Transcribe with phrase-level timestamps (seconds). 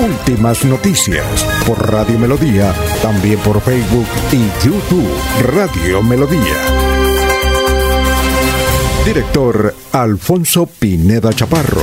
[0.00, 1.26] Últimas noticias
[1.66, 5.06] por Radio Melodía, también por Facebook y YouTube
[5.42, 6.56] Radio Melodía.
[9.04, 11.82] Director Alfonso Pineda Chaparro.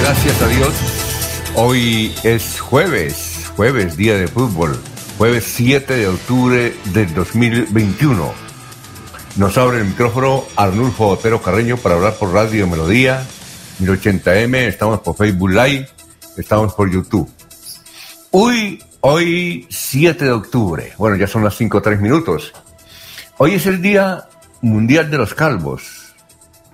[0.00, 0.74] Gracias a Dios.
[1.56, 4.80] Hoy es jueves, jueves, día de fútbol,
[5.18, 8.45] jueves 7 de octubre del 2021.
[9.36, 13.22] Nos abre el micrófono Arnulfo Otero Carreño para hablar por Radio Melodía,
[13.82, 15.86] 1080M, estamos por Facebook Live,
[16.38, 17.30] estamos por YouTube.
[18.30, 22.54] Hoy, hoy 7 de octubre, bueno, ya son las 5 o 3 minutos.
[23.36, 24.26] Hoy es el Día
[24.62, 26.14] Mundial de los Calvos.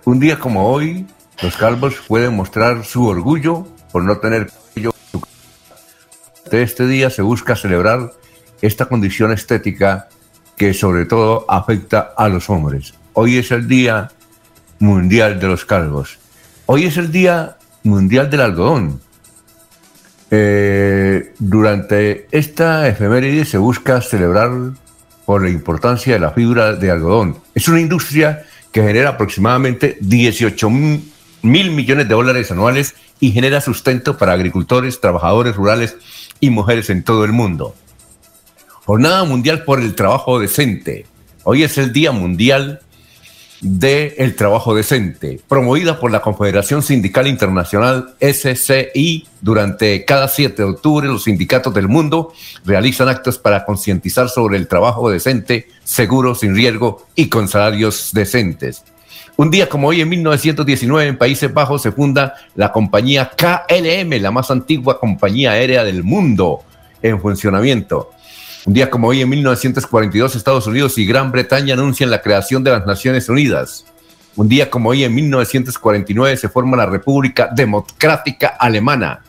[0.05, 1.05] Un día como hoy,
[1.42, 4.95] los calvos pueden mostrar su orgullo por no tener cabello.
[6.48, 8.12] De este día se busca celebrar
[8.61, 10.08] esta condición estética
[10.56, 12.95] que sobre todo afecta a los hombres.
[13.14, 14.11] Hoy es el Día
[14.78, 16.19] Mundial de los Calvos.
[16.67, 19.00] Hoy es el Día Mundial del Algodón.
[20.30, 24.50] Eh, durante esta efeméride se busca celebrar
[25.27, 27.36] por la importancia de la fibra de algodón.
[27.55, 34.17] Es una industria que genera aproximadamente 18 mil millones de dólares anuales y genera sustento
[34.17, 35.97] para agricultores, trabajadores rurales
[36.41, 37.75] y mujeres en todo el mundo.
[38.84, 41.06] Jornada Mundial por el Trabajo Decente.
[41.44, 42.80] Hoy es el Día Mundial
[43.61, 49.29] del Trabajo Decente, promovida por la Confederación Sindical Internacional SCI.
[49.40, 52.33] Durante cada 7 de octubre, los sindicatos del mundo
[52.64, 58.83] realizan actos para concientizar sobre el trabajo decente, seguro, sin riesgo y con salarios decentes.
[59.36, 64.33] Un día como hoy, en 1919, en Países Bajos, se funda la compañía KLM, la
[64.33, 66.64] más antigua compañía aérea del mundo
[67.01, 68.11] en funcionamiento.
[68.64, 72.70] Un día como hoy, en 1942, Estados Unidos y Gran Bretaña anuncian la creación de
[72.70, 73.84] las Naciones Unidas.
[74.36, 79.24] Un día como hoy, en 1949, se forma la República Democrática Alemana.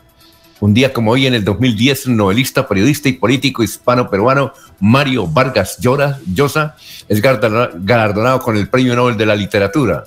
[0.60, 5.78] Un día como hoy, en el 2010, el novelista, periodista y político hispano-peruano Mario Vargas
[5.78, 6.76] Llosa
[7.08, 10.04] es galardonado con el Premio Nobel de la Literatura.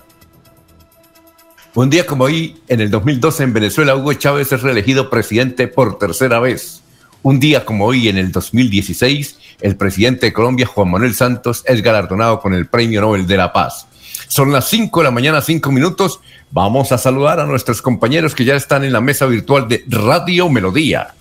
[1.73, 5.99] Un día como hoy, en el 2012, en Venezuela, Hugo Chávez es reelegido presidente por
[5.99, 6.81] tercera vez.
[7.23, 11.81] Un día como hoy, en el 2016, el presidente de Colombia, Juan Manuel Santos, es
[11.81, 13.88] galardonado con el Premio Nobel de la Paz.
[14.28, 16.19] Son las 5 de la mañana, 5 minutos.
[16.51, 20.50] Vamos a saludar a nuestros compañeros que ya están en la mesa virtual de Radio
[20.50, 21.13] Melodía.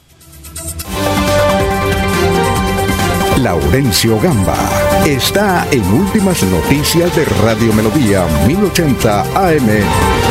[3.38, 4.56] Laurencio Gamba
[5.06, 10.25] está en Últimas Noticias de Radio Melodía 1080 AM.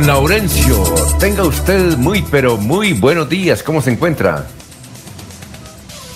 [0.00, 0.82] Laurencio,
[1.20, 3.62] tenga usted muy, pero muy buenos días.
[3.62, 4.44] ¿Cómo se encuentra?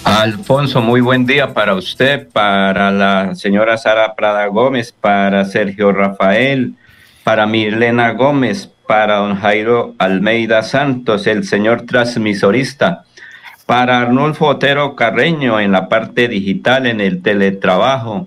[0.03, 6.75] Alfonso, muy buen día para usted, para la señora Sara Prada Gómez, para Sergio Rafael,
[7.23, 13.05] para Milena Gómez, para don Jairo Almeida Santos, el señor transmisorista,
[13.65, 18.27] para Arnulfo Otero Carreño en la parte digital, en el teletrabajo,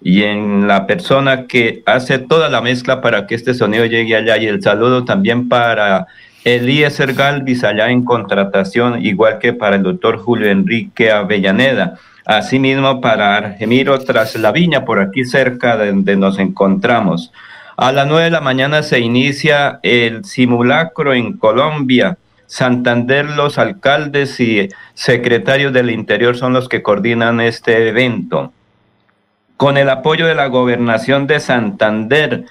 [0.00, 4.36] y en la persona que hace toda la mezcla para que este sonido llegue allá.
[4.36, 6.06] Y el saludo también para
[6.44, 11.98] Eliezer Galvis allá en contratación, igual que para el doctor Julio Enrique Avellaneda.
[12.24, 17.32] Asimismo para Argemiro Tras la Viña, por aquí cerca de donde nos encontramos.
[17.76, 22.16] A las nueve de la mañana se inicia el simulacro en Colombia.
[22.46, 28.52] Santander, los alcaldes y secretarios del Interior son los que coordinan este evento.
[29.56, 32.44] Con el apoyo de la gobernación de Santander,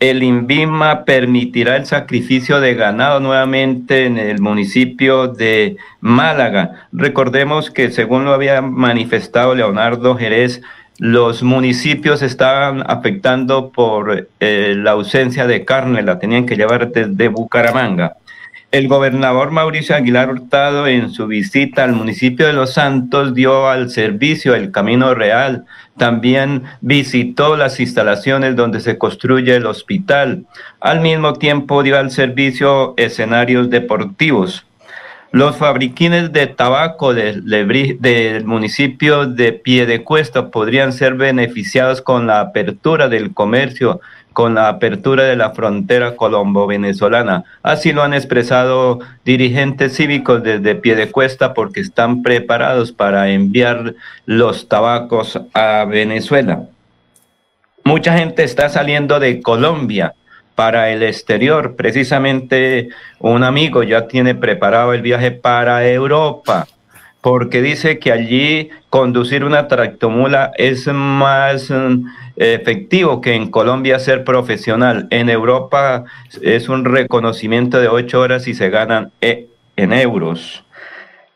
[0.00, 6.88] el INVIMA permitirá el sacrificio de ganado nuevamente en el municipio de Málaga.
[6.92, 10.60] Recordemos que según lo había manifestado Leonardo Jerez,
[10.98, 17.28] los municipios estaban afectando por eh, la ausencia de carne, la tenían que llevar desde
[17.28, 18.16] Bucaramanga.
[18.72, 23.90] El gobernador Mauricio Aguilar Hurtado en su visita al municipio de Los Santos dio al
[23.90, 25.66] servicio el Camino Real.
[25.98, 30.46] También visitó las instalaciones donde se construye el hospital.
[30.80, 34.64] Al mismo tiempo dio al servicio escenarios deportivos.
[35.32, 43.10] Los fabriquines de tabaco del, del municipio de Piedecuesta podrían ser beneficiados con la apertura
[43.10, 44.00] del comercio
[44.32, 47.44] con la apertura de la frontera colombo-venezolana.
[47.62, 53.94] Así lo han expresado dirigentes cívicos desde Piedecuesta porque están preparados para enviar
[54.26, 56.64] los tabacos a Venezuela.
[57.84, 60.14] Mucha gente está saliendo de Colombia
[60.54, 61.74] para el exterior.
[61.76, 62.88] Precisamente
[63.18, 66.66] un amigo ya tiene preparado el viaje para Europa
[67.22, 72.04] porque dice que allí conducir una tractomula es más mm,
[72.36, 75.06] efectivo que en Colombia ser profesional.
[75.10, 76.04] En Europa
[76.40, 80.64] es un reconocimiento de ocho horas y se ganan e, en euros.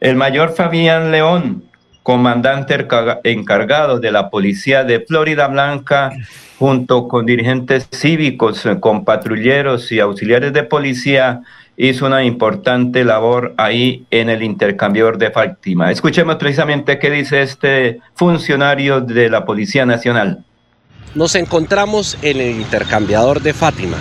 [0.01, 1.65] El mayor Fabián León,
[2.03, 2.87] comandante
[3.25, 6.13] encargado de la policía de Florida Blanca,
[6.59, 11.43] junto con dirigentes cívicos, con patrulleros y auxiliares de policía,
[11.77, 15.91] hizo una importante labor ahí en el intercambiador de Fátima.
[15.91, 20.45] Escuchemos precisamente qué dice este funcionario de la Policía Nacional.
[21.15, 23.97] Nos encontramos en el intercambiador de Fátima.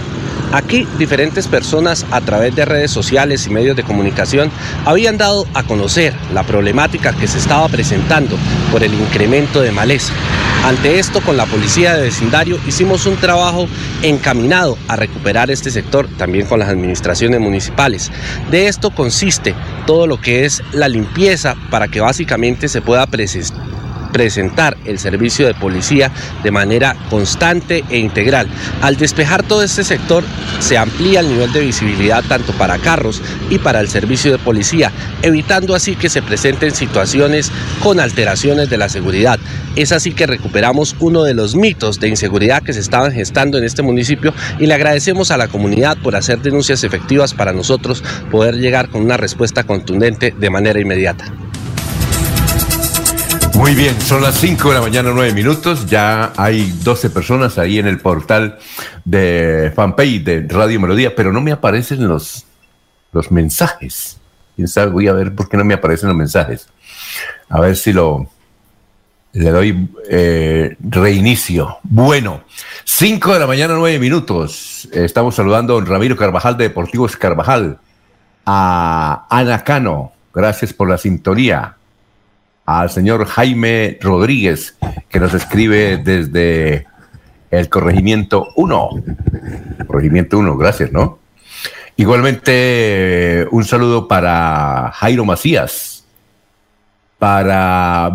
[0.51, 4.51] Aquí diferentes personas a través de redes sociales y medios de comunicación
[4.85, 8.37] habían dado a conocer la problemática que se estaba presentando
[8.71, 10.13] por el incremento de maleza.
[10.63, 13.67] Ante esto, con la policía de vecindario hicimos un trabajo
[14.01, 18.11] encaminado a recuperar este sector, también con las administraciones municipales.
[18.49, 19.53] De esto consiste
[19.85, 23.75] todo lo que es la limpieza para que básicamente se pueda presentar
[24.15, 26.09] presentar el servicio de policía
[26.41, 28.47] de manera constante e integral.
[28.81, 30.23] Al despejar todo este sector,
[30.59, 34.89] se amplía el nivel de visibilidad tanto para carros y para el servicio de policía,
[35.21, 37.51] evitando así que se presenten situaciones
[37.83, 39.37] con alteraciones de la seguridad.
[39.75, 43.65] Es así que recuperamos uno de los mitos de inseguridad que se estaban gestando en
[43.65, 48.01] este municipio y le agradecemos a la comunidad por hacer denuncias efectivas para nosotros
[48.31, 51.44] poder llegar con una respuesta contundente de manera inmediata.
[53.55, 55.85] Muy bien, son las 5 de la mañana, 9 minutos.
[55.85, 58.59] Ya hay 12 personas ahí en el portal
[59.05, 62.45] de fanpage de Radio Melodía, pero no me aparecen los,
[63.13, 64.19] los mensajes.
[64.91, 66.67] Voy a ver por qué no me aparecen los mensajes.
[67.47, 68.29] A ver si lo.
[69.31, 71.77] Le doy eh, reinicio.
[71.83, 72.43] Bueno,
[72.83, 74.87] 5 de la mañana, 9 minutos.
[74.91, 77.79] Estamos saludando a Ramiro Carvajal de Deportivos Carvajal.
[78.45, 81.77] A Ana Cano, gracias por la sintonía
[82.65, 84.75] al señor Jaime Rodríguez,
[85.09, 86.87] que nos escribe desde
[87.51, 88.89] el corregimiento 1.
[89.87, 91.19] Corregimiento 1, gracias, ¿no?
[91.95, 96.05] Igualmente, un saludo para Jairo Macías,
[97.17, 98.11] para,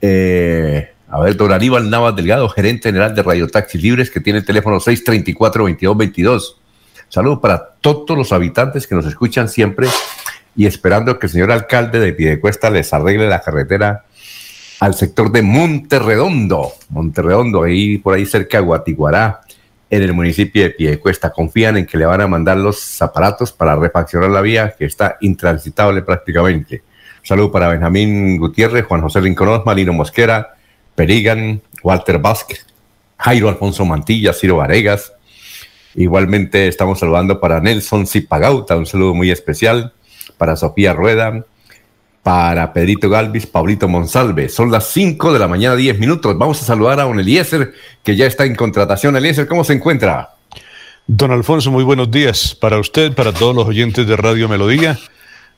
[0.00, 4.40] eh, a ver, don Aníbal Navas Delgado, gerente general de Radio Taxi Libres, que tiene
[4.40, 6.56] el teléfono 634-2222.
[7.08, 9.88] Saludo para todos los habitantes que nos escuchan siempre
[10.56, 14.04] y esperando que el señor alcalde de Piedecuesta les arregle la carretera
[14.80, 19.40] al sector de Monterredondo, Monterredondo, ahí por ahí cerca de Guatiguará,
[19.88, 21.30] en el municipio de Piedecuesta.
[21.30, 25.18] Confían en que le van a mandar los aparatos para refaccionar la vía que está
[25.20, 26.82] intransitable prácticamente.
[27.22, 30.56] Saludo para Benjamín Gutiérrez, Juan José Lincoln Malino Mosquera,
[30.94, 32.66] Perigan, Walter Vázquez,
[33.18, 35.12] Jairo Alfonso Mantilla, Ciro Varegas.
[35.94, 39.92] Igualmente estamos saludando para Nelson Zipagauta, un saludo muy especial
[40.42, 41.46] para Sofía Rueda,
[42.24, 44.48] para Pedrito Galvis, Pablito Monsalve.
[44.48, 46.36] Son las 5 de la mañana, 10 minutos.
[46.36, 49.14] Vamos a saludar a don Eliezer, que ya está en contratación.
[49.14, 50.30] Eliezer, ¿cómo se encuentra?
[51.06, 54.98] Don Alfonso, muy buenos días para usted, para todos los oyentes de Radio Melodía,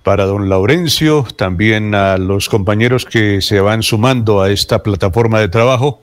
[0.02, 5.48] para don Laurencio, también a los compañeros que se van sumando a esta plataforma de
[5.48, 6.02] trabajo.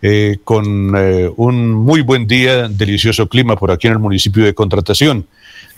[0.00, 4.54] Eh, con eh, un muy buen día, delicioso clima por aquí en el municipio de
[4.54, 5.26] Contratación.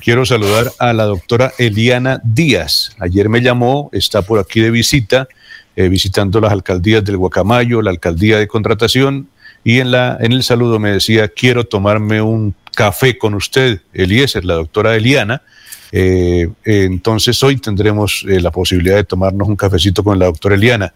[0.01, 2.95] Quiero saludar a la doctora Eliana Díaz.
[2.99, 5.29] Ayer me llamó, está por aquí de visita,
[5.77, 9.29] eh, visitando las alcaldías del Guacamayo, la alcaldía de contratación,
[9.65, 14.45] y en, la, en el saludo me decía, quiero tomarme un café con usted, Eliezer,
[14.45, 15.43] la doctora Eliana.
[15.91, 20.93] Eh, entonces hoy tendremos eh, la posibilidad de tomarnos un cafecito con la doctora Eliana.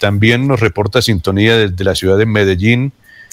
[0.00, 2.92] También nos reporta sintonía desde la ciudad de Medellín,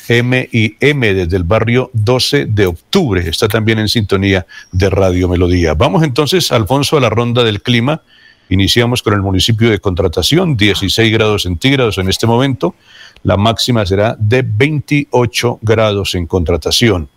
[0.10, 3.30] M y M desde el barrio 12 de octubre.
[3.30, 5.76] Está también en sintonía de Radio Melodía.
[5.76, 8.02] Vamos entonces, Alfonso, a la ronda del clima.
[8.50, 12.74] Iniciamos con el municipio de Contratación, 16 grados centígrados en este momento.
[13.22, 17.10] La máxima será de 28 grados en Contratación.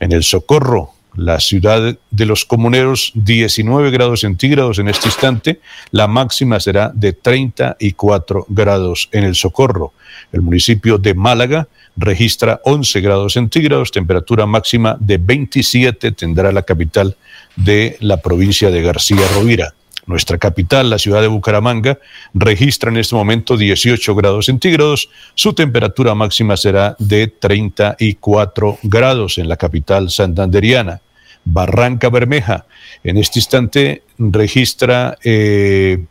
[0.00, 5.60] En el Socorro, la ciudad de los comuneros, 19 grados centígrados en este instante.
[5.90, 9.92] La máxima será de 34 grados en el Socorro.
[10.32, 17.16] El municipio de Málaga, registra 11 grados centígrados, temperatura máxima de 27 tendrá la capital
[17.56, 19.74] de la provincia de García Rovira.
[20.06, 21.98] Nuestra capital, la ciudad de Bucaramanga,
[22.32, 25.10] registra en este momento 18 grados centígrados.
[25.34, 31.00] Su temperatura máxima será de 34 grados en la capital santanderiana.
[31.50, 32.66] Barranca Bermeja,
[33.04, 36.04] en este instante registra eh,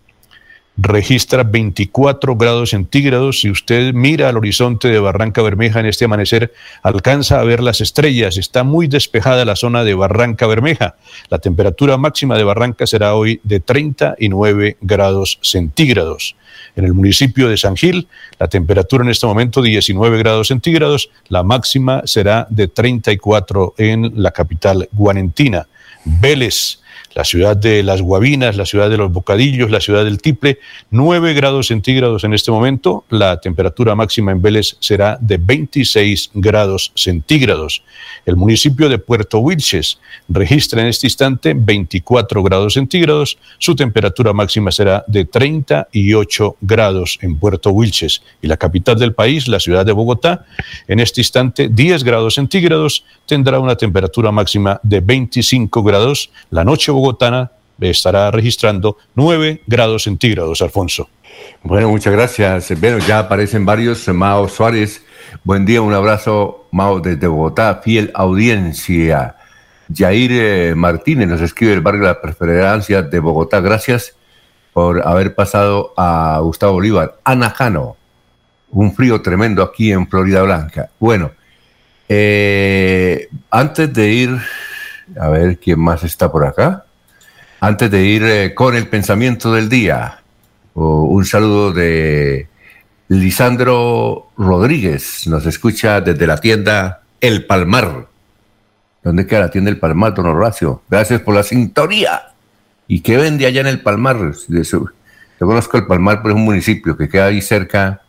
[0.78, 3.42] registra 24 grados centígrados.
[3.42, 6.54] Si usted mira al horizonte de Barranca Bermeja en este amanecer,
[6.84, 8.38] alcanza a ver las estrellas.
[8.38, 10.96] Está muy despejada la zona de Barranca Bermeja.
[11.30, 16.36] La temperatura máxima de Barranca será hoy de 39 grados centígrados.
[16.78, 18.08] En el municipio de San Gil,
[18.40, 21.10] la temperatura en este momento 19 grados centígrados.
[21.28, 25.68] La máxima será de 34 en la capital guanentina.
[26.06, 26.80] Vélez,
[27.18, 30.60] la ciudad de las Guabinas, la ciudad de los Bocadillos, la ciudad del Tiple,
[30.92, 33.06] 9 grados centígrados en este momento.
[33.10, 37.82] La temperatura máxima en Vélez será de 26 grados centígrados.
[38.28, 39.98] El municipio de Puerto Wilches
[40.30, 43.40] registra en este instante 24 grados centígrados.
[43.58, 48.22] Su temperatura máxima será de 38 grados en Puerto Wilches.
[48.44, 50.46] Y la capital del país, la ciudad de Bogotá,
[50.88, 56.30] en este instante 10 grados centígrados, tendrá una temperatura máxima de 25 grados.
[56.52, 61.10] La noche Bogotá bogotana estará registrando 9 grados centígrados, Alfonso.
[61.64, 62.80] Bueno, muchas gracias.
[62.82, 64.08] Bueno, ya aparecen varios.
[64.10, 65.04] Mao Suárez,
[65.44, 69.36] buen día, un abrazo, Mao, desde Bogotá, fiel audiencia.
[69.94, 73.62] Jair eh, Martínez nos escribe el barrio de la preferencia de Bogotá.
[73.62, 74.16] Gracias
[74.74, 77.16] por haber pasado a Gustavo Bolívar.
[77.24, 77.96] Ana Jano,
[78.72, 80.90] un frío tremendo aquí en Florida Blanca.
[81.00, 81.32] Bueno,
[82.10, 84.38] eh, antes de ir,
[85.20, 86.87] a ver quién más está por acá.
[87.60, 90.20] Antes de ir eh, con el pensamiento del día,
[90.76, 92.48] un saludo de
[93.08, 98.10] Lisandro Rodríguez, nos escucha desde la tienda El Palmar.
[99.02, 100.84] ¿Dónde queda la tienda El Palmar, don Horacio?
[100.88, 102.34] Gracias por la sintonía.
[102.88, 104.34] ¿Y qué vende allá en El Palmar?
[104.48, 104.86] Yo
[105.40, 108.04] conozco El Palmar, pero es un municipio que queda ahí cerca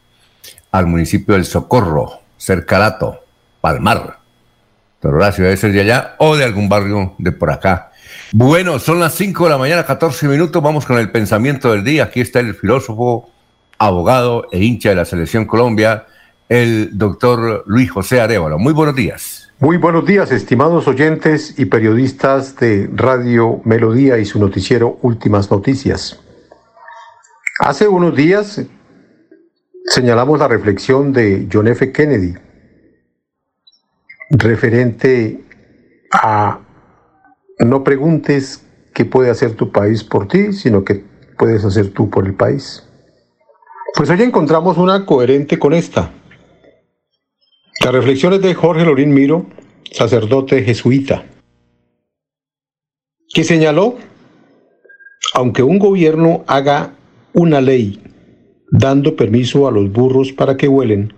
[0.71, 3.25] al municipio del Socorro, cerca Lato,
[3.63, 4.19] Palmar.
[5.01, 7.88] Don Horacio debe ser de allá o de algún barrio de por acá.
[8.33, 10.63] Bueno, son las 5 de la mañana, 14 minutos.
[10.63, 12.05] Vamos con el pensamiento del día.
[12.05, 13.31] Aquí está el filósofo,
[13.79, 16.05] abogado e hincha de la Selección Colombia,
[16.51, 18.59] el doctor Luis José Arevalo.
[18.59, 19.51] Muy buenos días.
[19.61, 26.21] Muy buenos días, estimados oyentes y periodistas de Radio Melodía y su noticiero Últimas Noticias.
[27.61, 28.61] Hace unos días
[29.87, 31.91] señalamos la reflexión de John F.
[31.93, 32.35] Kennedy
[34.31, 35.43] referente
[36.13, 36.61] a
[37.59, 41.05] no preguntes qué puede hacer tu país por ti, sino qué
[41.37, 42.85] puedes hacer tú por el país.
[43.95, 46.13] Pues hoy encontramos una coherente con esta.
[47.85, 49.47] Las reflexiones de Jorge Lorín Miro,
[49.91, 51.25] sacerdote jesuita,
[53.33, 53.97] que señaló,
[55.35, 56.95] aunque un gobierno haga
[57.33, 58.03] una ley
[58.71, 61.15] dando permiso a los burros para que vuelen,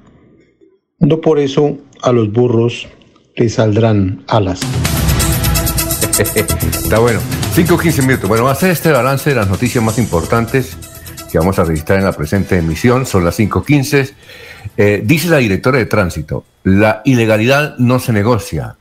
[0.98, 2.88] no por eso a los burros
[3.36, 4.60] les saldrán alas.
[6.18, 7.20] Está bueno.
[7.54, 8.28] 5 o 15 minutos.
[8.28, 10.76] Bueno, va a ser este balance de las noticias más importantes
[11.30, 13.06] que vamos a registrar en la presente emisión.
[13.06, 14.12] Son las 5.15.
[14.76, 18.76] Eh, dice la directora de tránsito, la ilegalidad no se negocia.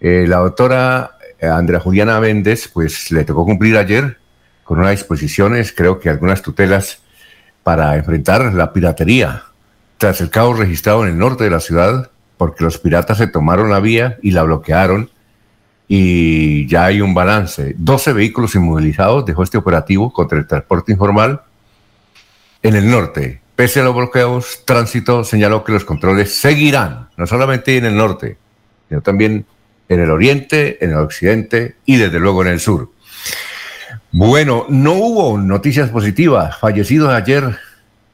[0.00, 4.18] Eh, la doctora eh, Andrea Juliana Méndez, pues le tocó cumplir ayer
[4.64, 7.00] con unas disposiciones, creo que algunas tutelas,
[7.62, 9.44] para enfrentar la piratería.
[9.98, 13.70] Tras el caos registrado en el norte de la ciudad, porque los piratas se tomaron
[13.70, 15.11] la vía y la bloquearon
[15.94, 17.74] y ya hay un balance.
[17.76, 21.42] 12 vehículos inmovilizados dejó este operativo contra el transporte informal
[22.62, 23.42] en el norte.
[23.54, 28.38] Pese a los bloqueos, Tránsito señaló que los controles seguirán, no solamente en el norte,
[28.88, 29.44] sino también
[29.86, 32.90] en el oriente, en el occidente y desde luego en el sur.
[34.12, 36.58] Bueno, no hubo noticias positivas.
[36.58, 37.54] Fallecidos ayer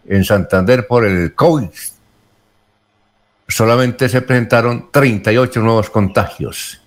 [0.08, 1.68] en Santander por el COVID.
[3.46, 6.82] Solamente se presentaron 38 nuevos contagios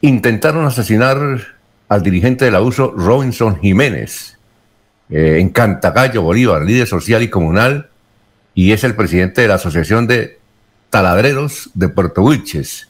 [0.00, 1.56] intentaron asesinar
[1.88, 4.38] al dirigente del abuso Robinson Jiménez
[5.08, 7.90] eh, en Cantagallo, Bolívar, líder social y comunal,
[8.54, 10.38] y es el presidente de la Asociación de
[10.90, 12.88] Taladreros de Puerto Wilches.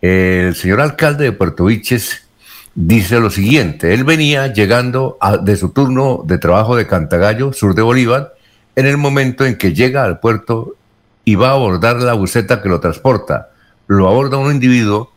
[0.00, 2.26] El señor alcalde de Puerto Wilches
[2.74, 7.82] dice lo siguiente, él venía llegando de su turno de trabajo de Cantagallo, sur de
[7.82, 8.34] Bolívar,
[8.74, 10.76] en el momento en que llega al puerto
[11.24, 13.50] y va a abordar la buceta que lo transporta.
[13.86, 15.12] Lo aborda un individuo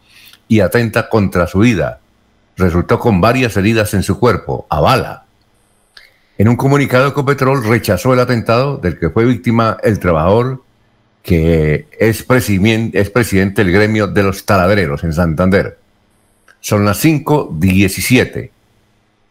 [0.50, 2.02] y atenta contra su vida.
[2.58, 5.24] Resultó con varias heridas en su cuerpo, a bala.
[6.38, 10.62] En un comunicado, Ecopetrol rechazó el atentado del que fue víctima el trabajador
[11.22, 15.78] que es, es presidente del gremio de los taladreros en Santander.
[16.60, 18.50] Son las 5.17.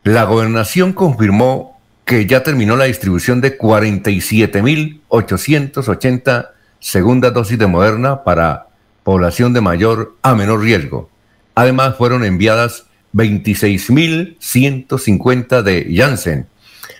[0.04, 8.67] La gobernación confirmó que ya terminó la distribución de 47.880 segundas dosis de Moderna para
[9.08, 11.08] población de mayor a menor riesgo.
[11.54, 12.84] Además, fueron enviadas
[13.14, 16.46] 26.150 de Janssen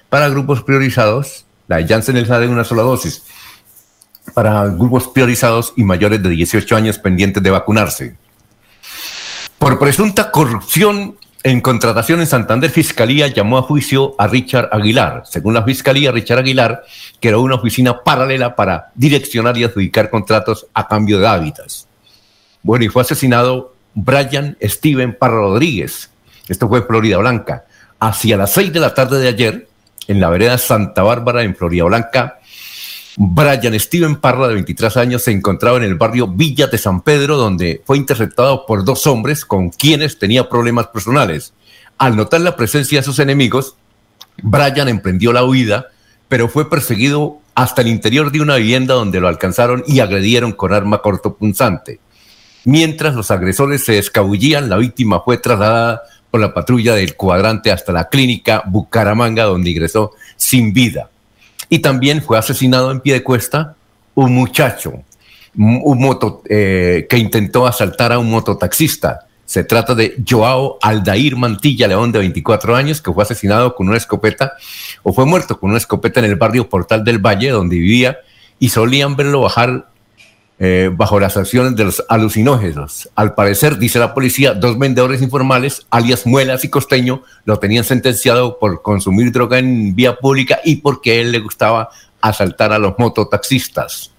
[0.08, 1.44] para grupos priorizados.
[1.66, 3.24] La Janssen es la de una sola dosis.
[4.32, 8.16] Para grupos priorizados y mayores de 18 años pendientes de vacunarse.
[9.58, 15.24] Por presunta corrupción en contratación en Santander, Fiscalía llamó a juicio a Richard Aguilar.
[15.26, 16.84] Según la Fiscalía, Richard Aguilar
[17.20, 21.87] creó una oficina paralela para direccionar y adjudicar contratos a cambio de hábitats.
[22.68, 26.10] Bueno, y fue asesinado Brian Steven Parra Rodríguez.
[26.48, 27.64] Esto fue en Florida Blanca.
[27.98, 29.68] Hacia las seis de la tarde de ayer,
[30.06, 32.40] en la vereda Santa Bárbara, en Florida Blanca,
[33.16, 37.38] Brian Steven Parra, de 23 años, se encontraba en el barrio Villa de San Pedro,
[37.38, 41.54] donde fue interceptado por dos hombres con quienes tenía problemas personales.
[41.96, 43.76] Al notar la presencia de sus enemigos,
[44.42, 45.86] Brian emprendió la huida,
[46.28, 50.74] pero fue perseguido hasta el interior de una vivienda donde lo alcanzaron y agredieron con
[50.74, 52.00] arma cortopunzante.
[52.64, 57.92] Mientras los agresores se escabullían, la víctima fue trasladada por la patrulla del cuadrante hasta
[57.92, 61.10] la clínica Bucaramanga, donde ingresó sin vida.
[61.68, 63.74] Y también fue asesinado en pie de cuesta
[64.14, 65.02] un muchacho
[65.58, 69.26] un moto, eh, que intentó asaltar a un mototaxista.
[69.44, 73.96] Se trata de Joao Aldair Mantilla León, de 24 años, que fue asesinado con una
[73.96, 74.52] escopeta,
[75.02, 78.18] o fue muerto con una escopeta en el barrio Portal del Valle, donde vivía,
[78.58, 79.88] y solían verlo bajar
[80.60, 83.08] eh, bajo las acciones de los alucinógenos.
[83.14, 88.58] Al parecer, dice la policía, dos vendedores informales, alias Muelas y Costeño, lo tenían sentenciado
[88.58, 94.10] por consumir droga en vía pública y porque él le gustaba asaltar a los mototaxistas.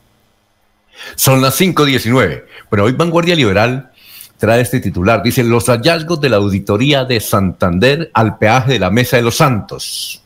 [1.15, 2.45] Son las 5.19.
[2.69, 3.91] Pero hoy Vanguardia Liberal
[4.37, 5.21] trae este titular.
[5.21, 9.35] Dice, los hallazgos de la auditoría de Santander al peaje de la Mesa de los
[9.35, 10.23] Santos.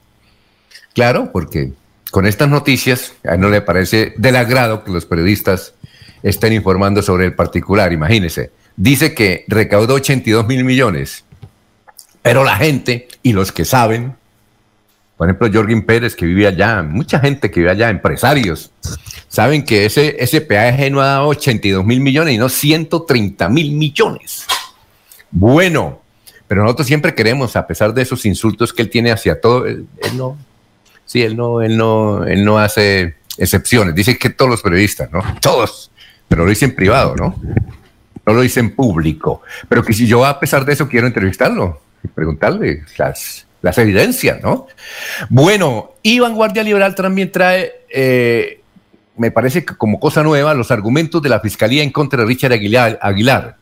[0.95, 1.73] Claro, porque
[2.11, 5.75] con estas noticias a él no le parece del agrado que los periodistas
[6.23, 7.93] estén informando sobre el particular.
[7.93, 11.25] Imagínese, dice que recaudó 82 mil millones,
[12.23, 14.15] pero la gente y los que saben,
[15.17, 18.71] por ejemplo, Jorgin Pérez, que vive allá, mucha gente que vive allá, empresarios,
[19.29, 23.73] saben que ese, ese peaje no ha dado 82 mil millones y no 130 mil
[23.73, 24.47] millones.
[25.31, 26.01] Bueno,
[26.51, 29.87] pero nosotros siempre queremos, a pesar de esos insultos que él tiene hacia todo, él,
[30.17, 30.37] no,
[31.05, 33.95] sí, él no, él no, él no hace excepciones.
[33.95, 35.23] Dice que todos los periodistas, ¿no?
[35.41, 35.93] Todos,
[36.27, 37.41] pero lo dice en privado, ¿no?
[38.27, 39.43] No lo dice en público.
[39.69, 44.43] Pero que si yo a pesar de eso quiero entrevistarlo y preguntarle las, las evidencias,
[44.43, 44.67] ¿no?
[45.29, 48.61] Bueno, y Vanguardia Liberal también trae, eh,
[49.17, 52.55] me parece que como cosa nueva, los argumentos de la Fiscalía en contra de Richard
[52.55, 52.99] Aguilar.
[53.01, 53.60] Aguilar.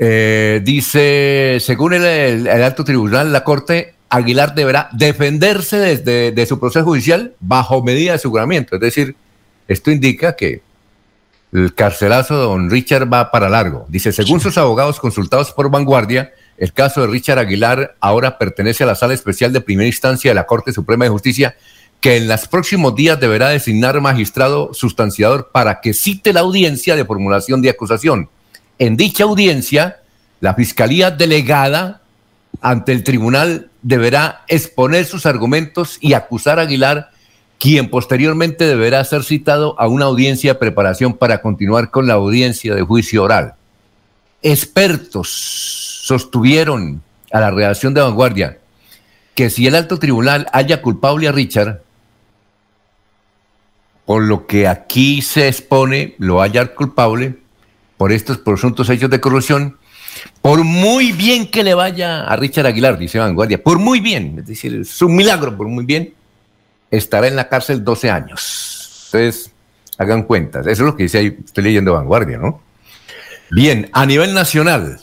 [0.00, 6.84] Eh, dice, según el, alto tribunal, la Corte Aguilar deberá defenderse desde de su proceso
[6.84, 8.76] judicial bajo medida de aseguramiento.
[8.76, 9.16] Es decir,
[9.66, 10.62] esto indica que
[11.52, 13.86] el carcelazo de don Richard va para largo.
[13.88, 18.86] Dice, según sus abogados consultados por Vanguardia, el caso de Richard Aguilar ahora pertenece a
[18.86, 21.56] la sala especial de primera instancia de la Corte Suprema de Justicia,
[22.00, 27.04] que en los próximos días deberá designar magistrado sustanciador para que cite la audiencia de
[27.04, 28.28] formulación de acusación.
[28.78, 30.00] En dicha audiencia,
[30.40, 32.00] la Fiscalía delegada
[32.60, 37.10] ante el tribunal deberá exponer sus argumentos y acusar a Aguilar,
[37.58, 42.74] quien posteriormente deberá ser citado a una audiencia de preparación para continuar con la audiencia
[42.74, 43.54] de juicio oral.
[44.42, 45.28] Expertos
[46.04, 48.58] sostuvieron a la redacción de vanguardia
[49.34, 51.82] que si el alto tribunal haya culpable a Richard,
[54.06, 57.38] por lo que aquí se expone, lo haya culpable
[57.98, 59.76] por estos presuntos hechos de corrupción,
[60.40, 64.46] por muy bien que le vaya a Richard Aguilar, dice Vanguardia, por muy bien, es
[64.46, 66.14] decir, es un milagro, por muy bien,
[66.90, 69.10] estará en la cárcel 12 años.
[69.12, 69.52] Entonces,
[69.98, 70.66] hagan cuentas.
[70.66, 72.62] Eso es lo que dice ahí, estoy leyendo Vanguardia, ¿no?
[73.50, 75.00] Bien, a nivel nacional,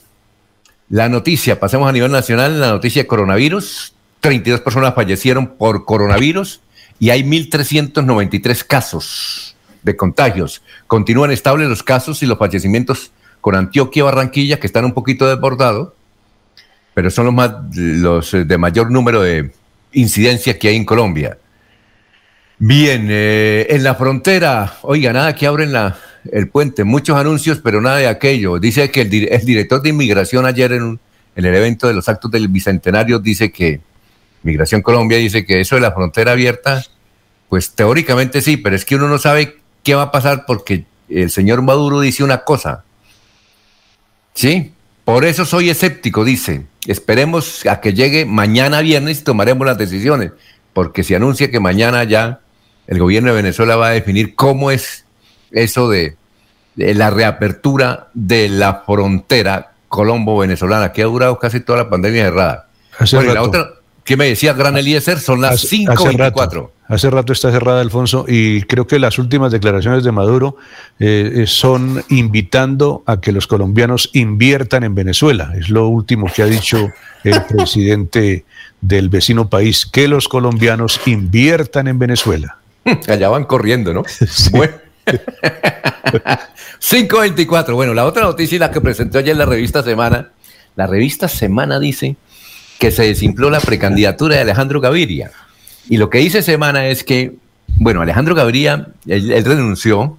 [0.89, 6.61] la noticia, pasemos a nivel nacional, la noticia de coronavirus, 32 personas fallecieron por coronavirus
[6.99, 9.54] y hay 1.393 casos
[9.85, 10.61] de contagios.
[10.87, 15.27] Continúan estables los casos y los fallecimientos con Antioquia y Barranquilla, que están un poquito
[15.27, 15.93] desbordados,
[16.95, 19.51] pero son los, más, los eh, de mayor número de
[19.93, 21.37] incidencias que hay en Colombia.
[22.57, 25.95] Bien, eh, en la frontera, oiga, nada que abren la,
[26.31, 28.57] el puente, muchos anuncios, pero nada de aquello.
[28.57, 30.99] Dice que el, director de inmigración ayer en,
[31.35, 33.81] en, el evento de los actos del Bicentenario dice que
[34.41, 36.83] Migración Colombia dice que eso de la frontera abierta,
[37.49, 41.31] pues teóricamente sí, pero es que uno no sabe qué va a pasar porque el
[41.31, 42.83] señor Maduro dice una cosa
[44.35, 44.73] Sí,
[45.05, 46.65] por eso soy escéptico, dice.
[46.85, 50.33] Esperemos a que llegue mañana viernes y tomaremos las decisiones,
[50.73, 52.41] porque se anuncia que mañana ya
[52.85, 55.05] el gobierno de Venezuela va a definir cómo es
[55.51, 56.17] eso de,
[56.75, 62.67] la reapertura de la frontera colombo-venezolana, que ha durado casi toda la pandemia cerrada.
[63.13, 63.69] Bueno, la otra,
[64.05, 65.19] ¿Qué me decía Gran Eliezer?
[65.19, 66.69] Son las 5.24.
[66.87, 70.57] Hace, rato está cerrada, Alfonso, y creo que las últimas declaraciones de Maduro
[70.99, 75.53] eh, eh, son invitando a que los colombianos inviertan en Venezuela.
[75.57, 76.91] Es lo último que ha dicho
[77.23, 78.45] el presidente
[78.79, 82.59] del vecino país, que los colombianos inviertan en Venezuela.
[83.07, 84.03] Allá van corriendo, ¿no?
[84.51, 84.73] Bueno.
[86.79, 87.73] 5.24.
[87.73, 90.29] Bueno, la otra noticia, la que presentó ayer la revista Semana,
[90.75, 92.17] la revista Semana dice
[92.79, 95.31] que se desimpló la precandidatura de Alejandro Gaviria.
[95.89, 97.35] Y lo que dice Semana es que,
[97.77, 100.17] bueno, Alejandro Gaviria, él, renunció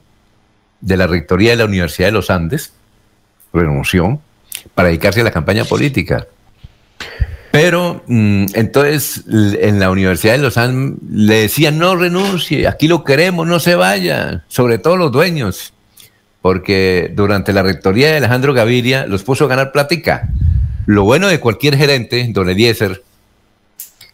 [0.81, 2.73] de la rectoría de la Universidad de los Andes,
[3.53, 4.21] renunció
[4.75, 6.27] para dedicarse a la campaña política.
[7.51, 13.03] Pero mm, entonces en la Universidad de los Andes le decían, no renuncie, aquí lo
[13.03, 15.73] queremos, no se vaya, sobre todo los dueños,
[16.43, 20.29] porque durante la rectoría de Alejandro Gaviria los puso a ganar plática
[20.87, 23.03] lo bueno de cualquier gerente, don Eliezer,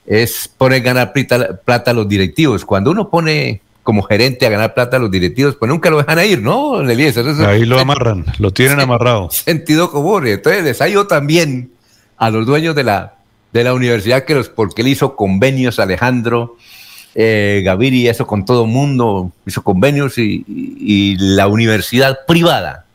[0.06, 2.64] es poner ganar plata, a los directivos.
[2.64, 6.24] Cuando uno pone como gerente a ganar plata a los directivos, pues nunca lo dejan
[6.24, 7.26] ir, ¿no, don Eliezer?
[7.46, 9.30] Ahí lo amarran, lo tienen amarrado.
[9.30, 10.26] Sentido común.
[10.26, 11.70] Entonces les ha ido también
[12.16, 13.14] a los dueños de la,
[13.52, 16.56] de la universidad que los, porque él hizo convenios, Alejandro,
[17.14, 22.87] eh, Gaviri, eso con todo el mundo, hizo convenios y la universidad privada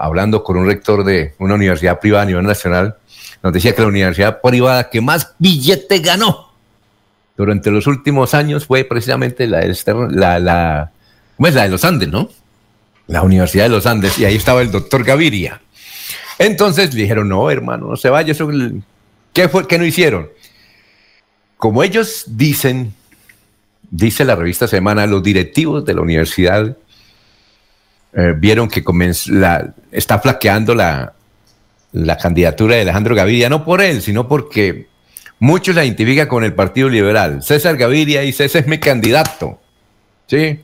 [0.00, 2.96] hablando con un rector de una universidad privada a nivel nacional,
[3.42, 6.46] nos decía que la universidad privada que más billete ganó
[7.36, 9.60] durante los últimos años fue precisamente la,
[10.10, 10.90] la, la,
[11.36, 11.54] ¿cómo es?
[11.54, 12.30] la de los Andes, ¿no?
[13.06, 15.60] La Universidad de los Andes, y ahí estaba el doctor Gaviria.
[16.38, 18.48] Entonces le dijeron, no, hermano, no se vaya, eso,
[19.32, 20.28] ¿qué fue que no hicieron?
[21.56, 22.94] Como ellos dicen,
[23.90, 26.76] dice la revista Semana, los directivos de la universidad
[28.18, 28.82] eh, vieron que
[29.26, 31.12] la, está flaqueando la,
[31.92, 34.86] la candidatura de Alejandro Gaviria, no por él, sino porque
[35.38, 37.42] muchos la identifican con el Partido Liberal.
[37.42, 39.60] César Gaviria dice, ese es mi candidato.
[40.26, 40.60] ¿Sí?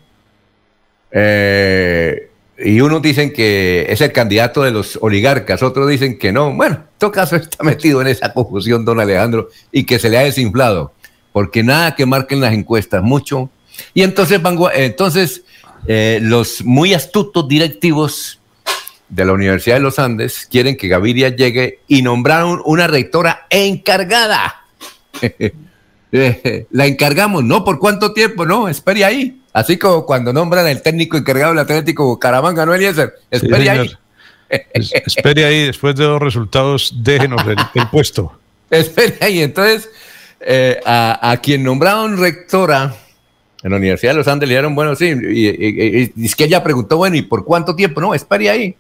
[1.11, 6.55] Eh, y unos dicen que es el candidato de los oligarcas, otros dicen que no.
[6.55, 10.17] Bueno, en todo caso está metido en esa confusión, don Alejandro, y que se le
[10.17, 10.93] ha desinflado,
[11.33, 13.51] porque nada que marquen las encuestas, mucho.
[13.93, 14.41] Y entonces,
[14.75, 15.43] entonces
[15.87, 18.41] eh, los muy astutos directivos
[19.09, 24.65] de la Universidad de los Andes quieren que Gaviria llegue y nombraron una rectora encargada.
[26.71, 29.41] la encargamos, no por cuánto tiempo, no, espere ahí.
[29.53, 33.13] Así como cuando nombran al técnico encargado del Atlético Caramanga, ¿no, Eliezer?
[33.31, 33.91] Espere ahí.
[34.49, 38.39] espere ahí, después de los resultados, déjenos el, el puesto.
[38.71, 39.91] Espere ahí, entonces
[40.45, 42.95] eh, a, quien nombraron rectora
[43.63, 46.97] en la Universidad de los Andes le dieron, bueno, sí, y, es que ella preguntó,
[46.97, 48.01] bueno, ¿y por cuánto tiempo?
[48.01, 48.75] No, espere ahí.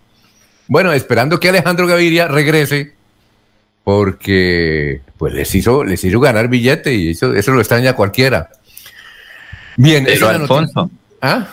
[0.66, 2.94] Bueno, esperando que Alejandro Gaviria regrese,
[3.84, 8.48] porque pues les hizo, les hizo ganar billete y eso, eso lo extraña cualquiera.
[9.76, 10.90] Bien, Pero Alfonso.
[11.20, 11.48] ¿Ah?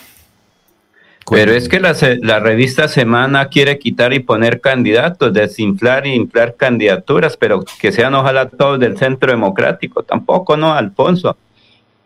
[1.30, 6.56] Pero es que la, la, revista Semana quiere quitar y poner candidatos, desinflar e inflar
[6.56, 10.02] candidaturas, pero que sean ojalá todos del centro democrático.
[10.02, 11.38] Tampoco, ¿no, Alfonso?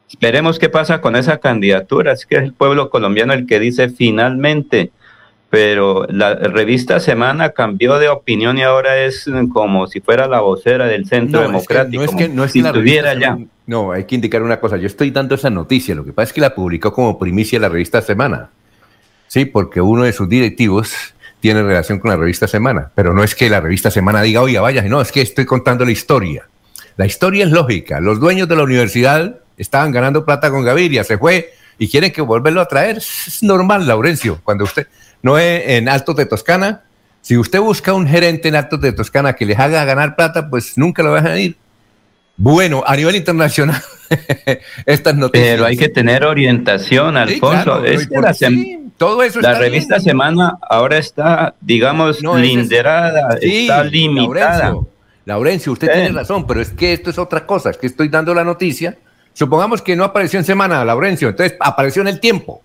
[0.09, 2.13] Esperemos qué pasa con esa candidatura.
[2.13, 4.91] Es que es el pueblo colombiano el que dice finalmente,
[5.49, 10.85] pero la revista Semana cambió de opinión y ahora es como si fuera la vocera
[10.85, 12.03] del centro democrático.
[12.03, 13.37] no es que, no es que la estuviera ya.
[13.65, 14.77] No, hay que indicar una cosa.
[14.77, 15.95] Yo estoy dando esa noticia.
[15.95, 18.49] Lo que pasa es que la publicó como primicia la revista Semana.
[19.27, 20.93] Sí, porque uno de sus directivos
[21.39, 24.61] tiene relación con la revista Semana, pero no es que la revista Semana diga, oiga,
[24.61, 26.47] vaya, no, es que estoy contando la historia.
[26.97, 27.99] La historia es lógica.
[27.99, 32.21] Los dueños de la universidad estaban ganando plata con Gaviria, se fue y quieren que
[32.21, 32.97] volverlo a traer.
[32.97, 34.87] Es normal, Laurencio, cuando usted
[35.21, 36.83] no es en Altos de Toscana,
[37.21, 40.77] si usted busca un gerente en Altos de Toscana que les haga ganar plata, pues
[40.77, 41.55] nunca lo dejan ir.
[42.35, 43.81] Bueno, a nivel internacional,
[44.85, 45.49] estas noticias.
[45.51, 47.85] Pero hay que tener orientación, Alfonso.
[47.85, 48.09] es
[48.97, 54.75] todo eso la revista Semana ahora está, digamos, linderada, está limitada.
[55.25, 58.33] Laurencio, usted tiene razón, pero es que esto es otra cosa, es que estoy dando
[58.33, 58.97] la noticia.
[59.33, 62.61] Supongamos que no apareció en Semana, Laurencio, entonces apareció en el tiempo.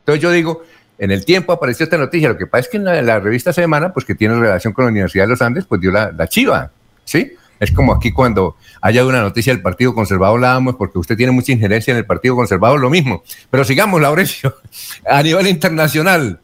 [0.00, 0.62] Entonces yo digo,
[0.98, 2.28] en el tiempo apareció esta noticia.
[2.28, 4.90] Lo que pasa es que en la, revista Semana, pues que tiene relación con la
[4.90, 6.70] Universidad de los Andes, pues dio la, la chiva,
[7.04, 7.32] ¿sí?
[7.62, 11.30] Es como aquí cuando haya una noticia del Partido Conservador la damos porque usted tiene
[11.30, 13.22] mucha injerencia en el Partido Conservador, lo mismo.
[13.50, 14.56] Pero sigamos, Laurencio,
[15.06, 16.40] a nivel internacional.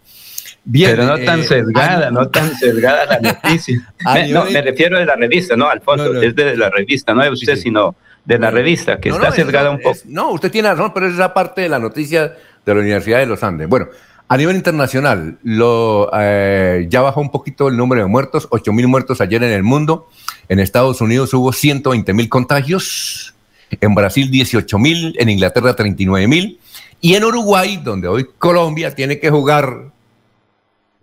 [0.63, 3.93] Bien, Pero no tan eh, sesgada, no tan sesgada la noticia.
[4.15, 7.31] Me, no, me refiero de la revista, no, Alfonso, es de la revista, no de
[7.31, 7.97] usted, sino
[8.29, 9.97] de la revista, que está sesgada un poco.
[10.05, 12.35] no, usted tiene razón, pero es esa parte de la noticia
[12.67, 13.67] de la Universidad de los Andes.
[13.67, 13.87] Bueno,
[14.29, 18.87] a nivel internacional, lo, eh, ya bajó un poquito el número de muertos, 8 mil
[18.87, 20.11] muertos ayer en el mundo.
[20.51, 23.35] En Estados Unidos hubo 120 mil contagios,
[23.71, 26.61] en Brasil 18 mil, en Inglaterra 39 mil.
[27.01, 29.85] Y en Uruguay, donde hoy Colombia tiene que jugar,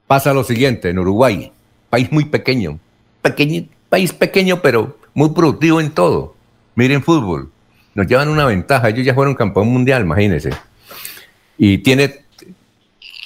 [0.05, 1.51] pasa lo siguiente, en Uruguay,
[1.89, 2.77] país muy pequeño,
[3.23, 6.34] pequeño país pequeño pero muy productivo en todo.
[6.75, 7.51] Miren fútbol,
[7.93, 10.51] nos llevan una ventaja, ellos ya fueron campeón mundial, imagínense.
[11.57, 12.25] Y tiene,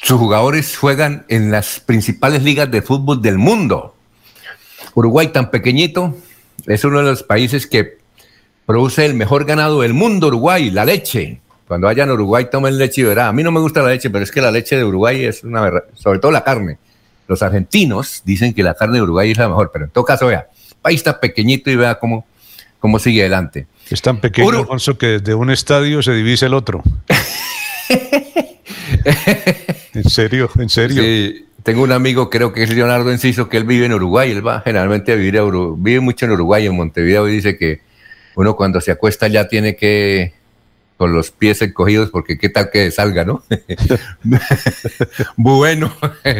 [0.03, 3.95] sus jugadores juegan en las principales ligas de fútbol del mundo.
[4.93, 6.15] Uruguay tan pequeñito
[6.65, 7.97] es uno de los países que
[8.65, 11.41] produce el mejor ganado del mundo, Uruguay, la leche.
[11.67, 13.27] Cuando vayan a Uruguay tomen leche y verá.
[13.27, 15.43] A mí no me gusta la leche, pero es que la leche de Uruguay es
[15.43, 16.77] una verdad, sobre todo la carne.
[17.27, 20.27] Los argentinos dicen que la carne de Uruguay es la mejor, pero en todo caso,
[20.27, 20.47] vea,
[20.81, 22.25] país tan pequeñito y vea cómo,
[22.79, 23.67] cómo sigue adelante.
[23.89, 26.81] Es tan pequeño, Alfonso, que desde un estadio se divise el otro.
[29.93, 31.01] en serio, en serio.
[31.01, 34.45] Sí, tengo un amigo, creo que es Leonardo Enciso, que él vive en Uruguay, él
[34.45, 37.81] va generalmente a vivir a Uruguay, vive mucho en Uruguay, en Montevideo, y dice que
[38.35, 40.33] uno cuando se acuesta ya tiene que
[40.99, 43.41] con los pies encogidos porque qué tal que salga, ¿no?
[45.37, 45.93] bueno,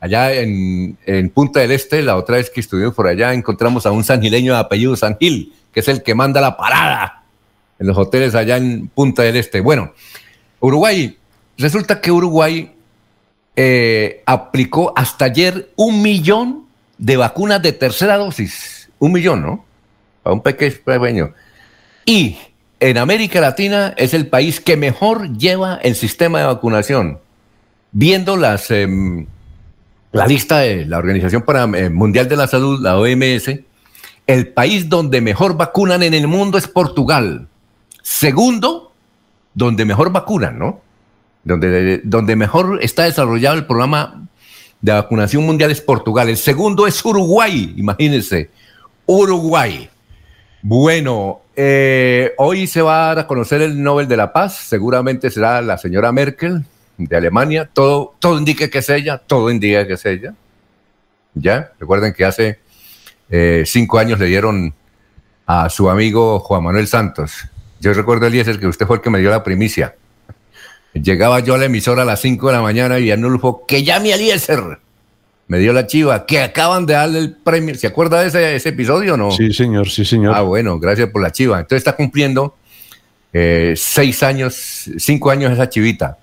[0.00, 0.98] allá en,
[1.32, 4.58] Punta del Este, la otra vez que estuvimos por allá, encontramos a un sangileño de
[4.58, 7.22] apellido San Gil, que es el que manda la parada
[7.78, 9.60] en los hoteles allá en Punta del Este.
[9.60, 9.92] Bueno,
[10.60, 11.16] Uruguay,
[11.56, 12.72] resulta que Uruguay
[13.56, 16.66] eh, aplicó hasta ayer un millón
[16.98, 18.90] de vacunas de tercera dosis.
[18.98, 19.64] Un millón, ¿no?
[20.22, 21.32] Para un pequeño.
[22.04, 22.36] Y
[22.78, 27.18] en América Latina es el país que mejor lleva el sistema de vacunación.
[27.92, 29.26] Viendo las, em,
[30.12, 33.60] la lista de la Organización eh, Mundial de la Salud, la OMS,
[34.34, 37.48] el país donde mejor vacunan en el mundo es Portugal.
[38.02, 38.92] Segundo,
[39.54, 40.80] donde mejor vacunan, ¿no?
[41.44, 44.28] donde, donde mejor está desarrollado el programa
[44.80, 46.28] de vacunación mundial es Portugal.
[46.28, 48.50] El segundo es Uruguay, imagínense.
[49.06, 49.90] Uruguay.
[50.62, 54.58] Bueno, eh, hoy se va a dar a conocer el Nobel de la Paz.
[54.58, 56.64] Seguramente será la señora Merkel
[56.96, 57.68] de Alemania.
[57.72, 60.34] Todo, todo indica que es ella, todo indica que es ella.
[61.34, 61.72] ¿Ya?
[61.78, 62.60] Recuerden que hace
[63.30, 64.74] eh, cinco años le dieron
[65.46, 67.32] a su amigo Juan Manuel Santos.
[67.80, 69.94] Yo recuerdo, Eliezer, que usted fue el que me dio la primicia.
[70.92, 74.12] Llegaba yo a la emisora a las 5 de la mañana y Anulfo, que llame
[74.12, 74.80] a Eliezer.
[75.46, 77.74] Me dio la chiva, que acaban de darle el premio.
[77.74, 79.30] ¿Se acuerda de ese, episodio o no?
[79.32, 80.34] Sí, señor, sí, señor.
[80.36, 81.58] Ah, bueno, gracias por la chiva.
[81.58, 82.56] Entonces está cumpliendo
[83.32, 86.18] eh, seis años, cinco años esa chivita.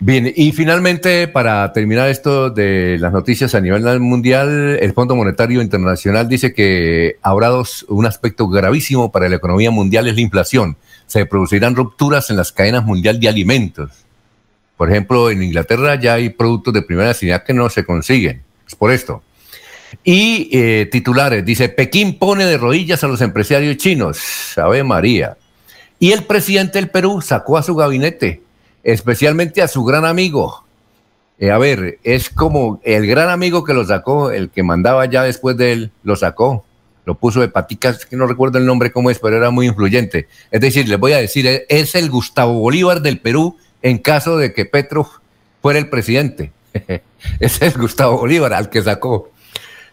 [0.00, 5.60] Bien, y finalmente, para terminar esto de las noticias a nivel mundial, el Fondo Monetario
[5.60, 10.76] Internacional dice que habrá dos, un aspecto gravísimo para la economía mundial es la inflación.
[11.06, 13.90] Se producirán rupturas en las cadenas mundial de alimentos.
[14.76, 18.42] Por ejemplo, en Inglaterra ya hay productos de primera necesidad que no se consiguen.
[18.68, 19.24] Es por esto.
[20.04, 24.56] Y eh, titulares, dice, Pekín pone de rodillas a los empresarios chinos.
[24.56, 25.36] Ave María.
[25.98, 28.42] Y el presidente del Perú sacó a su gabinete
[28.82, 30.64] especialmente a su gran amigo.
[31.38, 35.22] Eh, a ver, es como el gran amigo que lo sacó, el que mandaba ya
[35.22, 36.64] después de él, lo sacó,
[37.04, 40.28] lo puso de paticas, que no recuerdo el nombre cómo es, pero era muy influyente.
[40.50, 44.52] Es decir, les voy a decir, es el Gustavo Bolívar del Perú en caso de
[44.52, 45.08] que Petro
[45.62, 46.52] fuera el presidente.
[47.40, 49.30] Ese es Gustavo Bolívar, al que sacó.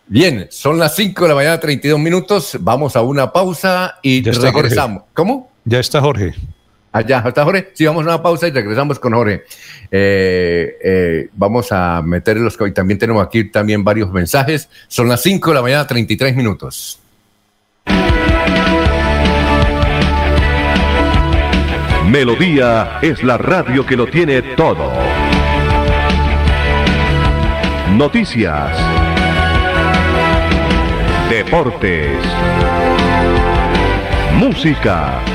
[0.07, 2.57] Bien, son las 5 de la mañana, 32 minutos.
[2.59, 5.03] Vamos a una pausa y regresamos.
[5.13, 5.51] ¿Cómo?
[5.63, 6.35] Ya está Jorge.
[6.95, 7.71] Allá, ¿está Jorge?
[7.73, 9.43] Sí, vamos a una pausa y regresamos con Jorge.
[9.91, 14.69] Eh, eh, vamos a meter los y también tenemos aquí también varios mensajes.
[14.87, 17.01] Son las 5 de la mañana, 33 minutos.
[22.07, 24.93] Melodía es la radio que lo tiene todo.
[27.97, 28.71] Noticias.
[31.29, 32.23] Deportes.
[34.37, 35.34] Música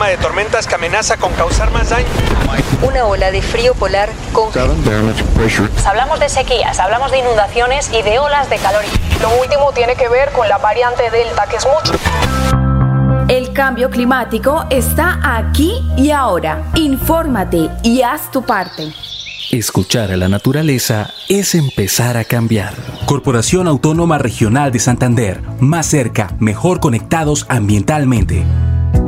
[0.00, 2.06] Sistema de tormentas que amenaza con causar más daño.
[2.82, 4.48] Una ola de frío polar con...
[5.84, 8.82] Hablamos de sequías, hablamos de inundaciones y de olas de calor.
[9.20, 11.92] Lo último tiene que ver con la variante Delta, que es mucho...
[13.28, 16.62] El cambio climático está aquí y ahora.
[16.74, 18.92] Infórmate y haz tu parte.
[19.52, 22.72] Escuchar a la naturaleza es empezar a cambiar.
[23.04, 25.42] Corporación Autónoma Regional de Santander.
[25.60, 28.46] Más cerca, mejor conectados ambientalmente.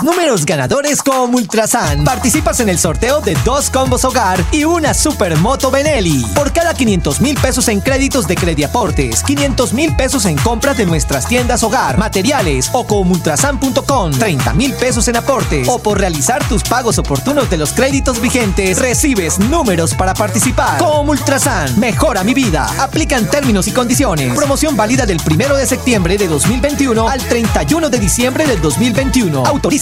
[0.00, 2.04] números ganadores como Ultrasan.
[2.04, 6.24] Participas en el sorteo de dos combos hogar y una supermoto Benelli.
[6.34, 10.86] Por cada 500 mil pesos en créditos de Crediaportes, 500 mil pesos en compras de
[10.86, 16.62] nuestras tiendas hogar, materiales o comultrasan.com, 30 mil pesos en aportes o por realizar tus
[16.62, 20.78] pagos oportunos de los créditos vigentes, recibes números para participar.
[20.78, 22.66] Comultrasan, mejora mi vida.
[22.78, 24.34] Aplican términos y condiciones.
[24.34, 29.81] Promoción válida del 1 de septiembre de 2021 al 31 de diciembre del 2021 autoriza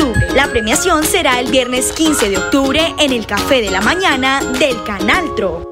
[0.35, 4.81] La premiación será el viernes 15 de octubre en el Café de la Mañana del
[4.83, 5.71] Canal Tro.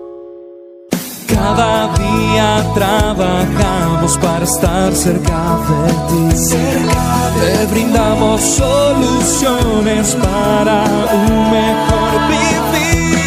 [1.28, 6.38] Cada día trabajamos para estar cerca de ti.
[6.38, 13.20] Cerca Te brindamos soluciones para un mejor vivir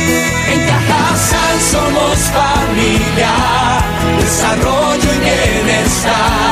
[0.53, 3.33] En Cajasal somos familia,
[4.19, 6.52] desarrollo y bienestar.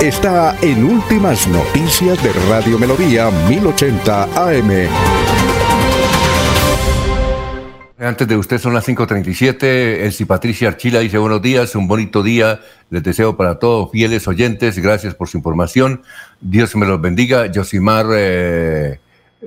[0.00, 4.70] está en Últimas Noticias de Radio Melodía 1080 AM.
[7.98, 12.60] Antes de usted son las 5.37, Elsie Patricia Archila dice buenos días, un bonito día,
[12.88, 16.00] les deseo para todos fieles oyentes, gracias por su información,
[16.40, 19.00] Dios me los bendiga, Josimar, eh,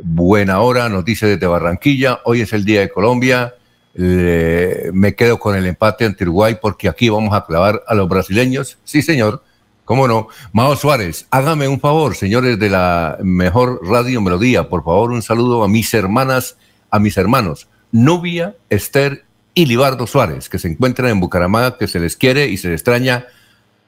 [0.04, 3.56] buena hora, noticia desde Barranquilla, hoy es el Día de Colombia,
[3.96, 8.78] me quedo con el empate ante Uruguay porque aquí vamos a clavar a los brasileños,
[8.84, 9.42] sí señor,
[9.86, 15.12] cómo no, Mao Suárez, hágame un favor, señores de la mejor radio Melodía, por favor
[15.12, 16.58] un saludo a mis hermanas,
[16.90, 22.00] a mis hermanos, Nubia, Esther y Libardo Suárez, que se encuentran en Bucaramanga, que se
[22.00, 23.28] les quiere y se les extraña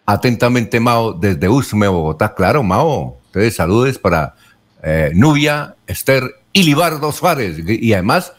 [0.05, 2.35] atentamente Mao desde Usme, Bogotá.
[2.35, 4.35] Claro, Mao, ustedes saludes para
[4.83, 7.57] eh, Nubia, Esther y Libardo Suárez.
[7.67, 8.33] Y además,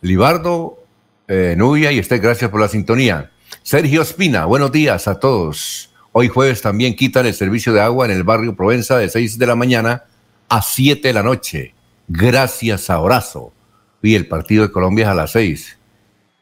[0.00, 0.82] Libardo,
[1.28, 3.30] eh, Nubia y Esther, gracias por la sintonía.
[3.62, 5.91] Sergio Espina, buenos días a todos.
[6.14, 9.46] Hoy jueves también quitan el servicio de agua en el barrio Provenza de 6 de
[9.46, 10.02] la mañana
[10.46, 11.74] a 7 de la noche.
[12.06, 13.54] Gracias a Horazo
[14.02, 15.78] y el partido de Colombia es a las seis.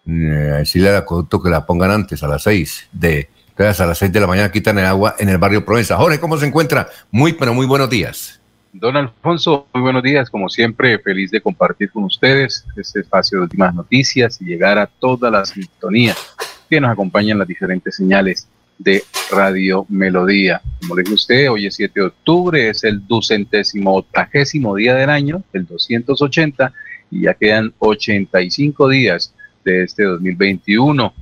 [0.06, 2.88] Eh, decirle al acueducto que la pongan antes, a las seis.
[2.90, 5.96] De, entonces a las seis de la mañana quitan el agua en el barrio Provenza.
[5.96, 6.88] Jorge, ¿cómo se encuentra?
[7.12, 8.40] Muy, pero muy buenos días.
[8.72, 10.30] Don Alfonso, muy buenos días.
[10.30, 14.86] Como siempre, feliz de compartir con ustedes este espacio de últimas noticias y llegar a
[14.86, 16.16] toda la sintonía
[16.68, 18.48] que nos acompañan las diferentes señales
[18.81, 20.62] de Radio Melodía.
[20.81, 25.11] Como le dije usted, hoy es 7 de octubre, es el ducentésimo octagésimo día del
[25.11, 26.72] año, el 280
[27.11, 31.12] y ya quedan 85 días de este 2021.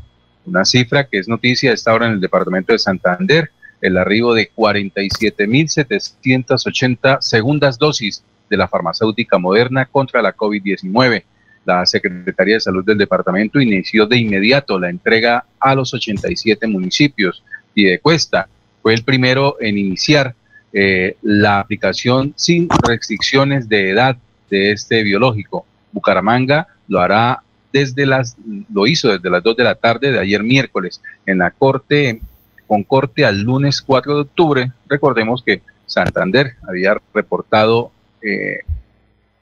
[0.47, 3.51] Una cifra que es noticia está ahora en el departamento de Santander,
[3.81, 11.25] el arribo de 47.780 segundas dosis de la farmacéutica moderna contra la COVID-19.
[11.69, 17.45] La Secretaría de Salud del departamento inició de inmediato la entrega a los 87 municipios
[17.75, 18.49] y de Cuesta
[18.81, 20.35] fue el primero en iniciar
[20.73, 24.17] eh, la aplicación sin restricciones de edad
[24.49, 25.67] de este biológico.
[25.93, 28.39] Bucaramanga lo hará desde las,
[28.73, 32.23] lo hizo desde las 2 de la tarde de ayer miércoles en la corte,
[32.67, 34.73] con corte al lunes 4 de octubre.
[34.89, 37.93] Recordemos que Santander había reportado
[38.23, 38.61] eh,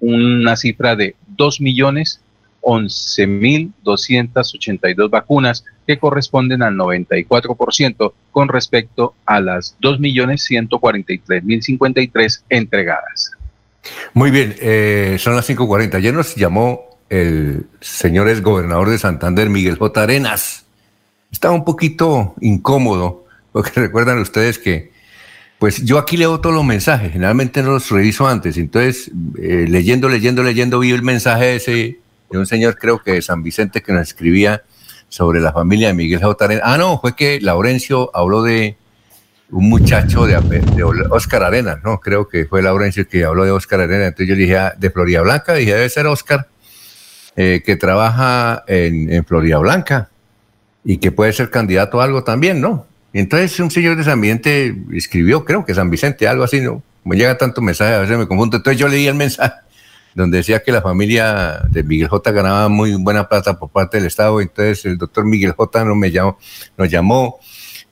[0.00, 2.20] una cifra de 2 millones
[2.66, 13.30] 11.282 vacunas que corresponden al 94% con respecto a las 2.143.053 entregadas.
[14.14, 15.94] Muy bien, eh, son las 5.40.
[15.94, 20.02] Ayer nos llamó el señor ex gobernador de Santander, Miguel J.
[20.02, 20.64] Arenas.
[21.30, 24.90] Estaba un poquito incómodo, porque recuerdan ustedes que,
[25.58, 30.08] pues yo aquí leo todos los mensajes, generalmente no los reviso antes, entonces eh, leyendo,
[30.08, 31.98] leyendo, leyendo, vi el mensaje ese
[32.30, 34.62] de un señor, creo que de San Vicente, que nos escribía
[35.08, 36.60] sobre la familia de Miguel J.
[36.62, 38.76] Ah, no, fue que Laurencio habló de
[39.50, 42.00] un muchacho de, de Oscar Arenas, ¿no?
[42.00, 44.08] Creo que fue Laurencio que habló de Oscar Arenas.
[44.08, 46.48] Entonces yo le dije, ah, de Florida Blanca, dije, debe ser Oscar,
[47.36, 50.08] eh, que trabaja en, en, Florida Blanca
[50.84, 52.86] y que puede ser candidato a algo también, ¿no?
[53.12, 56.82] Entonces un señor de San Vicente escribió, creo que San Vicente, algo así, ¿no?
[57.04, 58.56] Me llega tanto mensaje, a veces me confundo.
[58.56, 59.54] Entonces yo leí el mensaje
[60.14, 64.06] donde decía que la familia de Miguel J ganaba muy buena plata por parte del
[64.06, 64.40] Estado.
[64.40, 66.38] Entonces el doctor Miguel J no me llamó,
[66.76, 67.38] nos llamó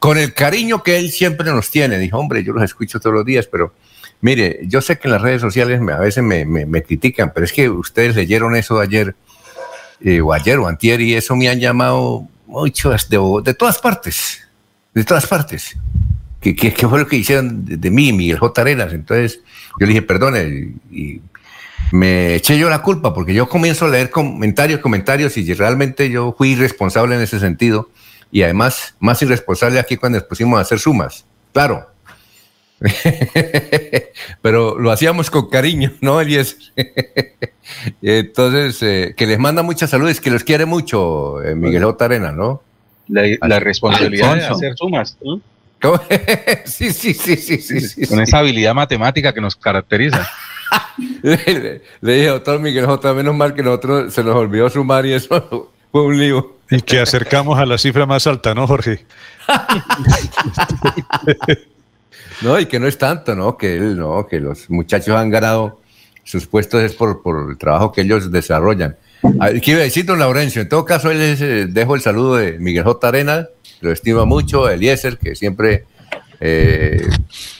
[0.04, 1.98] con el cariño que él siempre nos tiene.
[1.98, 3.72] Dijo, hombre, yo los escucho todos los días, pero
[4.20, 7.52] mire, yo sé que en las redes sociales a veces me, me, critican, pero es
[7.52, 9.14] que ustedes leyeron eso ayer,
[10.00, 12.96] eh, o ayer o antier, y eso me han llamado mucho de,
[13.44, 14.46] de todas partes,
[14.94, 15.76] de todas partes.
[16.40, 18.60] ¿Qué, qué, fue lo que hicieron de, mí, Miguel J.
[18.60, 18.92] Arenas?
[18.92, 19.40] Entonces
[19.80, 21.20] yo le dije, perdone, y
[21.90, 26.34] me eché yo la culpa, porque yo comienzo a leer comentarios, comentarios, y realmente yo
[26.36, 27.88] fui irresponsable en ese sentido
[28.30, 31.24] y además más irresponsable aquí cuando nos pusimos a hacer sumas.
[31.52, 31.88] Claro.
[34.42, 36.72] Pero lo hacíamos con cariño, ¿no, Elies?
[38.02, 42.04] Entonces, eh, que les manda muchas saludos, que los quiere mucho, eh, Miguel J.
[42.04, 42.62] Arena, ¿no?
[43.08, 45.16] La, responsabilidad de hacer sumas.
[46.64, 50.28] sí, sí, sí, sí, sí, Con esa habilidad matemática que nos caracteriza.
[51.22, 55.70] le, dije, doctor Miguel J, menos mal que nosotros se nos olvidó sumar y eso
[55.92, 56.54] fue un lío.
[56.70, 59.04] Y que acercamos a la cifra más alta, ¿no, Jorge?
[62.40, 63.58] no, y que no es tanto, ¿no?
[63.58, 65.80] Que él, no, que los muchachos han ganado
[66.24, 68.96] sus puestos es por, por el trabajo que ellos desarrollan.
[69.62, 73.08] Quiero decir, don Laurencio, en todo caso, él eh, dejo el saludo de Miguel J.
[73.08, 73.48] Arena,
[73.80, 75.84] lo estima mucho, Eliezer, que siempre
[76.40, 77.08] eh,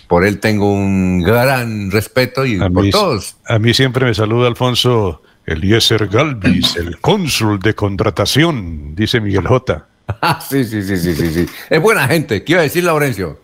[0.09, 3.37] por él tengo un gran respeto y por todos.
[3.47, 9.87] A mí siempre me saluda Alfonso Eliezer Galvis, el cónsul de contratación, dice Miguel J.
[10.49, 11.47] sí, sí, sí, sí, sí, sí.
[11.71, 12.45] Es buena gente.
[12.45, 13.41] ¿Qué iba a decir Laurencio?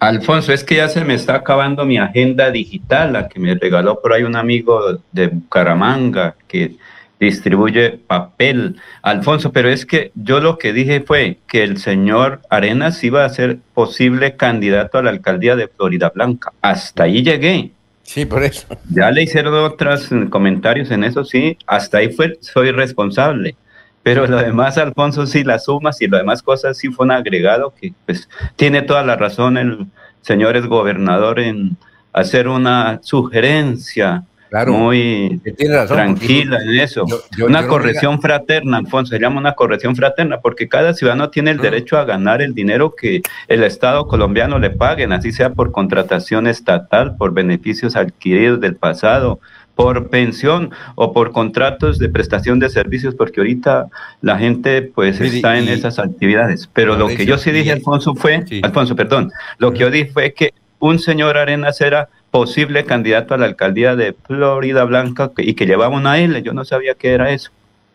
[0.00, 4.00] Alfonso, es que ya se me está acabando mi agenda digital, la que me regaló
[4.00, 6.76] por ahí un amigo de Bucaramanga, que
[7.20, 8.76] distribuye papel.
[9.02, 13.28] Alfonso, pero es que yo lo que dije fue que el señor Arenas iba a
[13.28, 16.52] ser posible candidato a la alcaldía de Florida Blanca.
[16.62, 17.72] Hasta ahí llegué.
[18.02, 18.66] Sí, por eso.
[18.90, 21.58] Ya le hicieron otros comentarios en eso, sí.
[21.66, 23.56] Hasta ahí fue, soy responsable.
[24.02, 27.74] Pero lo demás, Alfonso, sí, las sumas y lo demás cosas sí fue un agregado
[27.78, 29.86] que pues tiene toda la razón el
[30.22, 31.76] señor es gobernador en
[32.12, 34.24] hacer una sugerencia
[34.66, 35.40] muy
[35.88, 37.06] tranquila en eso.
[37.44, 41.98] una corrección fraterna, Alfonso, se llama una corrección fraterna, porque cada ciudadano tiene el derecho
[41.98, 47.16] a ganar el dinero que el Estado colombiano le paguen, así sea por contratación estatal,
[47.16, 49.40] por beneficios adquiridos del pasado,
[49.78, 53.86] por pensión o por contratos de prestación de servicios, porque ahorita
[54.22, 56.68] la gente pues está en esas actividades.
[56.72, 60.32] Pero lo que yo sí dije, Alfonso, fue, Alfonso, perdón, lo que yo dije fue
[60.32, 65.66] que un señor Arenas era posible candidato a la alcaldía de Florida Blanca y que
[65.66, 66.42] llevaba una L.
[66.42, 67.50] Yo no sabía qué era eso.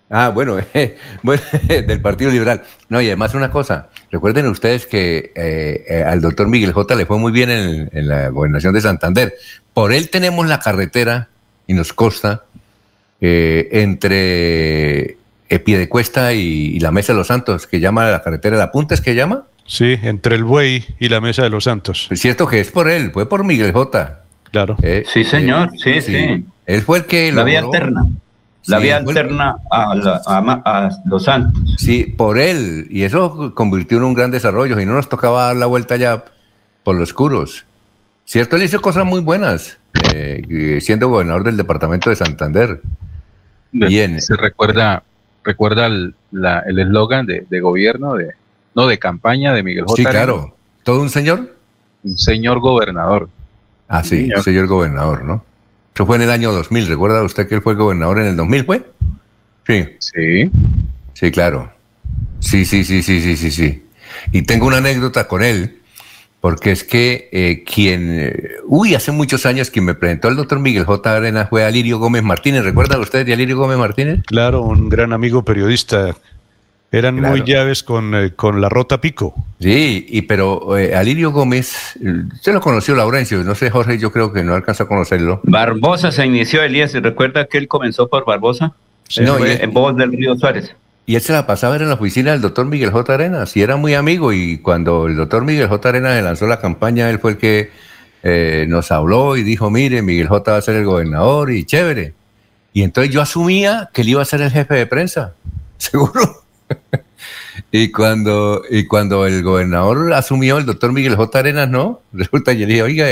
[0.10, 0.58] Ah, bueno,
[1.24, 2.64] bueno del Partido Liberal.
[2.90, 7.06] No, y además una cosa, recuerden ustedes que eh, eh, al doctor Miguel J le
[7.06, 9.34] fue muy bien en, la gobernación de Santander.
[9.74, 11.30] Por él tenemos la carretera,
[11.66, 12.44] y nos consta,
[13.22, 15.18] eh, entre
[15.64, 19.16] Piedecuesta y, y la Mesa de los Santos, que llama la carretera de Apuntes, que
[19.16, 19.46] llama?
[19.66, 22.08] Sí, entre el buey y la Mesa de los Santos.
[22.12, 24.23] Es cierto que es por él, fue por Miguel J.
[24.54, 24.78] Claro.
[24.82, 27.34] Eh, sí, señor, sí, sí, Él fue el que...
[27.34, 28.06] La vía alterna.
[28.68, 31.76] La vía alterna a, Los Santos.
[31.78, 32.88] Sí, por él.
[32.90, 34.80] Y eso convirtió en un gran desarrollo.
[34.80, 36.24] Y no nos tocaba dar la vuelta ya
[36.84, 37.66] por los curos.
[38.24, 39.80] Cierto, él hizo cosas muy buenas,
[40.14, 42.80] eh, siendo gobernador del departamento de Santander.
[43.74, 44.22] Bien.
[44.22, 45.04] Se recuerda,
[45.44, 48.32] recuerda el eslogan de, de gobierno de
[48.76, 49.96] no, de campaña de Miguel J.
[49.96, 50.56] Sí, claro.
[50.84, 51.56] ¿Todo un señor?
[52.04, 53.30] Un señor gobernador.
[53.94, 55.46] Ah, sí, un señor gobernador, ¿no?
[55.94, 56.88] Eso fue en el año 2000.
[56.88, 58.92] ¿Recuerda usted que él fue gobernador en el 2000, fue?
[59.68, 59.86] Sí.
[60.00, 60.52] Sí.
[61.14, 61.72] Sí, claro.
[62.40, 63.84] Sí, sí, sí, sí, sí, sí, sí.
[64.32, 65.78] Y tengo una anécdota con él,
[66.42, 70.58] porque es que eh, quien, eh, uy, hace muchos años quien me presentó al doctor
[70.58, 71.16] Miguel J.
[71.16, 72.64] Arenas fue Alirio Gómez Martínez.
[72.64, 74.22] ¿Recuerdan ustedes de Alirio Gómez Martínez?
[74.26, 76.16] Claro, un gran amigo periodista
[76.94, 79.34] eran muy llaves con, eh, con, la rota pico.
[79.60, 81.98] Sí, y pero eh, Alirio Gómez,
[82.36, 85.42] usted lo conoció, Laurencio, no sé, Jorge, yo creo que no alcanza a conocerlo.
[85.44, 88.74] Barbosa se inició, Elías, ¿recuerda que él comenzó por Barbosa?
[89.20, 90.76] No, en voz del Río Suárez.
[91.08, 93.12] Y él se la pasaba en la oficina del doctor Miguel J.
[93.12, 95.90] Arenas, y era muy amigo, y cuando el doctor Miguel J.
[95.90, 97.72] Arenas lanzó la campaña, él fue el que
[98.22, 100.52] eh, nos habló y dijo, mire, Miguel J.
[100.52, 102.14] va a ser el gobernador, y chévere.
[102.72, 105.34] Y entonces yo asumía que él iba a ser el jefe de prensa,
[105.80, 106.43] seguro.
[107.72, 111.40] y cuando y cuando el gobernador asumió, el doctor Miguel J.
[111.40, 112.02] Arenas, ¿no?
[112.14, 113.08] Resulta que le dije, oiga,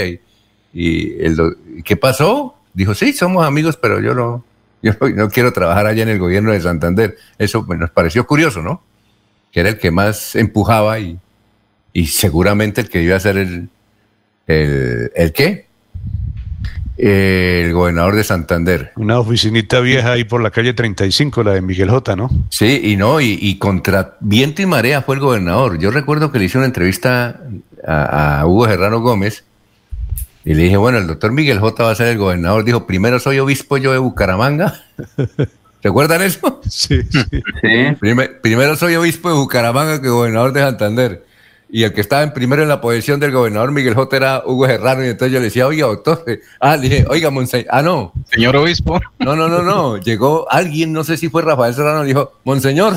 [0.74, 1.38] ¿y, el,
[1.84, 2.56] qué pasó?
[2.74, 4.44] Dijo, sí, somos amigos, pero yo no,
[4.82, 7.18] yo no, quiero trabajar allá en el gobierno de Santander.
[7.38, 8.84] Eso nos pareció curioso, ¿no?
[9.52, 11.20] Que era el que más empujaba y,
[11.94, 13.70] y seguramente el que iba a ser el,
[14.48, 15.71] el, el qué?
[17.02, 18.92] El gobernador de Santander.
[18.96, 22.30] Una oficinita vieja ahí por la calle 35, la de Miguel J, ¿no?
[22.50, 25.80] Sí, y no, y, contra viento y marea fue el gobernador.
[25.80, 27.42] Yo recuerdo que le hice una entrevista
[27.86, 29.44] a, Hugo Gerrano Gómez
[30.46, 32.64] y le dije, bueno, el doctor Miguel J va a ser el gobernador.
[32.64, 34.84] Dijo, primero soy obispo yo de Bucaramanga.
[35.84, 36.62] ¿Recuerdan eso?
[36.70, 37.42] Sí, sí.
[38.44, 41.31] primero soy obispo de Bucaramanga que gobernador de Santander
[41.74, 44.18] y el que estaba en primero en la posición del gobernador Miguel J.
[44.18, 46.22] era Hugo Serrano, y entonces yo le decía, oiga, doctor,
[46.60, 48.12] ah, le dije, oiga, monseñor, ah, no.
[48.30, 49.00] Señor obispo.
[49.20, 52.96] No, no, no, no, llegó alguien, no sé si fue Rafael Serrano, dijo, monseñor.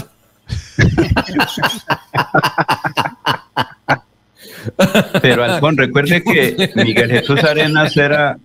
[5.22, 8.38] Pero Alfón, recuerde que Miguel Jesús Arenas era,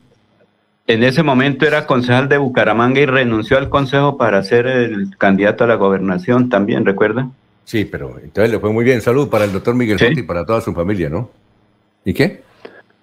[0.85, 5.63] en ese momento era concejal de Bucaramanga y renunció al consejo para ser el candidato
[5.63, 7.29] a la gobernación también, ¿recuerda?
[7.69, 8.99] Sí, pero entonces le fue muy bien.
[8.99, 11.29] Salud para el doctor Miguel Jotti y para toda su familia, ¿no?
[12.03, 12.41] ¿Y qué?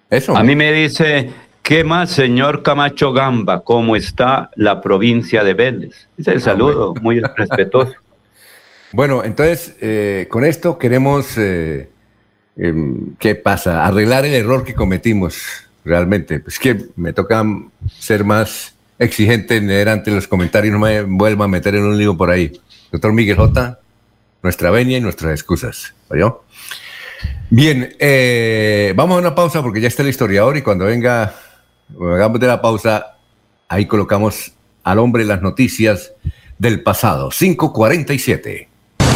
[0.09, 0.35] Eso.
[0.35, 1.29] A mí me dice,
[1.63, 3.61] ¿qué más, señor Camacho Gamba?
[3.61, 6.09] ¿Cómo está la provincia de Vélez?
[6.17, 7.93] Es el ah, saludo, muy respetuoso.
[8.91, 11.89] Bueno, entonces, eh, con esto queremos, eh,
[12.57, 13.85] em, ¿qué pasa?
[13.85, 15.43] Arreglar el error que cometimos
[15.85, 16.43] realmente.
[16.45, 17.45] Es que me toca
[17.99, 21.97] ser más exigente en leer ante los comentarios, no me vuelva a meter en un
[21.97, 22.51] lío por ahí.
[22.91, 23.79] Doctor Miguel J.,
[24.43, 25.93] nuestra venia y nuestras excusas.
[26.09, 26.43] ¿Oyó?
[27.49, 31.33] Bien, eh, vamos a una pausa porque ya está el historiador y cuando venga,
[31.99, 33.17] hagamos de la pausa,
[33.69, 36.13] ahí colocamos al hombre las noticias
[36.57, 37.29] del pasado.
[37.29, 38.66] 547.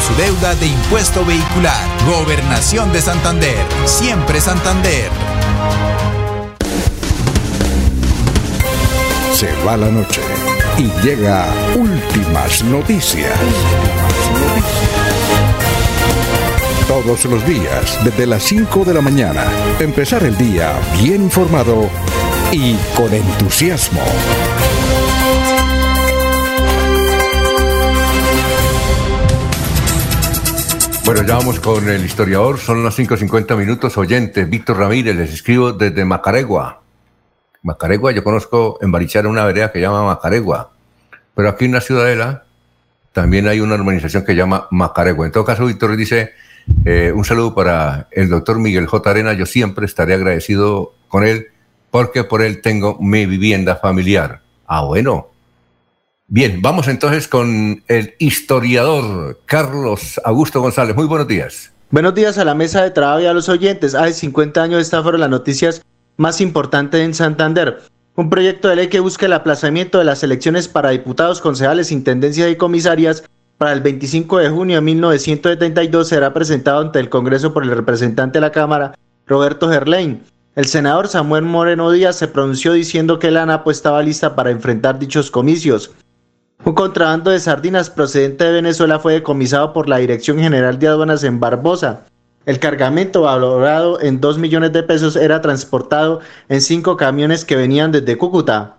[0.00, 1.80] su deuda de impuesto vehicular.
[2.06, 3.56] Gobernación de Santander.
[3.84, 5.10] Siempre Santander.
[9.32, 10.20] Se va la noche
[10.78, 13.32] y llega últimas noticias.
[16.88, 19.44] Todos los días, desde las 5 de la mañana,
[19.80, 20.72] empezar el día
[21.02, 21.90] bien informado
[22.52, 24.02] y con entusiasmo.
[31.06, 35.72] Bueno, ya vamos con el historiador, son las 5.50 minutos, oyente, Víctor Ramírez, les escribo
[35.72, 36.82] desde Macaregua.
[37.62, 40.72] Macaregua, yo conozco en Barichara una vereda que llama Macaregua,
[41.32, 42.42] pero aquí en la Ciudadela
[43.12, 45.26] también hay una urbanización que llama Macaregua.
[45.26, 46.32] En todo caso, Víctor dice,
[46.84, 49.08] eh, un saludo para el doctor Miguel J.
[49.08, 51.46] Arena, yo siempre estaré agradecido con él
[51.92, 54.40] porque por él tengo mi vivienda familiar.
[54.66, 55.28] Ah, bueno,
[56.28, 60.96] Bien, vamos entonces con el historiador Carlos Augusto González.
[60.96, 61.72] Muy buenos días.
[61.92, 63.94] Buenos días a la mesa de trabajo y a los oyentes.
[63.94, 65.82] Hace 50 años estas fueron las noticias
[66.16, 67.80] más importantes en Santander.
[68.16, 72.50] Un proyecto de ley que busca el aplazamiento de las elecciones para diputados, concejales, intendencias
[72.50, 73.22] y comisarias
[73.56, 78.38] para el 25 de junio de 1972 será presentado ante el Congreso por el representante
[78.38, 78.98] de la Cámara,
[79.28, 80.24] Roberto Gerlain.
[80.56, 84.98] El senador Samuel Moreno Díaz se pronunció diciendo que la ANAPO estaba lista para enfrentar
[84.98, 85.92] dichos comicios.
[86.66, 91.22] Un contrabando de sardinas procedente de Venezuela fue decomisado por la Dirección General de Aduanas
[91.22, 92.06] en Barbosa.
[92.44, 97.92] El cargamento valorado en 2 millones de pesos era transportado en cinco camiones que venían
[97.92, 98.78] desde Cúcuta.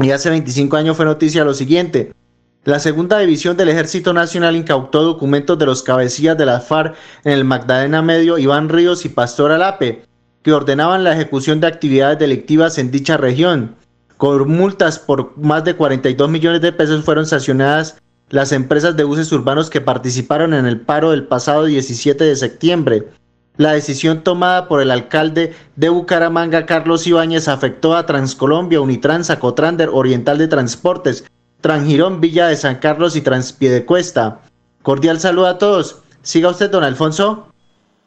[0.00, 2.12] Y hace 25 años fue noticia lo siguiente.
[2.64, 7.30] La segunda división del Ejército Nacional incautó documentos de los cabecillas de la FARC en
[7.30, 10.02] el Magdalena Medio, Iván Ríos y Pastor Alape,
[10.42, 13.76] que ordenaban la ejecución de actividades delictivas en dicha región.
[14.24, 17.98] Con multas por más de 42 millones de pesos fueron sancionadas
[18.30, 23.04] las empresas de buses urbanos que participaron en el paro del pasado 17 de septiembre.
[23.58, 29.90] La decisión tomada por el alcalde de Bucaramanga, Carlos Ibáñez, afectó a Transcolombia, Unitrans, Acotrander,
[29.92, 31.24] Oriental de Transportes,
[31.60, 34.40] Transgirón, Villa de San Carlos y Transpiedecuesta.
[34.80, 36.00] Cordial saludo a todos.
[36.22, 37.48] Siga usted, don Alfonso.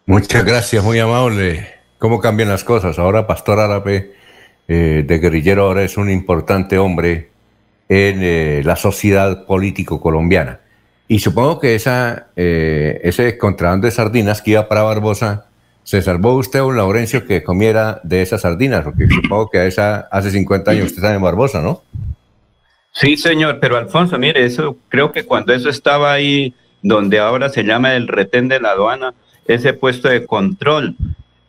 [0.08, 1.68] Muchas gracias, muy amable.
[2.00, 2.98] ¿Cómo cambian las cosas?
[2.98, 4.18] Ahora Pastor Árabe
[4.68, 7.30] eh, de guerrillero ahora es un importante hombre
[7.90, 10.60] en eh, la sociedad político colombiana.
[11.08, 15.46] Y supongo que esa, eh, ese contrabando de sardinas que iba para Barbosa,
[15.84, 18.84] ¿se salvó usted, un Laurencio, que comiera de esas sardinas?
[18.84, 21.84] Porque supongo que a esa, hace 50 años usted está en Barbosa, ¿no?
[22.92, 27.64] Sí, señor, pero Alfonso, mire, eso creo que cuando eso estaba ahí, donde ahora se
[27.64, 29.14] llama el retén de la aduana,
[29.46, 30.96] ese puesto de control,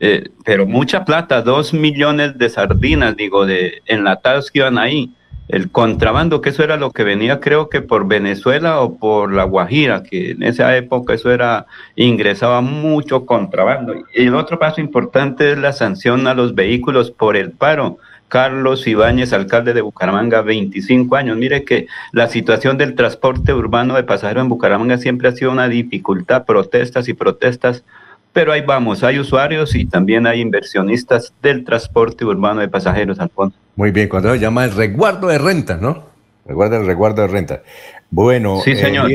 [0.00, 5.12] eh, pero mucha plata, dos millones de sardinas, digo, de enlatados que iban ahí
[5.48, 9.44] el contrabando, que eso era lo que venía creo que por Venezuela o por La
[9.44, 13.94] Guajira, que en esa época eso era, ingresaba mucho contrabando.
[14.14, 17.98] Y el otro paso importante es la sanción a los vehículos por el paro.
[18.28, 21.38] Carlos Ibáñez, alcalde de Bucaramanga, 25 años.
[21.38, 25.66] Mire que la situación del transporte urbano de pasajeros en Bucaramanga siempre ha sido una
[25.66, 27.84] dificultad, protestas y protestas
[28.32, 33.56] pero ahí vamos, hay usuarios y también hay inversionistas del transporte urbano de pasajeros, Alfonso.
[33.76, 36.04] Muy bien, cuando se llama el resguardo de renta, ¿no?
[36.46, 37.62] Recuerda el resguardo de renta.
[38.10, 39.10] Bueno, sí, señor.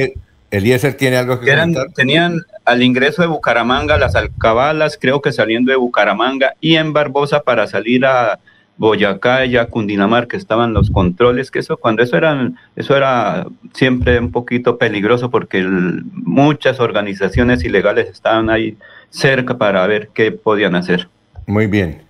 [0.52, 5.72] Eliezer tiene algo que Eran, Tenían al ingreso de Bucaramanga las alcabalas, creo que saliendo
[5.72, 8.40] de Bucaramanga y en Barbosa para salir a
[8.78, 14.20] Boyacá y a Cundinamarca estaban los controles, que eso cuando eso eran, eso era siempre
[14.20, 18.78] un poquito peligroso porque muchas organizaciones ilegales estaban ahí
[19.14, 21.08] cerca para ver qué podían hacer.
[21.46, 22.02] Muy bien.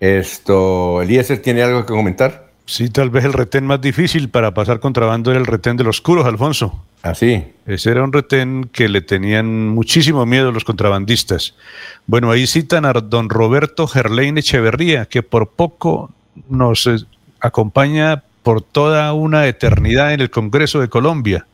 [0.00, 2.44] Esto, Eliezer, ¿tiene algo que comentar?
[2.66, 6.00] Sí, tal vez el retén más difícil para pasar contrabando era el retén de los
[6.00, 6.82] curos, Alfonso.
[7.02, 7.44] Ah, sí.
[7.66, 11.54] Ese era un retén que le tenían muchísimo miedo los contrabandistas.
[12.06, 16.10] Bueno, ahí citan a don Roberto Gerlein Echeverría, que por poco
[16.48, 16.96] nos eh,
[17.40, 21.46] acompaña por toda una eternidad en el Congreso de Colombia.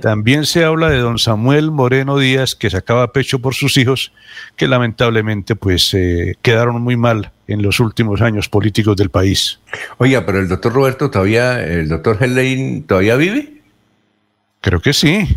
[0.00, 4.12] También se habla de don Samuel Moreno Díaz, que sacaba pecho por sus hijos,
[4.56, 9.60] que lamentablemente pues eh, quedaron muy mal en los últimos años políticos del país.
[9.98, 13.60] Oiga, pero el doctor Roberto todavía, el doctor Hellein todavía vive?
[14.60, 15.28] Creo que sí.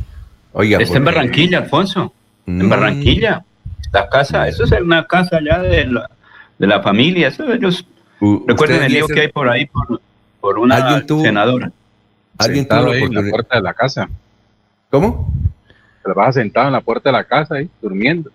[0.54, 2.14] Oiga, está en Barranquilla, Alfonso.
[2.48, 2.68] En.
[2.70, 3.44] Barranquilla.
[3.92, 6.10] La casa, eso es una casa ya de la,
[6.58, 7.28] de la familia.
[7.28, 7.86] Eso ellos
[8.48, 10.02] recuerden el lío que hay por ahí por,
[10.42, 11.72] por una senadora.
[12.38, 14.10] ¿Alguien tuvo ahí en la puerta de la casa.
[14.90, 15.32] ¿Cómo?
[16.04, 18.32] Se la vas sentado en la puerta de la casa ahí, durmiendo.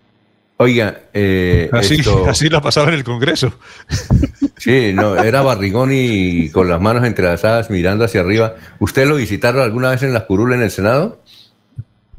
[0.56, 3.52] Oiga, eh, así, así la pasaba en el Congreso.
[4.60, 8.56] Sí, no, era barrigón y con las manos entrelazadas mirando hacia arriba.
[8.78, 11.18] ¿Usted lo visitaron alguna vez en la curula en el Senado?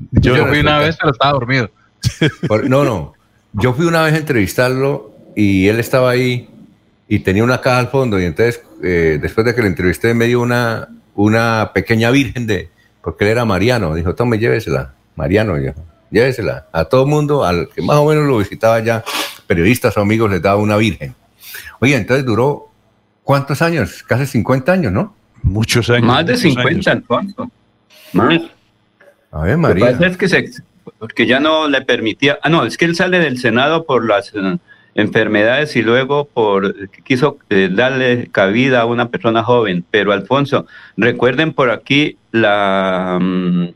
[0.10, 1.70] Yo, fui una vez, pero estaba dormido.
[2.68, 3.14] no, no.
[3.54, 6.50] Yo fui una vez a entrevistarlo y él estaba ahí
[7.08, 10.26] y tenía una caja al fondo y entonces eh, después de que le entrevisté me
[10.26, 12.70] dio una, una pequeña virgen de,
[13.02, 15.56] porque él era mariano, dijo, tome, llévesela, mariano,
[16.10, 16.68] llévesela.
[16.72, 19.04] A todo mundo, al que más o menos lo visitaba ya,
[19.48, 21.16] periodistas o amigos, les daba una virgen.
[21.80, 22.70] Oye, entonces duró,
[23.24, 24.04] ¿cuántos años?
[24.04, 25.16] Casi 50 años, ¿no?
[25.44, 26.06] Muchos años.
[26.06, 27.52] Más de 50, Alfonso.
[28.14, 28.42] Más.
[29.32, 29.92] A ver, María.
[29.92, 30.52] Lo que es que se,
[31.00, 34.34] porque ya no le permitía, ah, no, es que él sale del Senado por las
[34.34, 34.58] eh,
[34.96, 39.86] enfermedades y luego por quiso eh, darle cabida a una persona joven.
[39.90, 40.66] Pero Alfonso,
[40.98, 43.68] recuerden por aquí la mm,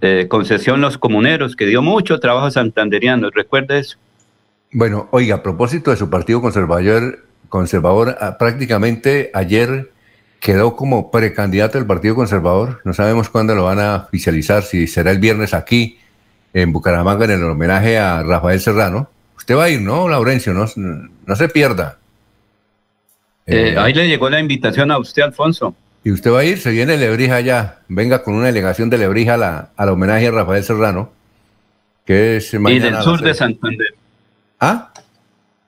[0.00, 3.30] eh, concesión Los Comuneros, que dio mucho trabajo a santanderiano.
[3.30, 3.98] ¿Recuerda eso?
[4.72, 9.90] Bueno, oiga, a propósito de su partido conservador, conservador ah, prácticamente ayer
[10.38, 12.80] quedó como precandidato del Partido Conservador.
[12.84, 15.98] No sabemos cuándo lo van a oficializar, si será el viernes aquí
[16.54, 19.10] en Bucaramanga en el homenaje a Rafael Serrano
[19.50, 20.54] Usted va a ir, ¿no, Laurencio?
[20.54, 20.66] No,
[21.26, 21.98] no se pierda.
[23.48, 25.74] Eh, ahí le llegó la invitación a usted, Alfonso.
[26.04, 27.78] Y usted va a ir, se viene Lebrija allá.
[27.88, 31.10] Venga con una delegación de Lebrija a la, al homenaje a Rafael Serrano.
[32.04, 33.88] Que es y del sur de Santander.
[34.60, 34.92] ¿Ah?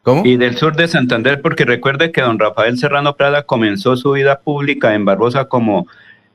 [0.04, 0.24] ¿Cómo?
[0.24, 4.42] Y del sur de Santander, porque recuerde que don Rafael Serrano Prada comenzó su vida
[4.42, 5.88] pública en Barbosa como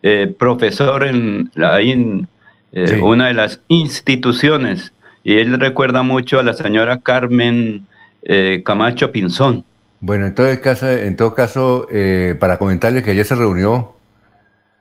[0.03, 2.27] eh, profesor en, ahí en
[2.73, 4.91] eh, una de las instituciones
[5.27, 7.85] y él recuerda mucho a la señora Carmen
[8.23, 9.65] eh, Camacho Pinzón.
[9.99, 13.93] Bueno, en todo caso, en todo caso eh, para comentarle que ayer se reunió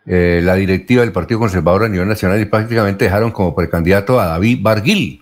[0.07, 4.27] eh, la directiva del Partido Conservador a nivel nacional y prácticamente dejaron como precandidato a
[4.27, 5.21] David Barguil.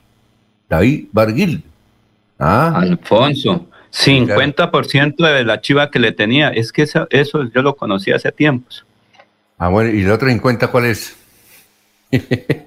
[0.69, 1.65] David Barguil.
[2.39, 2.75] Ah.
[2.77, 6.51] Alfonso, 50% de la chiva que le tenía.
[6.51, 8.85] Es que eso, eso yo lo conocí hace tiempos.
[9.57, 11.17] Ah, bueno, ¿y el otro 50 cuál es?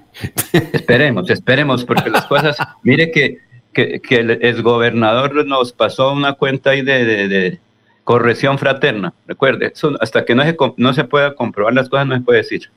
[0.72, 3.38] esperemos, esperemos, porque las cosas, mire que,
[3.72, 4.00] que,
[4.40, 7.58] el gobernador nos pasó una cuenta ahí de,
[8.04, 12.22] corrección fraterna, recuerde, hasta que no se, no se pueda comprobar las cosas no se
[12.22, 12.70] puede decir.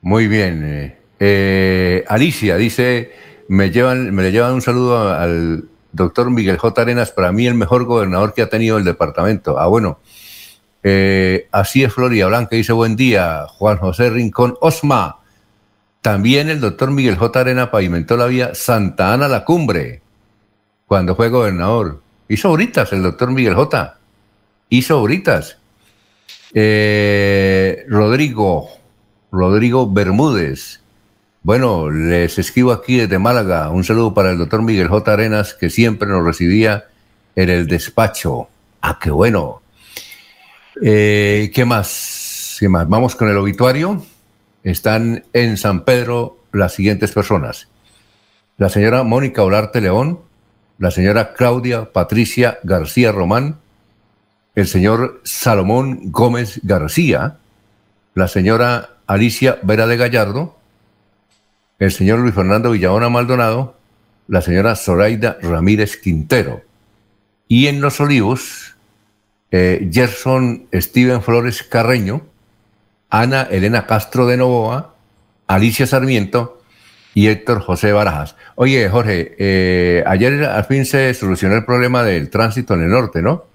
[0.00, 0.64] Muy bien.
[0.64, 3.12] Eh, eh, Alicia dice,
[3.46, 6.80] me llevan, me le llevan un saludo al, doctor Miguel J.
[6.80, 9.58] Arenas, para mí el mejor gobernador que ha tenido el departamento.
[9.58, 9.98] Ah, bueno.
[10.82, 15.18] Eh, así es Florida Blanca, dice buen día, Juan José Rincón Osma.
[16.08, 17.38] También el doctor Miguel J.
[17.38, 20.00] Arena pavimentó la vía Santa Ana La Cumbre
[20.86, 22.00] cuando fue gobernador.
[22.30, 23.98] Hizo horitas el doctor Miguel J.
[24.70, 25.58] Hizo horitas.
[26.54, 28.70] Eh, Rodrigo,
[29.30, 30.80] Rodrigo Bermúdez.
[31.42, 33.68] Bueno, les escribo aquí desde Málaga.
[33.68, 35.12] Un saludo para el doctor Miguel J.
[35.12, 36.86] Arenas, que siempre nos recibía
[37.36, 38.48] en el despacho.
[38.80, 39.60] Ah, qué bueno.
[40.82, 42.56] Eh, ¿Qué más?
[42.58, 42.88] ¿Qué más?
[42.88, 44.02] Vamos con el obituario.
[44.68, 47.68] Están en San Pedro las siguientes personas.
[48.58, 50.20] La señora Mónica Olarte León,
[50.78, 53.56] la señora Claudia Patricia García Román,
[54.54, 57.38] el señor Salomón Gómez García,
[58.12, 60.58] la señora Alicia Vera de Gallardo,
[61.78, 63.74] el señor Luis Fernando Villabona Maldonado,
[64.26, 66.60] la señora Zoraida Ramírez Quintero.
[67.48, 68.76] Y en Los Olivos,
[69.50, 72.20] eh, Gerson Steven Flores Carreño,
[73.10, 74.94] Ana Elena Castro de Novoa,
[75.46, 76.62] Alicia Sarmiento
[77.14, 78.36] y Héctor José Barajas.
[78.54, 83.22] Oye, Jorge, eh, ayer al fin se solucionó el problema del tránsito en el norte,
[83.22, 83.46] ¿no?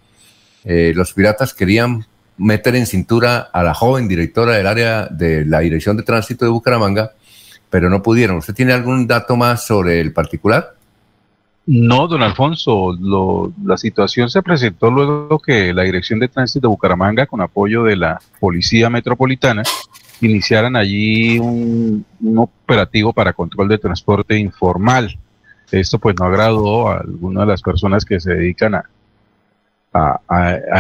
[0.66, 2.06] Eh, los piratas querían
[2.38, 6.52] meter en cintura a la joven directora del área de la Dirección de Tránsito de
[6.52, 7.12] Bucaramanga,
[7.70, 8.38] pero no pudieron.
[8.38, 10.76] ¿Usted tiene algún dato más sobre el particular?
[11.66, 12.98] No, don Alfonso,
[13.64, 17.96] la situación se presentó luego que la Dirección de Tránsito de Bucaramanga, con apoyo de
[17.96, 19.64] la Policía Metropolitana,
[20.20, 22.06] iniciaran allí un,
[22.36, 25.18] operativo para control de transporte informal.
[25.72, 28.84] Esto pues no agradó a algunas de las personas que se dedican a,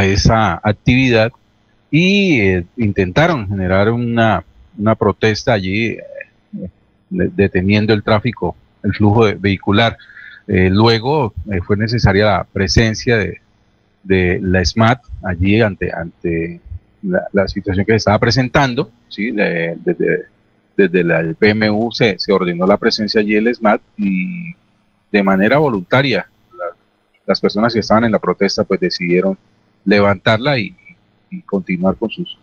[0.04, 1.32] esa actividad
[1.92, 4.44] y eh, intentaron generar una,
[4.98, 6.00] protesta allí eh,
[7.10, 9.98] deteniendo el tráfico, el flujo vehicular.
[10.48, 11.34] Eh, luego
[11.66, 13.42] fue necesaria la presencia de,
[14.04, 16.60] de, la SMAT allí ante, ante
[17.02, 18.92] la, situación que se estaba presentando.
[19.08, 19.32] ¿sí?
[19.32, 20.26] desde,
[20.76, 24.54] desde el PMU se, se ordenó la presencia allí del SMAT y
[25.12, 26.28] de manera voluntaria
[27.26, 29.38] las personas que estaban en la protesta pues decidieron
[29.86, 30.76] levantarla y,
[31.48, 32.38] continuar con sus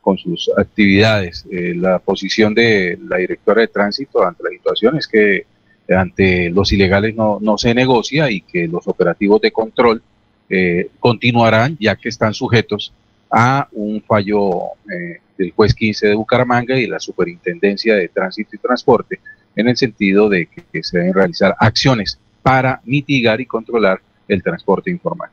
[0.00, 1.44] con sus actividades.
[1.50, 5.44] Eh, la posición de la directora de tránsito ante la situación es que
[5.88, 10.02] ante los ilegales no, no se negocia y que los operativos de control
[10.48, 12.92] eh, continuarán ya que están sujetos
[13.30, 18.50] a un fallo eh, del juez 15 de Bucaramanga y de la Superintendencia de Tránsito
[18.54, 19.20] y Transporte
[19.56, 24.90] en el sentido de que se deben realizar acciones para mitigar y controlar el transporte
[24.90, 25.30] informal.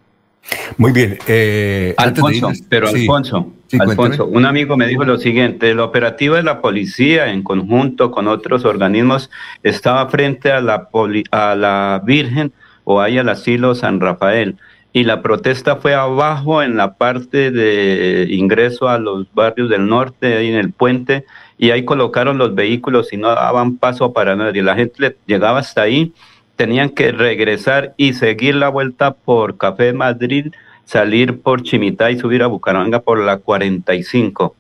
[0.78, 1.18] Muy bien.
[1.28, 6.62] Eh, Alfonso, pero Alfonso, Alfonso, un amigo me dijo lo siguiente, el operativo de la
[6.62, 9.30] policía en conjunto con otros organismos
[9.64, 10.90] estaba frente a la,
[11.32, 12.52] a la Virgen
[12.84, 14.58] o ahí al asilo San Rafael
[14.92, 20.36] y la protesta fue abajo en la parte de ingreso a los barrios del norte,
[20.36, 21.26] ahí en el puente,
[21.60, 24.64] y ahí colocaron los vehículos y no daban paso para nadie.
[24.64, 26.14] La gente llegaba hasta ahí
[26.56, 30.48] tenían que regresar y seguir la vuelta por Café Madrid,
[30.90, 34.56] salir por Chimitá y subir a Bucaramanga por la 45.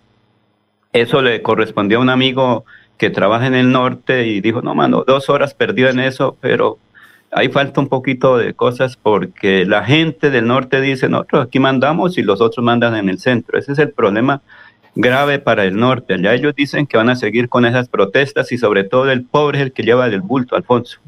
[0.94, 2.66] Eso le correspondió a un amigo
[3.00, 6.78] que trabaja en el norte y dijo, no, mano, dos horas perdió en eso, pero
[7.32, 12.20] ahí falta un poquito de cosas porque la gente del norte dice, nosotros aquí mandamos
[12.20, 13.58] y los otros mandan en el centro.
[13.58, 14.44] Ese es el problema
[14.94, 16.16] grave para el norte.
[16.22, 19.58] Ya ellos dicen que van a seguir con esas protestas y sobre todo el pobre
[19.58, 21.00] es el que lleva del bulto, Alfonso.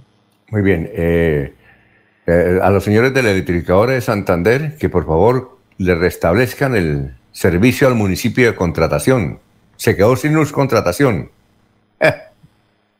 [0.49, 0.89] Muy bien.
[0.91, 1.53] Eh,
[2.27, 7.15] eh, a los señores de la electrificadora de Santander que por favor le restablezcan el
[7.31, 9.39] servicio al municipio de contratación.
[9.75, 11.31] Se quedó sin luz contratación.
[11.99, 12.13] Eh.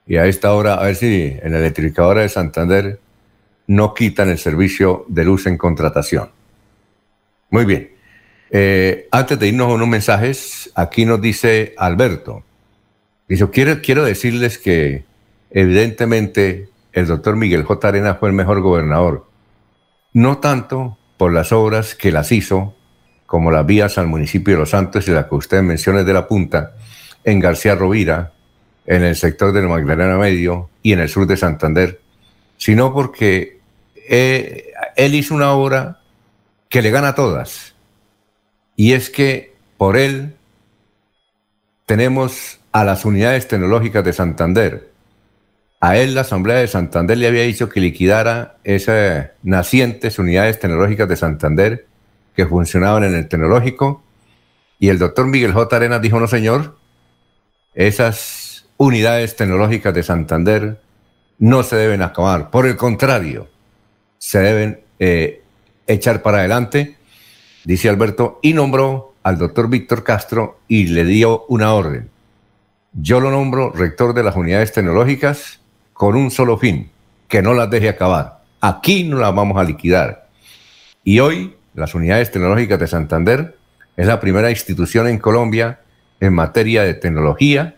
[0.07, 2.99] Y a esta hora, a ver si en la electrificadora de Santander
[3.67, 6.31] no quitan el servicio de luz en contratación.
[7.49, 7.91] Muy bien.
[9.11, 12.43] antes de irnos a unos mensajes, aquí nos dice Alberto.
[13.29, 15.05] Dice, quiero, quiero decirles que
[15.51, 17.87] evidentemente el doctor Miguel J.
[17.87, 19.27] Arena fue el mejor gobernador.
[20.13, 22.75] No tanto por las obras que las hizo,
[23.25, 26.27] como las vías al municipio de Los Santos y la que usted menciona de la
[26.27, 26.73] punta,
[27.23, 28.33] en García Rovira,
[28.85, 32.01] en el sector del Magdalena Medio y en el sur de Santander,
[32.57, 33.59] sino porque
[34.09, 35.99] eh, él hizo una obra
[36.67, 37.75] que le gana a todas.
[38.75, 40.35] Y es que por él
[41.85, 44.90] tenemos a las unidades tecnológicas de Santander,
[45.81, 51.09] a él la Asamblea de Santander le había dicho que liquidara esas nacientes unidades tecnológicas
[51.09, 51.87] de Santander
[52.35, 54.03] que funcionaban en el tecnológico.
[54.77, 55.75] Y el doctor Miguel J.
[55.75, 56.77] Arenas dijo, no señor,
[57.73, 60.79] esas unidades tecnológicas de Santander
[61.39, 62.51] no se deben acabar.
[62.51, 63.49] Por el contrario,
[64.19, 65.41] se deben eh,
[65.87, 66.97] echar para adelante,
[67.63, 72.11] dice Alberto, y nombró al doctor Víctor Castro y le dio una orden.
[72.93, 75.60] Yo lo nombro rector de las unidades tecnológicas
[76.01, 76.89] con un solo fin,
[77.27, 78.39] que no las deje acabar.
[78.59, 80.29] Aquí no las vamos a liquidar.
[81.03, 83.55] Y hoy las unidades tecnológicas de Santander
[83.95, 85.81] es la primera institución en Colombia
[86.19, 87.75] en materia de tecnología.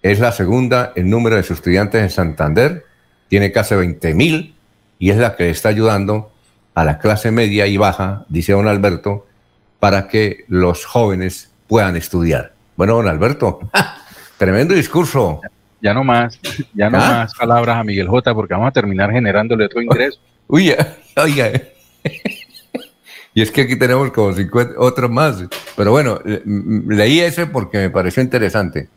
[0.00, 2.84] Es la segunda en número de sus estudiantes en Santander.
[3.26, 4.54] Tiene casi 20 mil
[5.00, 6.30] y es la que está ayudando
[6.76, 9.26] a la clase media y baja, dice don Alberto,
[9.80, 12.52] para que los jóvenes puedan estudiar.
[12.76, 13.58] Bueno, don Alberto,
[14.38, 15.40] tremendo discurso.
[15.80, 16.40] Ya no más,
[16.74, 17.08] ya no ¿Ah?
[17.08, 20.20] más palabras a Miguel J, porque vamos a terminar generándole otro ingreso.
[20.46, 20.74] Uy,
[21.16, 21.52] oiga.
[23.34, 25.44] Y es que aquí tenemos como 50 otros más.
[25.76, 28.88] Pero bueno, leí ese porque me pareció interesante.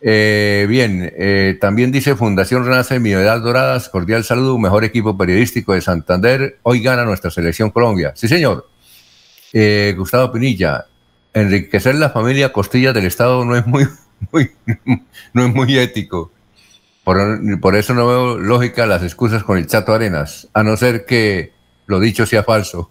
[0.00, 5.72] Eh, bien, eh, también dice Fundación Renace Mi Edad Doradas, cordial saludo, mejor equipo periodístico
[5.72, 6.58] de Santander.
[6.62, 8.12] Hoy gana nuestra selección Colombia.
[8.14, 8.68] Sí, señor.
[9.52, 10.84] Eh, Gustavo Pinilla,
[11.32, 13.86] enriquecer la familia costilla del Estado no es muy,
[14.32, 14.50] muy
[15.32, 16.32] no es muy ético.
[17.04, 21.06] Por, por, eso no veo lógica las excusas con el Chato Arenas, a no ser
[21.06, 21.52] que
[21.86, 22.90] lo dicho sea falso.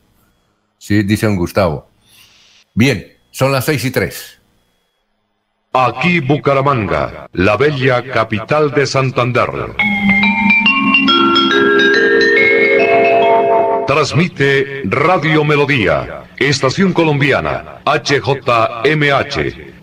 [0.80, 1.88] Sí, dice un Gustavo.
[2.74, 4.40] Bien, son las seis y tres.
[5.74, 9.50] Aquí Bucaramanga, la bella capital de Santander.
[13.86, 19.46] Transmite Radio Melodía, Estación Colombiana, HJMH,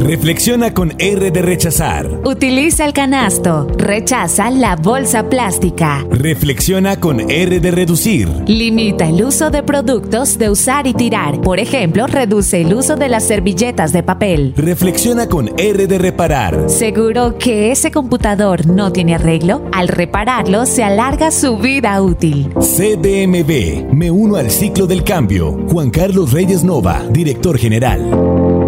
[0.00, 2.20] Reflexiona con R de rechazar.
[2.24, 3.66] Utiliza el canasto.
[3.76, 6.06] Rechaza la bolsa plástica.
[6.10, 8.28] Reflexiona con R de reducir.
[8.46, 11.40] Limita el uso de productos de usar y tirar.
[11.40, 14.54] Por ejemplo, reduce el uso de las servilletas de papel.
[14.56, 16.70] Reflexiona con R de reparar.
[16.70, 19.62] ¿Seguro que ese computador no tiene arreglo?
[19.72, 22.50] Al repararlo se alarga su vida útil.
[22.54, 23.92] CDMB.
[23.92, 25.52] Me uno al ciclo del cambio.
[25.68, 28.67] Juan Carlos Reyes Nova, director general.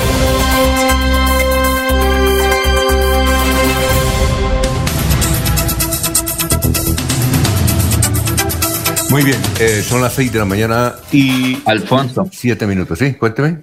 [9.11, 11.61] Muy bien, eh, son las 6 de la mañana y...
[11.65, 12.29] Alfonso.
[12.31, 13.13] Siete minutos, ¿sí?
[13.15, 13.57] Cuénteme.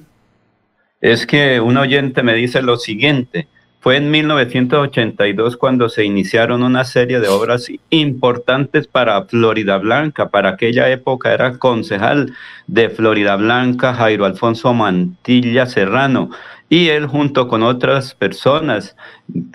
[1.01, 3.49] Es que un oyente me dice lo siguiente.
[3.81, 10.29] Fue en 1982 cuando se iniciaron una serie de obras importantes para Florida Blanca.
[10.29, 12.35] Para aquella época era concejal
[12.67, 16.29] de Florida Blanca Jairo Alfonso Mantilla Serrano
[16.71, 18.95] y él junto con otras personas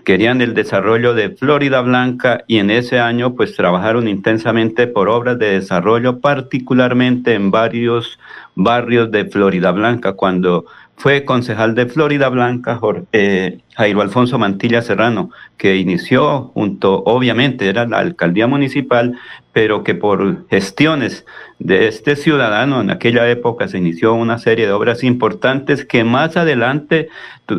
[0.04, 5.38] querían el desarrollo de Florida Blanca y en ese año pues trabajaron intensamente por obras
[5.38, 8.20] de desarrollo, particularmente en varios
[8.56, 10.14] barrios de Florida Blanca.
[10.14, 10.66] Cuando
[11.04, 12.80] fue concejal de Florida Blanca,
[13.12, 19.20] eh, Jairo Alfonso Mantilla Serrano, que inició junto, obviamente era la alcaldía municipal,
[19.52, 21.26] pero que por gestiones
[21.60, 26.38] de este ciudadano en aquella época se inició una serie de obras importantes que más
[26.38, 27.10] adelante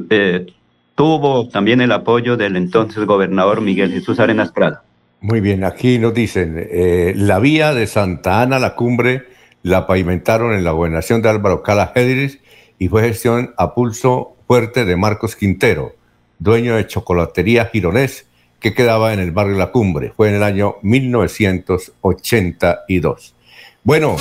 [0.09, 0.47] eh,
[0.95, 4.85] tuvo también el apoyo del entonces gobernador Miguel Jesús Arenas Prada.
[5.21, 9.25] Muy bien, aquí nos dicen, eh, la vía de Santa Ana a la cumbre
[9.63, 12.41] la pavimentaron en la gobernación de Álvaro Cala Hedris
[12.79, 15.95] y fue gestión a pulso fuerte de Marcos Quintero,
[16.39, 18.27] dueño de Chocolatería Gironés,
[18.61, 20.13] que quedaba en el barrio La Cumbre.
[20.17, 23.35] Fue en el año 1982.
[23.83, 24.17] Bueno,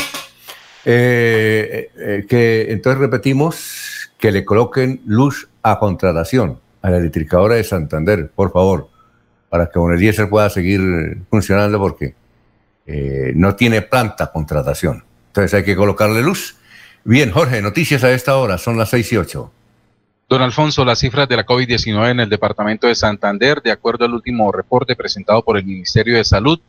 [0.85, 7.63] eh, eh, que entonces repetimos que le coloquen luz a contratación a la electricadora de
[7.63, 8.89] Santander, por favor,
[9.49, 12.15] para que Don Eliezer pueda seguir funcionando porque
[12.85, 15.03] eh, no tiene planta contratación.
[15.27, 16.57] Entonces hay que colocarle luz.
[17.05, 19.51] Bien, Jorge, noticias a esta hora, son las seis y ocho.
[20.29, 24.13] Don Alfonso, las cifras de la COVID-19 en el departamento de Santander, de acuerdo al
[24.13, 26.61] último reporte presentado por el Ministerio de Salud,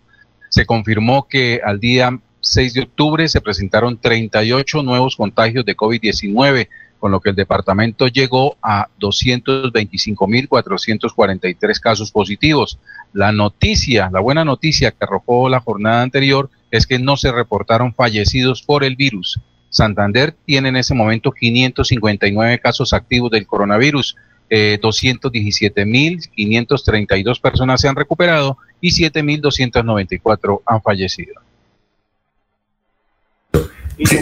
[0.49, 6.68] se confirmó que al día 6 de octubre se presentaron 38 nuevos contagios de COVID-19,
[6.99, 12.80] con lo que el departamento llegó a 225.443 casos positivos.
[13.12, 17.95] La noticia, la buena noticia que arrojó la jornada anterior es que no se reportaron
[17.95, 19.39] fallecidos por el virus.
[19.75, 24.16] Santander tiene en ese momento 559 casos activos del coronavirus.
[24.51, 31.35] Eh, 217.532 personas se han recuperado y 7.294 han fallecido.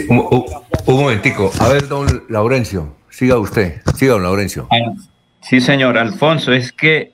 [0.09, 0.45] un,
[0.87, 1.51] momentico.
[1.59, 3.81] A ver, don Laurencio, siga usted.
[3.95, 4.67] Siga, don Laurencio.
[5.41, 7.11] Sí, señor Alfonso, es que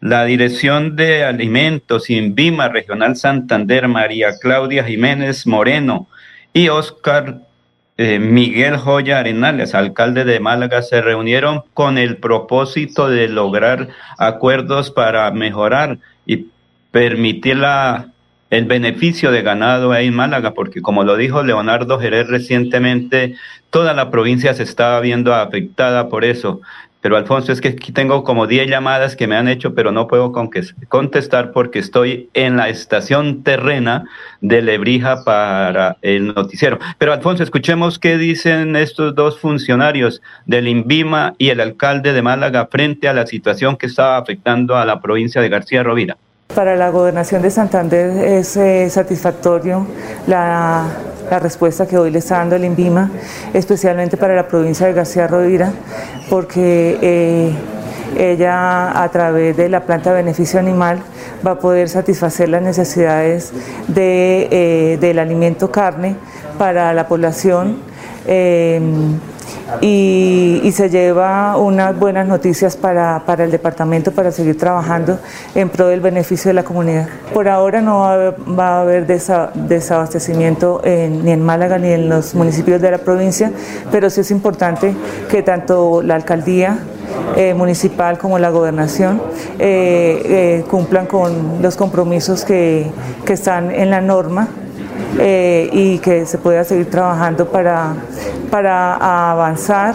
[0.00, 6.08] la Dirección de Alimentos INVIMA Regional Santander, María Claudia Jiménez Moreno
[6.52, 7.42] y Oscar
[7.98, 13.88] eh, Miguel Joya Arenales, alcalde de Málaga, se reunieron con el propósito de lograr
[14.18, 16.46] acuerdos para mejorar y
[16.90, 18.08] permitir la,
[18.50, 23.34] el beneficio de ganado en Málaga, porque como lo dijo Leonardo Jerez recientemente,
[23.70, 26.60] toda la provincia se estaba viendo afectada por eso.
[27.02, 30.06] Pero Alfonso, es que aquí tengo como 10 llamadas que me han hecho, pero no
[30.06, 30.32] puedo
[30.88, 34.04] contestar porque estoy en la estación terrena
[34.40, 36.78] de Lebrija para el noticiero.
[36.98, 42.68] Pero Alfonso, escuchemos qué dicen estos dos funcionarios del INVIMA y el alcalde de Málaga
[42.70, 46.16] frente a la situación que estaba afectando a la provincia de García Rovira.
[46.54, 49.86] Para la gobernación de Santander es eh, satisfactorio
[50.26, 50.86] la,
[51.30, 53.10] la, respuesta que hoy le está dando el INVIMA,
[53.54, 55.72] especialmente para la provincia de García Rovira,
[56.32, 57.52] porque eh,
[58.16, 61.02] ella a través de la planta de beneficio animal
[61.46, 63.52] va a poder satisfacer las necesidades
[63.88, 66.16] de, eh, del alimento carne
[66.56, 67.76] para la población
[69.80, 75.18] y, se lleva unas buenas noticias para, el departamento para seguir trabajando
[75.54, 77.08] en pro del beneficio de la comunidad.
[77.34, 82.90] Por ahora no va a haber, desabastecimiento ni en Málaga ni en los municipios de
[82.90, 83.52] la provincia,
[83.90, 84.94] pero sí es importante
[85.30, 86.78] que tanto la alcaldía
[87.36, 89.22] eh, municipal como la gobernación
[89.58, 92.90] eh, eh, cumplan con los compromisos que,
[93.24, 94.48] que están en la norma
[95.72, 97.94] y que se pueda seguir trabajando para,
[98.52, 99.94] para avanzar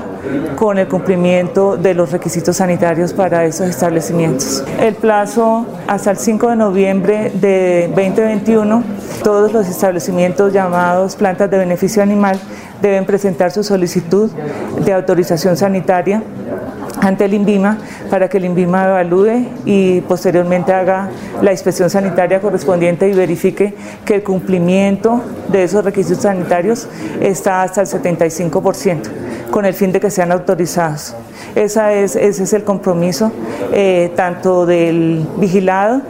[0.56, 4.64] con el cumplimiento de los requisitos sanitarios para esos establecimientos.
[4.80, 8.84] El plazo hasta el 5 de noviembre de 2021,
[9.24, 12.40] todos los establecimientos llamados plantas de beneficio animal
[12.82, 14.32] deben presentar su solicitud
[14.84, 16.24] de autorización sanitaria
[17.02, 17.78] ante el INVIMA
[18.10, 21.10] para que el INVIMA evalúe y posteriormente haga
[21.42, 23.74] la inspección sanitaria correspondiente y verifique
[24.06, 26.88] que el cumplimiento de esos requisitos sanitarios
[27.22, 29.02] está hasta el 75%,
[29.52, 31.16] con el fin de que sean autorizados.
[31.56, 33.32] Esa es, ese es el compromiso
[33.74, 36.02] eh, tanto del vigilado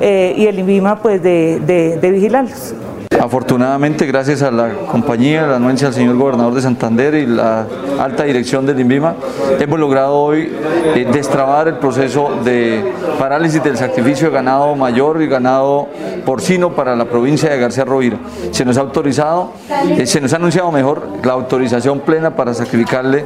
[0.00, 2.74] eh, y el INVIMA pues de, de, de vigilarlos.
[3.20, 7.66] Afortunadamente, gracias a la compañía, la anuencia del señor gobernador de Santander y la
[7.98, 9.14] alta dirección del INVIMA,
[9.58, 10.52] hemos logrado hoy
[10.94, 15.88] eh, destrabar el proceso de parálisis del sacrificio de ganado mayor y ganado
[16.24, 18.18] porcino para la provincia de García Rovira.
[18.50, 19.52] Se nos ha autorizado,
[19.88, 23.24] eh, se nos ha anunciado mejor la autorización plena para sacrificarle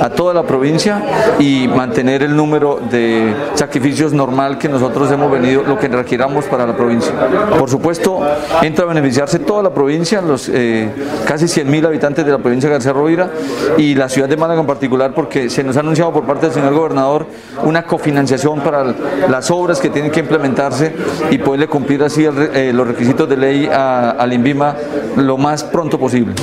[0.00, 1.02] a toda la provincia
[1.38, 6.66] y mantener el número de sacrificios normal que nosotros hemos venido, lo que requiramos para
[6.66, 7.12] la provincia.
[7.58, 8.20] Por supuesto,
[8.62, 10.88] entra a beneficiarse toda la provincia, los eh,
[11.26, 13.30] casi 100.000 habitantes de la provincia de García Rovira
[13.78, 16.54] y la ciudad de Málaga en particular, porque se nos ha anunciado por parte del
[16.54, 17.26] señor gobernador
[17.64, 18.94] una cofinanciación para
[19.28, 20.92] las obras que tienen que implementarse
[21.30, 24.76] y poderle cumplir así eh, los requisitos de ley al INVIMA
[25.16, 26.34] lo más pronto posible.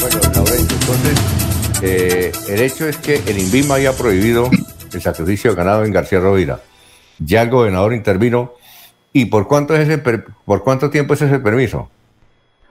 [0.00, 0.16] Bueno,
[0.58, 1.18] entonces,
[1.82, 4.50] eh, el hecho es que el INVIMA haya prohibido
[4.92, 6.60] el sacrificio ganado en García Rovira.
[7.18, 8.54] Ya el gobernador intervino.
[9.12, 11.90] ¿Y por cuánto, es ese por cuánto tiempo es ese permiso?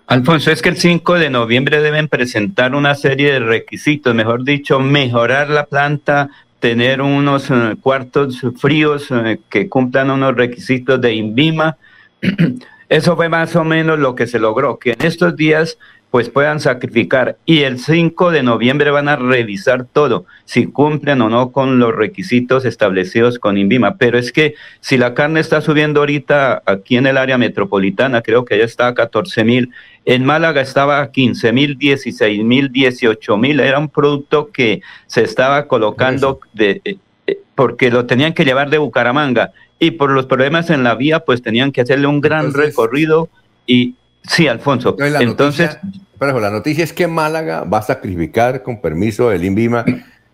[0.10, 4.80] Alfonso, es que el 5 de noviembre deben presentar una serie de requisitos, mejor dicho,
[4.80, 6.30] mejorar la planta,
[6.60, 11.78] tener unos eh, cuartos fríos eh, que cumplan unos requisitos de INVIMA.
[12.90, 15.78] Eso fue más o menos lo que se logró, que en estos días
[16.12, 17.38] pues puedan sacrificar.
[17.46, 21.96] Y el 5 de noviembre van a revisar todo, si cumplen o no con los
[21.96, 23.98] requisitos establecidos con INVIMA.
[23.98, 28.44] Pero es que si la carne está subiendo ahorita aquí en el área metropolitana, creo
[28.46, 29.72] que ya está a 14 mil,
[30.06, 35.22] en Málaga estaba a 15 mil, 16 mil, 18 mil, era un producto que se
[35.22, 40.26] estaba colocando de, eh, eh, porque lo tenían que llevar de Bucaramanga y por los
[40.26, 43.30] problemas en la vía, pues tenían que hacerle un gran recorrido
[43.68, 44.96] y Sí, Alfonso.
[45.00, 45.78] Entonces,
[46.20, 49.86] noticia, la noticia es que Málaga va a sacrificar con permiso del INVIMA,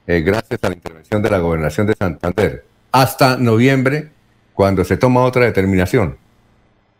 [0.07, 4.09] eh, gracias a la intervención de la gobernación de Santander, hasta noviembre,
[4.53, 6.17] cuando se toma otra determinación.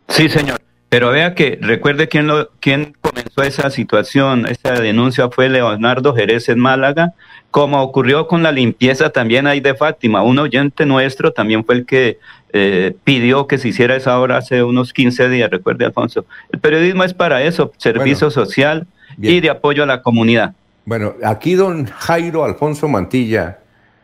[0.10, 0.65] Sí, señor.
[0.96, 6.48] Pero vea que recuerde quién, lo, quién comenzó esa situación, esa denuncia fue Leonardo Jerez
[6.48, 7.16] en Málaga,
[7.52, 10.24] como ocurrió con la limpieza también ahí de Fátima.
[10.24, 12.18] Un oyente nuestro también fue el que
[12.54, 16.26] eh, pidió que se hiciera esa obra hace unos 15 días, recuerde Alfonso.
[16.50, 20.54] El periodismo es para eso, servicio social y de apoyo a la comunidad.
[20.86, 23.60] Bueno, aquí don Jairo Alfonso Mantilla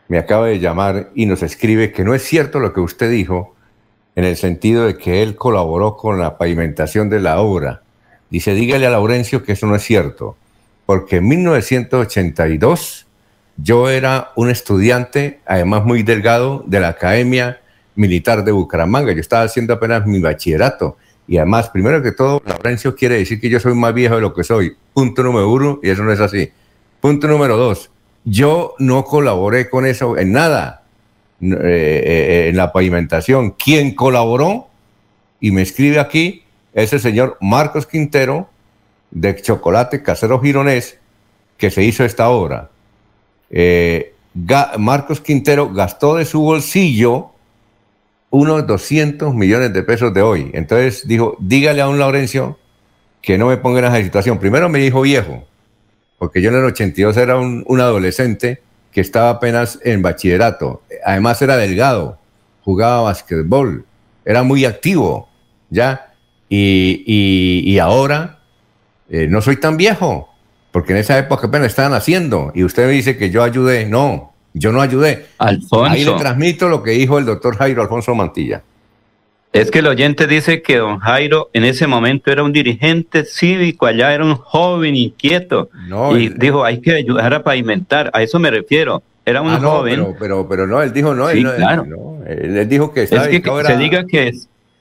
[0.08, 3.51] me acaba de llamar y nos escribe que no es cierto lo que usted dijo
[4.14, 7.82] en el sentido de que él colaboró con la pavimentación de la obra.
[8.30, 10.36] Dice, dígale a Laurencio que eso no es cierto,
[10.86, 13.06] porque en 1982
[13.56, 17.60] yo era un estudiante, además muy delgado, de la Academia
[17.94, 19.12] militar de Bucaramanga.
[19.12, 20.96] Yo estaba haciendo apenas mi bachillerato.
[21.26, 24.34] Y además, primero que todo, Laurencio quiere decir que yo soy más viejo de lo
[24.34, 24.76] que soy.
[24.92, 26.50] Punto número uno, y eso no es así.
[27.00, 27.90] Punto número dos,
[28.24, 30.81] yo no colaboré con eso en nada,
[31.42, 33.50] eh, en la pavimentación.
[33.50, 34.68] Quien colaboró,
[35.40, 38.48] y me escribe aquí, es el señor Marcos Quintero,
[39.10, 40.98] de Chocolate Casero Gironés,
[41.58, 42.70] que se hizo esta obra.
[43.50, 44.14] Eh,
[44.78, 47.32] Marcos Quintero gastó de su bolsillo
[48.30, 50.50] unos 200 millones de pesos de hoy.
[50.54, 52.58] Entonces dijo, dígale a un Laurencio
[53.20, 54.38] que no me ponga en esa situación.
[54.38, 55.44] Primero me dijo viejo,
[56.18, 58.62] porque yo en el 82 era un, adolescente
[58.92, 60.82] que estaba apenas en bachillerato.
[61.04, 62.18] Además era delgado,
[62.62, 63.84] jugaba basquetbol,
[64.24, 65.28] era muy activo,
[65.70, 66.12] ¿ya?
[66.48, 68.40] Y, ahora
[69.08, 70.28] eh, no soy tan viejo,
[70.70, 72.52] porque en esa época apenas estaban haciendo.
[72.54, 73.86] Y usted me dice que yo ayudé.
[73.86, 75.26] No, yo no ayudé.
[75.38, 75.84] Alfonso.
[75.84, 78.62] Ahí le transmito lo que dijo el doctor Jairo Alfonso Mantilla.
[79.52, 83.84] Es que el oyente dice que don Jairo en ese momento era un dirigente cívico,
[83.84, 85.68] allá era un joven inquieto.
[86.16, 89.02] y dijo, hay que ayudar a pavimentar, a eso me refiero.
[89.24, 90.16] Era un ah, joven.
[90.18, 91.28] Pero, pero, no, él dijo no.
[91.28, 91.84] Sí, él, claro.
[92.26, 94.32] él, dijo que, es que, se diga que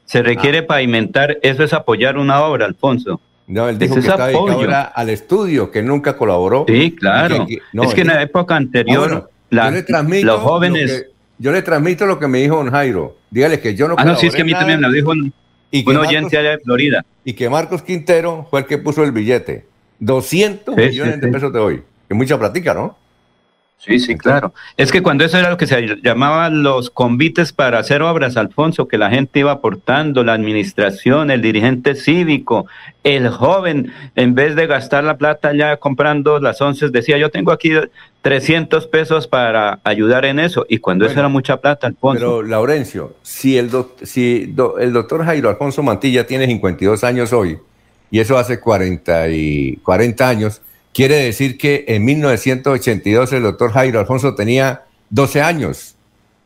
[0.05, 0.67] se requiere ah.
[0.67, 3.21] pavimentar, eso es apoyar una obra, Alfonso.
[3.47, 6.65] No, él dijo que está dedicado al estudio, que nunca colaboró.
[6.67, 7.45] Sí, claro.
[7.47, 11.07] es que en la época anterior ah, yo le transmito los jóvenes.
[11.41, 13.17] Yo le transmito lo que me dijo don Jairo.
[13.31, 13.95] Dígale que yo no.
[13.97, 15.33] Ah, no, sí, es que a mí también me lo dijo un,
[15.71, 17.03] y un oyente allá de Florida.
[17.25, 19.65] Y que Marcos Quintero fue el que puso el billete.
[19.99, 21.83] 200 millones de pesos de hoy.
[22.07, 22.95] Que mucha plática, ¿no?
[23.83, 24.53] Sí, sí, claro.
[24.77, 28.87] Es que cuando eso era lo que se llamaban los convites para hacer obras, Alfonso,
[28.87, 32.67] que la gente iba aportando, la administración, el dirigente cívico,
[33.03, 37.51] el joven, en vez de gastar la plata ya comprando las once, decía, yo tengo
[37.51, 37.71] aquí
[38.21, 40.63] 300 pesos para ayudar en eso.
[40.69, 42.19] Y cuando eso era mucha plata, Alfonso.
[42.19, 43.71] Pero, Laurencio, si el,
[44.03, 47.57] si el doctor Jairo Alfonso Mantilla tiene 52 años hoy,
[48.11, 50.61] y eso hace 40, y 40 años,
[50.93, 55.95] Quiere decir que en 1982 el doctor Jairo Alfonso tenía 12 años.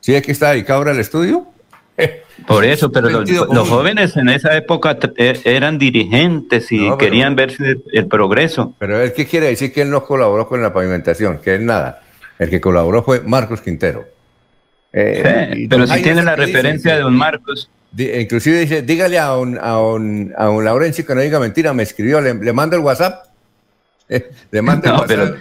[0.02, 1.48] ¿Sí es que está dedicado ahora al estudio?
[2.48, 6.98] Por eso, pero los, los jóvenes en esa época e- eran dirigentes y No, pero-
[6.98, 8.76] querían ver el, el progreso.
[8.78, 12.02] Pero es que quiere decir que él no colaboró con la pavimentación, que es nada.
[12.38, 14.06] El que colaboró fue Marcos Quintero.
[14.92, 16.54] Eh, Sí, pero si tiene la ¿qué dice?
[16.58, 17.70] referencia de don Marcos.
[17.98, 21.84] Inclusive dice, dígale a un, a un, a un Laurencio que no diga mentira, me
[21.84, 23.26] escribió, le, le mando el WhatsApp.
[24.62, 25.36] Mando No, WhatsApp pero-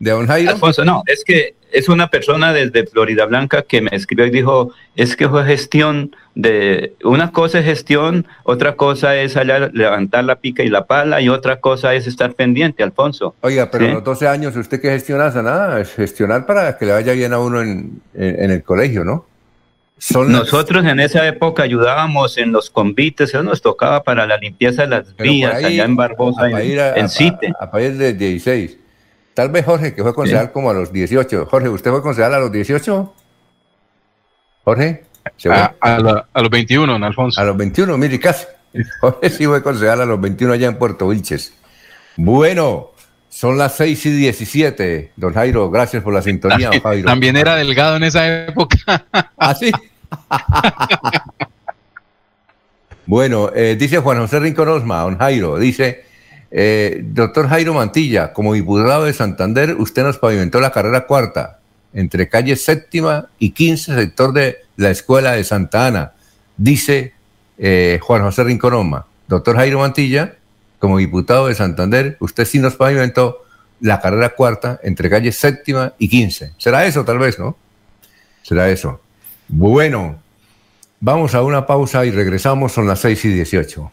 [0.00, 0.52] de don Jairo.
[0.52, 4.72] Alfonso, no, es que es una persona desde Florida Blanca que me escribió y dijo,
[4.94, 10.36] es que fue gestión de, una cosa es gestión, otra cosa es allá levantar la
[10.36, 13.34] pica y la pala y otra cosa es estar pendiente, Alfonso.
[13.40, 13.92] Oiga, pero ¿Sí?
[13.92, 15.30] los 12 años, ¿usted qué gestiona?
[15.30, 19.04] Nada, es gestionar para que le vaya bien a uno en, en- en el colegio,
[19.04, 19.26] ¿no?
[19.98, 24.36] Son las- Nosotros en esa época ayudábamos en los convites, eso nos tocaba para la
[24.36, 27.52] limpieza de las Pero vías ahí, allá en Barbosa, a en, a- en a- CITE.
[27.58, 28.78] A, país de 16.
[29.34, 31.46] Tal vez Jorge, que fue concejal como a los 18.
[31.46, 33.14] Jorge, ¿usted fue concejal a los 18?
[34.64, 35.04] Jorge.
[35.50, 37.40] A, a la- a los 21, don Alfonso.
[37.40, 38.46] A los 21, mire, casi.
[39.00, 41.52] Jorge sí fue concejal a los 21 allá en Puerto Vilches.
[42.16, 42.90] Bueno,
[43.28, 45.12] son las 6 y 17.
[45.16, 47.06] Don Jairo, gracias por la sintonía, don Jairo.
[47.06, 49.04] También era delgado en esa época.
[49.36, 49.70] ¿Ah, sí?
[53.08, 56.04] Bueno, eh, dice Juan José Rincón Osma, don Jairo, dice,
[56.50, 61.58] eh, doctor Jairo Mantilla, como diputado de Santander, usted nos pavimentó la carrera cuarta
[61.94, 66.12] entre calle séptima y 15, sector de la escuela de Santa Ana.
[66.58, 67.14] Dice
[67.56, 70.34] eh, Juan José Rincón Osma, doctor Jairo Mantilla,
[70.78, 73.44] como diputado de Santander, usted sí nos pavimentó
[73.80, 76.52] la carrera cuarta entre calle séptima y 15.
[76.58, 77.56] ¿Será eso tal vez, no?
[78.42, 79.00] Será eso.
[79.48, 80.20] Bueno,
[81.00, 83.92] vamos a una pausa y regresamos, son las 6 y 18.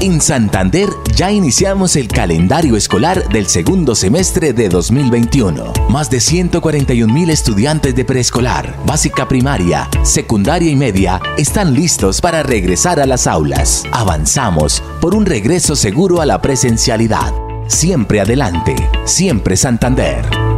[0.00, 5.72] En Santander ya iniciamos el calendario escolar del segundo semestre de 2021.
[5.88, 12.44] Más de 141 mil estudiantes de preescolar, básica primaria, secundaria y media están listos para
[12.44, 13.82] regresar a las aulas.
[13.90, 17.32] Avanzamos por un regreso seguro a la presencialidad.
[17.66, 20.57] Siempre adelante, siempre Santander.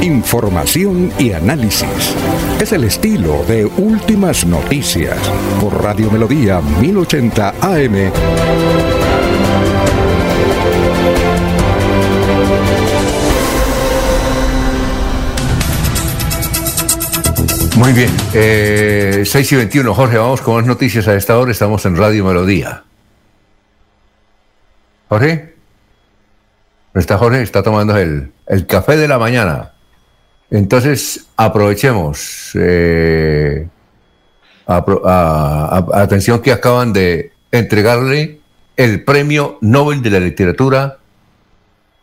[0.00, 2.14] Información y análisis.
[2.60, 5.18] Es el estilo de Últimas Noticias
[5.60, 8.12] por Radio Melodía 1080 AM.
[17.78, 19.94] Muy bien, eh, 6 y 21.
[19.94, 21.52] Jorge, vamos con más noticias a esta hora.
[21.52, 22.87] Estamos en Radio Melodía.
[25.08, 25.54] Jorge.
[26.94, 27.42] ¿No está Jorge?
[27.42, 29.72] Está tomando el, el café de la mañana.
[30.50, 32.52] Entonces, aprovechemos.
[32.54, 33.68] Eh,
[34.66, 38.40] atención que acaban de entregarle
[38.76, 40.98] el premio Nobel de la Literatura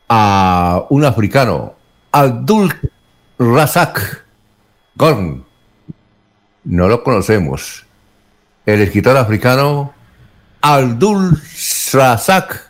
[0.09, 1.75] a un africano,
[2.11, 2.73] Abdul
[3.39, 4.25] Razak
[4.95, 5.45] Gorn.
[6.63, 7.85] No lo conocemos.
[8.65, 9.93] El escritor africano
[10.61, 11.39] Abdul
[11.93, 12.64] Razak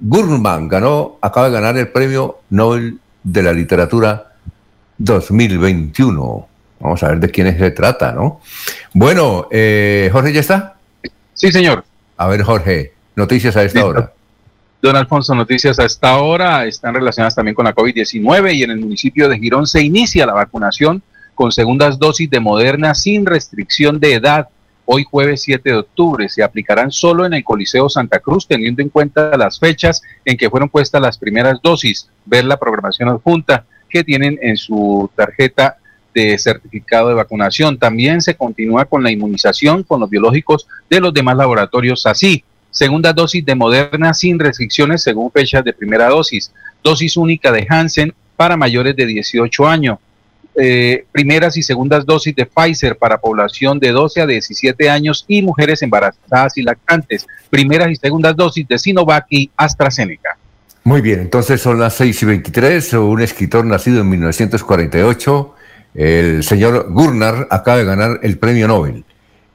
[0.00, 4.32] Gurman ganó, acaba de ganar el premio Nobel de la Literatura
[4.98, 6.48] 2021.
[6.80, 8.40] Vamos a ver de quién se trata, ¿no?
[8.92, 10.76] Bueno, eh, Jorge, ¿ya está?
[11.34, 11.84] Sí, señor.
[12.16, 14.12] A ver, Jorge, noticias a esta hora.
[14.82, 18.80] Don Alfonso, noticias a esta hora están relacionadas también con la COVID-19 y en el
[18.80, 21.02] municipio de Girón se inicia la vacunación
[21.34, 24.48] con segundas dosis de Moderna sin restricción de edad.
[24.86, 28.88] Hoy jueves 7 de octubre se aplicarán solo en el Coliseo Santa Cruz, teniendo en
[28.88, 32.08] cuenta las fechas en que fueron puestas las primeras dosis.
[32.24, 35.76] Ver la programación adjunta que tienen en su tarjeta
[36.14, 37.78] de certificado de vacunación.
[37.78, 42.42] También se continúa con la inmunización con los biológicos de los demás laboratorios así
[42.76, 46.52] segunda dosis de Moderna sin restricciones según fechas de primera dosis,
[46.84, 49.98] dosis única de Hansen para mayores de 18 años,
[50.58, 55.42] eh, primeras y segundas dosis de Pfizer para población de 12 a 17 años y
[55.42, 60.38] mujeres embarazadas y lactantes, primeras y segundas dosis de Sinovac y AstraZeneca.
[60.84, 65.54] Muy bien, entonces son las 6 y 23, un escritor nacido en 1948,
[65.94, 69.04] el señor Gurnar acaba de ganar el premio Nobel.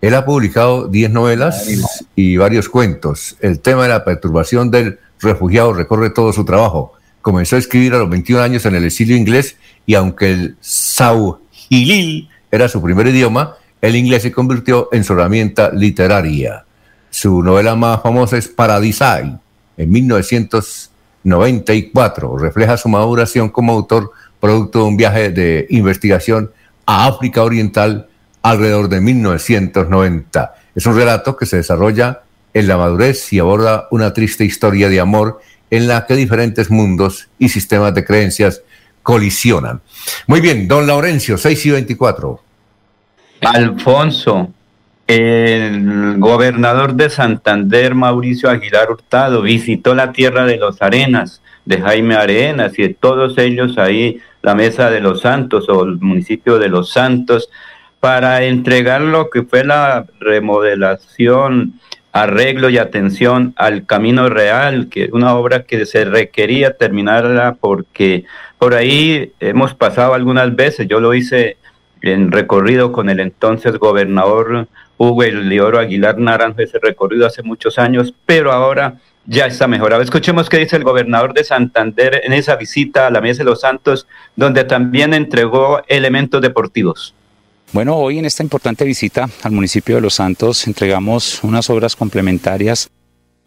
[0.02, 1.68] Él ha publicado 10 novelas
[2.16, 3.38] y varios cuentos.
[3.40, 6.94] El tema de la perturbación del refugiado recorre todo su trabajo.
[7.22, 12.30] Comenzó a escribir a los 21 años en el exilio inglés y aunque el Sauhilil
[12.52, 16.66] era su primer idioma, el inglés se convirtió en su herramienta literaria.
[17.10, 19.38] Su novela más famosa es Paradisai,
[19.78, 22.38] en 1994.
[22.38, 26.52] Refleja su maduración como autor, producto de un viaje de investigación
[26.86, 28.08] a África Oriental
[28.42, 30.56] alrededor de 1990.
[30.76, 32.22] Es un relato que se desarrolla
[32.54, 35.40] en la madurez y aborda una triste historia de amor
[35.72, 38.62] en la que diferentes mundos y sistemas de creencias
[39.02, 39.82] colisionan.
[40.28, 42.40] Muy bien, don Laurencio, 6 y 24.
[43.42, 44.52] Alfonso,
[45.08, 52.16] el gobernador de Santander, Mauricio Aguilar Hurtado, visitó la tierra de los Arenas, de Jaime
[52.16, 56.70] Arenas y de todos ellos ahí, la Mesa de los Santos o el municipio de
[56.70, 57.50] los Santos,
[58.00, 61.80] para entregar lo que fue la remodelación,
[62.12, 68.26] arreglo y atención al Camino Real, que es una obra que se requería terminarla porque
[68.58, 71.58] por ahí hemos pasado algunas veces, yo lo hice
[72.02, 74.68] en recorrido con el entonces gobernador
[74.98, 80.02] Hugo Elioro Aguilar Naranjo, ese recorrido hace muchos años, pero ahora ya está mejorado.
[80.02, 83.62] Escuchemos qué dice el gobernador de Santander en esa visita a la Mesa de los
[83.62, 87.16] Santos, donde también entregó elementos deportivos.
[87.74, 92.90] Bueno, hoy en esta importante visita al municipio de Los Santos entregamos unas obras complementarias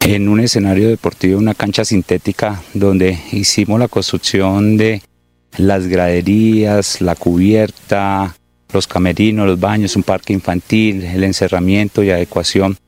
[0.01, 5.03] en un escenario deportivo, una cancha sintética donde hicimos la construcción de
[5.59, 8.35] las graderías, la cubierta,
[8.73, 12.79] los camerinos, los baños, un parque infantil, el encerramiento y adecuación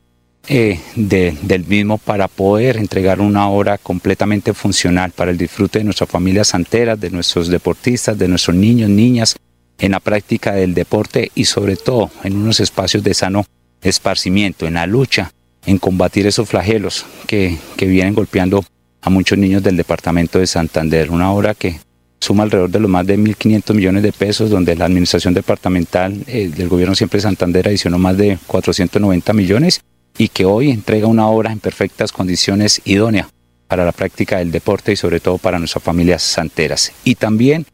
[0.48, 6.08] eh, del mismo para poder entregar una obra completamente funcional para el disfrute de nuestras
[6.08, 9.36] familias santeras, de nuestros deportistas, de nuestros niños, niñas
[9.78, 13.44] en la práctica del deporte y sobre todo en unos espacios de sano
[13.82, 15.32] esparcimiento, en la lucha,
[15.66, 18.64] en combatir esos flagelos que, vienen golpeando
[19.02, 21.10] a muchos niños del departamento de Santander.
[21.10, 21.78] Una obra que
[22.20, 26.48] suma alrededor de los más de 1.500 millones de pesos, donde la administración departamental eh,
[26.48, 29.80] del gobierno siempre de Santander adicionó más de 490 millones
[30.18, 33.28] y que hoy entrega una obra en perfectas condiciones idónea
[33.68, 36.92] para la práctica del deporte y sobre todo para nuestras familias santeras.
[37.04, 37.66] Y también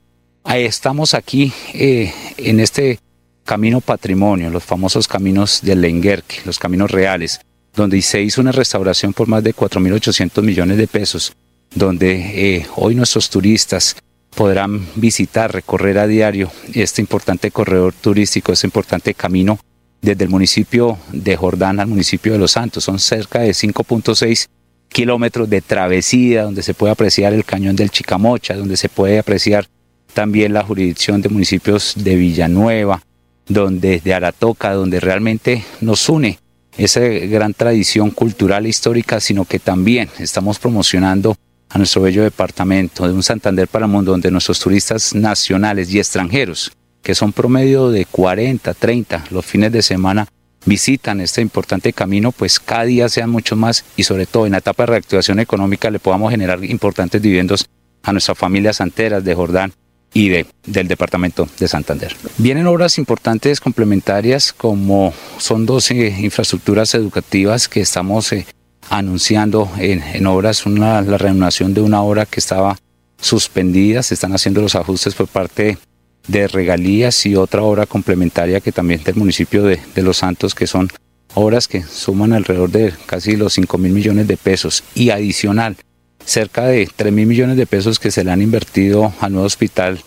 [0.66, 2.98] estamos aquí eh, en este
[3.44, 7.40] camino patrimonio, los famosos caminos del Lenguerque, los caminos reales,
[7.74, 11.32] donde se hizo una restauración por más de 4.800 millones de pesos,
[11.74, 13.96] donde eh, hoy nuestros turistas
[14.34, 19.58] podrán visitar, recorrer a diario este importante corredor turístico, este importante camino
[20.00, 22.84] desde el municipio de Jordán al municipio de Los Santos.
[22.84, 24.46] Son cerca de 5.6
[24.88, 29.66] kilómetros de travesía, donde se puede apreciar el cañón del Chicamocha, donde se puede apreciar
[30.14, 33.02] también la jurisdicción de municipios de Villanueva,
[33.46, 36.38] donde, de Aratoca, donde realmente nos une
[36.78, 41.36] esa gran tradición cultural e histórica, sino que también estamos promocionando
[41.68, 46.72] a nuestro bello departamento de un Santander para donde nuestros turistas nacionales y extranjeros
[47.02, 50.28] que son promedio de 40, 30 los fines de semana,
[50.64, 54.58] visitan este importante camino, pues cada día sean muchos más y sobre todo en la
[54.58, 57.66] etapa de reactivación económica le podamos generar importantes dividendos
[58.04, 59.72] a nuestras familias santeras de Jordán
[60.14, 62.14] y de, del departamento de Santander.
[62.38, 68.46] Vienen obras importantes complementarias como son dos eh, infraestructuras educativas que estamos eh,
[68.90, 72.76] anunciando en, obras, una, la reanudación de una obra que estaba
[73.20, 75.78] suspendida, se están haciendo los ajustes por parte
[76.26, 80.66] de regalías y otra obra complementaria que también del municipio de, de Los Santos, que
[80.66, 80.88] son
[81.34, 84.84] obras que suman alrededor de casi los 5 mil millones de pesos.
[84.94, 85.76] Y adicional
[86.24, 90.00] cerca de 3 mil millones de pesos que se le han invertido al nuevo hospital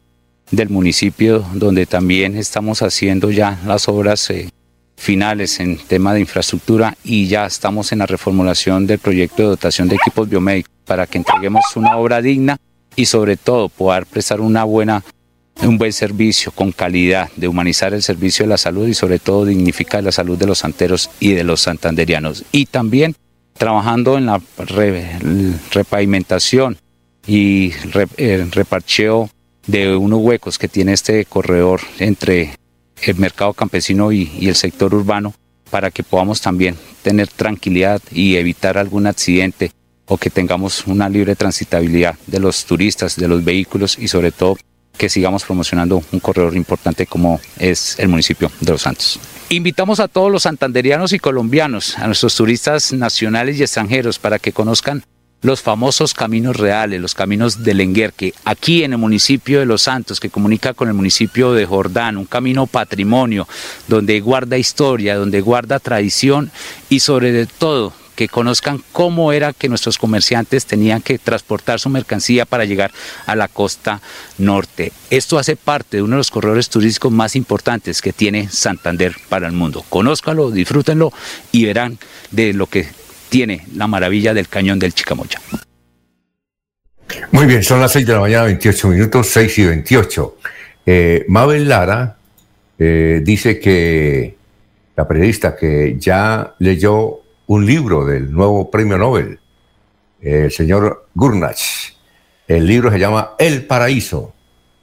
[0.51, 4.49] del municipio, donde también estamos haciendo ya las obras eh,
[4.95, 9.87] finales en tema de infraestructura y ya estamos en la reformulación del proyecto de dotación
[9.87, 12.57] de equipos biomédicos para que entreguemos una obra digna
[12.95, 15.03] y sobre todo poder prestar una buena
[15.63, 19.45] un buen servicio con calidad, de humanizar el servicio de la salud y sobre todo
[19.45, 22.43] dignificar la salud de los santeros y de los santanderianos.
[22.51, 23.15] Y también
[23.57, 24.41] trabajando en la
[25.71, 26.77] repavimentación
[27.25, 29.29] y reparcheo
[29.65, 32.51] de unos huecos que tiene este corredor entre
[33.01, 35.33] el mercado campesino y, el sector urbano
[35.69, 39.71] para que podamos también tener tranquilidad y evitar algún accidente
[40.05, 44.57] o que tengamos una libre transitabilidad de los turistas, de los vehículos y sobre todo
[44.97, 49.19] que sigamos promocionando un corredor importante como es el municipio de Los Santos.
[49.49, 54.51] Invitamos a todos los santanderianos y colombianos, a nuestros turistas nacionales y extranjeros, para que
[54.51, 55.03] conozcan
[55.41, 60.19] los famosos caminos reales, los caminos del Enguerque, aquí en el municipio de Los Santos,
[60.19, 63.47] que comunica con el municipio de Jordán, un camino patrimonio,
[63.87, 66.51] donde guarda historia, donde guarda tradición
[66.89, 72.45] y sobre todo que conozcan cómo era que nuestros comerciantes tenían que transportar su mercancía
[72.45, 72.91] para llegar
[73.25, 74.01] a la costa
[74.37, 74.91] norte.
[75.09, 79.47] Esto hace parte de uno de los corredores turísticos más importantes que tiene Santander para
[79.47, 79.83] el mundo.
[79.89, 81.11] Conózcanlo, disfrútenlo
[81.51, 81.99] y verán
[82.31, 82.87] de lo que
[83.29, 85.39] tiene la maravilla del cañón del Chicamoya.
[87.31, 90.37] Muy bien, son las 6 de la mañana, 28 minutos, 6 y 28.
[90.85, 92.17] Eh, Mabel Lara
[92.77, 94.35] eh, dice que
[94.95, 99.39] la periodista que ya leyó un libro del nuevo premio Nobel,
[100.21, 101.61] el señor Gurnach.
[102.47, 104.33] El libro se llama El Paraíso.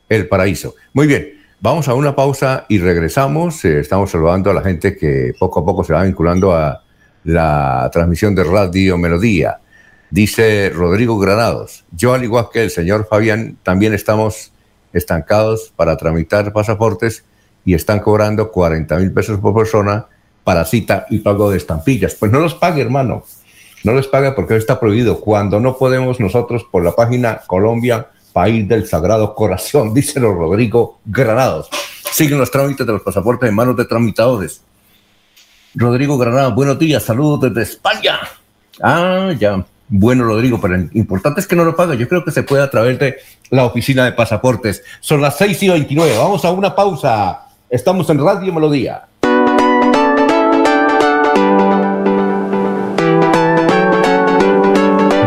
[0.08, 0.74] El Paraíso.
[0.92, 3.64] Muy bien, vamos a una pausa y regresamos.
[3.64, 6.82] Eh, estamos saludando a la gente que poco a poco se va vinculando a
[7.24, 9.58] la transmisión de Radio Melodía.
[10.10, 14.52] Dice Rodrigo Granados, yo al igual que el señor Fabián, también estamos
[14.92, 17.24] estancados para tramitar pasaportes
[17.64, 20.06] y están cobrando 40 mil pesos por persona
[20.44, 22.14] para cita y pago de estampillas.
[22.14, 23.24] Pues no los pague, hermano.
[23.84, 25.20] No los pague porque está prohibido.
[25.20, 31.68] Cuando no podemos nosotros por la página Colombia, país del Sagrado Corazón, dice Rodrigo Granados.
[32.12, 34.62] Siguen los trámites de los pasaportes en manos de tramitadores.
[35.74, 38.18] Rodrigo Granados, buenos días, saludos desde España.
[38.82, 39.64] Ah, ya.
[39.88, 41.96] Bueno, Rodrigo, pero importante es que no lo pague.
[41.96, 43.16] Yo creo que se puede a través de
[43.50, 44.82] la oficina de pasaportes.
[45.00, 46.16] Son las 6 y 29.
[46.16, 47.48] Vamos a una pausa.
[47.68, 49.06] Estamos en Radio Melodía.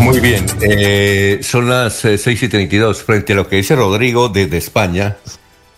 [0.00, 3.02] Muy bien, eh, son las eh, 6 y 32.
[3.02, 5.18] Frente a lo que dice Rodrigo desde España,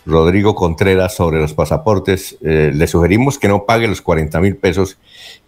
[0.07, 4.99] Rodrigo Contreras sobre los pasaportes, eh, le sugerimos que no pague los 40 mil pesos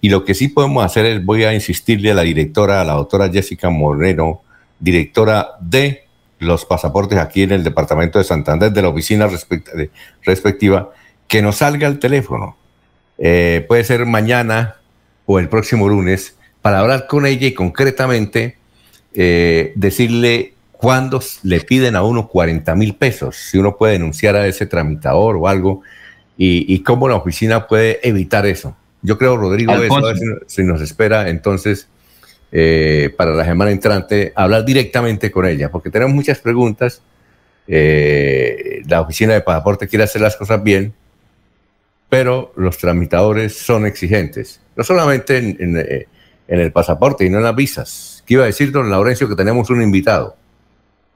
[0.00, 2.94] y lo que sí podemos hacer es, voy a insistirle a la directora, a la
[2.94, 4.42] doctora Jessica Moreno,
[4.78, 6.04] directora de
[6.38, 9.28] los pasaportes aquí en el departamento de Santander, de la oficina
[10.24, 10.90] respectiva,
[11.26, 12.56] que nos salga el teléfono.
[13.18, 14.76] Eh, puede ser mañana
[15.26, 18.58] o el próximo lunes para hablar con ella y concretamente
[19.14, 24.46] eh, decirle cuándo le piden a uno 40 mil pesos, si uno puede denunciar a
[24.46, 25.82] ese tramitador o algo,
[26.36, 28.76] y, y cómo la oficina puede evitar eso.
[29.02, 31.88] Yo creo, Rodrigo, eso, a ver si, si nos espera entonces
[32.56, 37.02] eh, para la semana entrante hablar directamente con ella, porque tenemos muchas preguntas.
[37.66, 40.94] Eh, la oficina de pasaporte quiere hacer las cosas bien,
[42.08, 46.06] pero los tramitadores son exigentes, no solamente en, en, eh,
[46.46, 48.13] en el pasaporte y no en las visas.
[48.26, 50.36] ¿Qué iba a decir, don Laurencio, que tenemos un invitado?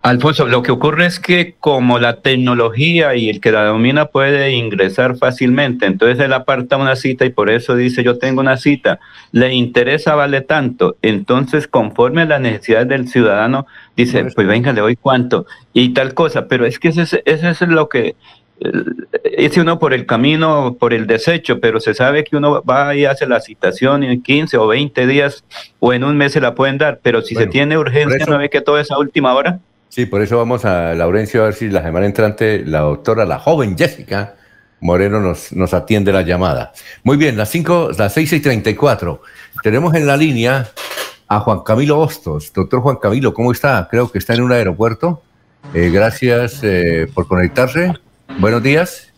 [0.01, 4.53] Alfonso, lo que ocurre es que como la tecnología y el que la domina puede
[4.53, 9.01] ingresar fácilmente, entonces él aparta una cita y por eso dice yo tengo una cita,
[9.33, 13.67] le interesa vale tanto, entonces conforme a las necesidades del ciudadano
[13.97, 17.51] dice pues venga le doy cuánto y tal cosa, pero es que ese, es- ese
[17.51, 18.15] es lo que
[19.25, 23.05] es uno por el camino, por el desecho, pero se sabe que uno va y
[23.05, 25.45] hace la citación en 15 o 20 días
[25.81, 28.39] o en un mes se la pueden dar, pero si se tiene urgencia, eso- ¿no
[28.39, 29.61] ve que todo es a última hora?
[29.89, 33.39] Sí, por eso vamos a Laurencio a ver si la semana entrante la doctora, la
[33.39, 34.35] joven Jessica
[34.81, 36.73] Moreno nos, nos atiende la llamada.
[37.03, 39.23] Muy bien, las cinco, las seis y treinta y cuatro.
[39.63, 40.69] Tenemos en la línea
[41.27, 42.53] a Juan Camilo Hostos.
[42.53, 43.89] Doctor Juan Camilo, ¿cómo está?
[43.91, 45.23] Creo que está en un aeropuerto.
[45.75, 47.93] Eh, gracias eh, por conectarse.
[48.39, 49.13] Buenos días.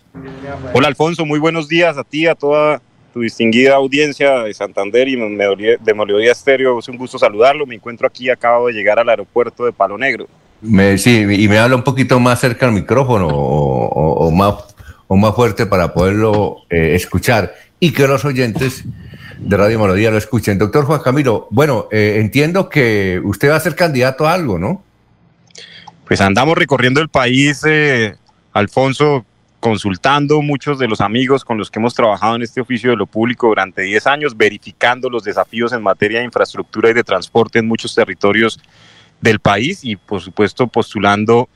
[0.72, 2.80] Hola Alfonso, muy buenos días a ti, a toda
[3.12, 6.78] tu distinguida audiencia de Santander y de Melodía Estéreo.
[6.78, 7.66] Es un gusto saludarlo.
[7.66, 10.26] Me encuentro aquí, acabo de llegar al aeropuerto de Palo Negro.
[10.62, 14.54] Me, sí, y me habla un poquito más cerca al micrófono o, o- o más,
[15.08, 18.84] o más fuerte para poderlo eh, escuchar y que los oyentes
[19.38, 20.58] de Radio Melodía lo escuchen.
[20.58, 24.82] Doctor Juan Camilo, bueno, eh, entiendo que usted va a ser candidato a algo, ¿no?
[26.06, 28.16] Pues andamos recorriendo el país, eh,
[28.52, 29.24] Alfonso,
[29.60, 33.06] consultando muchos de los amigos con los que hemos trabajado en este oficio de lo
[33.06, 37.68] público durante 10 años, verificando los desafíos en materia de infraestructura y de transporte en
[37.68, 38.58] muchos territorios
[39.20, 41.48] del país y, por supuesto, postulando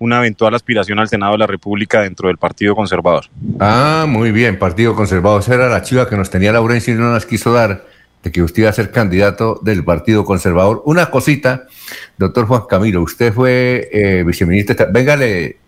[0.00, 3.26] una eventual aspiración al Senado de la República dentro del Partido Conservador.
[3.60, 5.40] Ah, muy bien, Partido Conservador.
[5.40, 7.86] Esa era la chiva que nos tenía Laurencio y no nos quiso dar,
[8.24, 10.82] de que usted iba a ser candidato del Partido Conservador.
[10.86, 11.68] Una cosita,
[12.18, 14.74] doctor Juan Camilo, usted fue eh, viceministro.
[14.90, 15.58] Venga, le,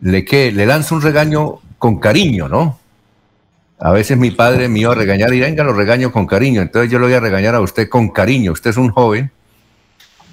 [0.00, 0.52] le, ¿qué?
[0.52, 2.78] le lanzo un regaño con cariño, ¿no?
[3.78, 6.60] A veces mi padre me iba a regañar y venga, lo regaño con cariño.
[6.60, 8.52] Entonces yo lo voy a regañar a usted con cariño.
[8.52, 9.30] Usted es un joven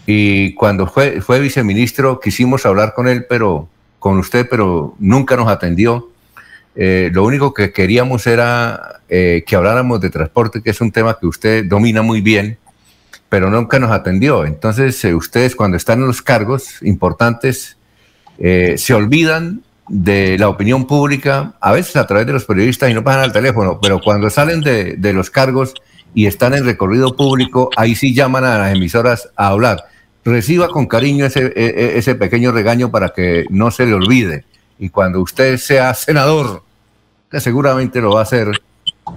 [0.05, 3.69] y cuando fue, fue viceministro quisimos hablar con él, pero
[3.99, 6.09] con usted, pero nunca nos atendió.
[6.75, 11.17] Eh, lo único que queríamos era eh, que habláramos de transporte, que es un tema
[11.19, 12.57] que usted domina muy bien,
[13.29, 14.45] pero nunca nos atendió.
[14.45, 17.76] Entonces, eh, ustedes cuando están en los cargos importantes,
[18.39, 22.93] eh, se olvidan de la opinión pública, a veces a través de los periodistas y
[22.93, 25.73] no pasan al teléfono, pero cuando salen de, los cargos
[26.13, 29.85] y están en recorrido público, ahí sí llaman a las emisoras a hablar.
[30.25, 34.43] Reciba con cariño ese, e- e- ese pequeño regaño para que no se le olvide.
[34.77, 36.63] Y cuando usted sea senador,
[37.31, 38.51] que seguramente lo va a hacer,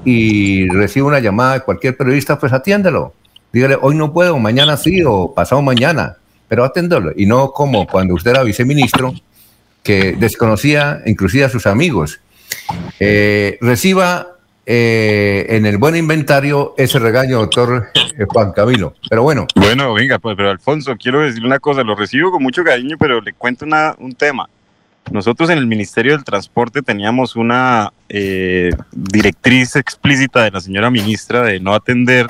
[0.05, 3.15] y reciba una llamada de cualquier periodista, pues atiéndelo.
[3.53, 6.17] Dígale, hoy no puedo, mañana sí, o pasado mañana,
[6.51, 7.13] pero aténdelo.
[7.17, 9.15] Y no como cuando usted era viceministro,
[9.85, 12.21] que desconocía inclusive a sus amigos.
[12.99, 14.27] Eh, reciba
[14.67, 18.95] eh, en el buen inventario ese regaño, doctor eh, Juan Camilo.
[19.09, 22.63] Pero bueno, Bueno, venga, pues, pero Alfonso, quiero decirle una cosa, lo recibo con mucho
[22.65, 24.49] cariño, pero le cuento una- un tema.
[25.11, 27.93] Nosotros en el Ministerio del Transporte teníamos una
[28.93, 32.27] directriz explícita de la señora ministra de no atender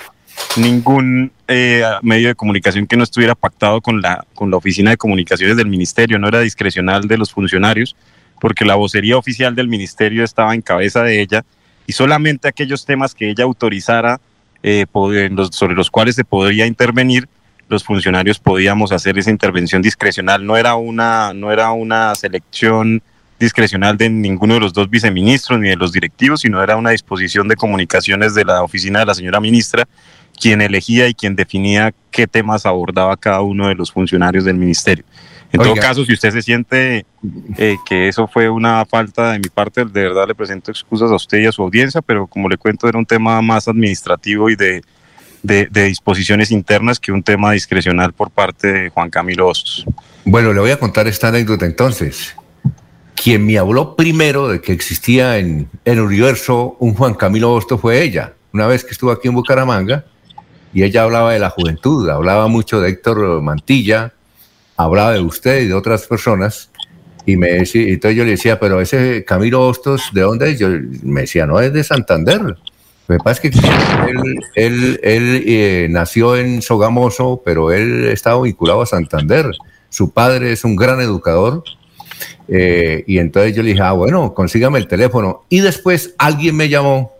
[0.57, 4.97] ningún eh, medio de comunicación que no estuviera pactado con la, con la oficina de
[4.97, 7.97] comunicaciones del ministerio, no era discrecional de los funcionarios,
[8.41, 11.45] porque la vocería oficial del ministerio estaba en cabeza de ella
[11.87, 14.21] y solamente aquellos temas que ella autorizara
[14.62, 14.87] eh,
[15.51, 17.29] sobre los cuales se podría intervenir,
[17.69, 20.45] los funcionarios podíamos hacer esa intervención discrecional.
[20.45, 23.03] No era una, no era una selección
[23.39, 27.49] discrecional de ninguno de los dos viceministros ni de los directivos, sino era una disposición
[27.49, 29.89] de comunicaciones de la oficina de la señora ministra,
[30.41, 35.05] quien elegía y quien definía qué temas abordaba cada uno de los funcionarios del ministerio.
[35.53, 37.05] En todo caso, si usted se siente
[37.59, 41.17] eh, que eso fue una falta de mi parte, de verdad le presento excusas a
[41.17, 44.55] usted y a su audiencia, pero como le cuento, era un tema más administrativo y
[44.55, 44.83] de,
[45.43, 49.85] de, disposiciones internas que un tema discrecional por parte de Juan Camilo Hostos.
[50.25, 52.37] Bueno, le voy a contar esta anécdota entonces.
[53.17, 58.03] Quien me habló primero de que existía en el universo un Juan Camilo Hostos fue
[58.03, 58.35] ella.
[58.53, 60.05] Una vez que estuvo aquí en Bucaramanga
[60.73, 64.13] y ella hablaba de la juventud, hablaba mucho de Héctor Mantilla,
[64.77, 66.71] hablaba de usted y de otras personas,
[67.27, 70.59] y me decía, entonces yo le decía, pero ese Camilo Hostos, ¿de dónde es?
[70.59, 70.69] Yo
[71.03, 72.41] me decía, no, es de Santander.
[72.41, 73.59] Lo que pasa es que
[74.55, 79.51] él, él, eh, nació en Sogamoso, pero él estaba vinculado a Santander.
[79.89, 81.65] Su padre es un gran educador.
[82.49, 85.45] Eh, y entonces yo le dije, ah, bueno, consígame el teléfono.
[85.49, 87.13] Y después alguien me llamó,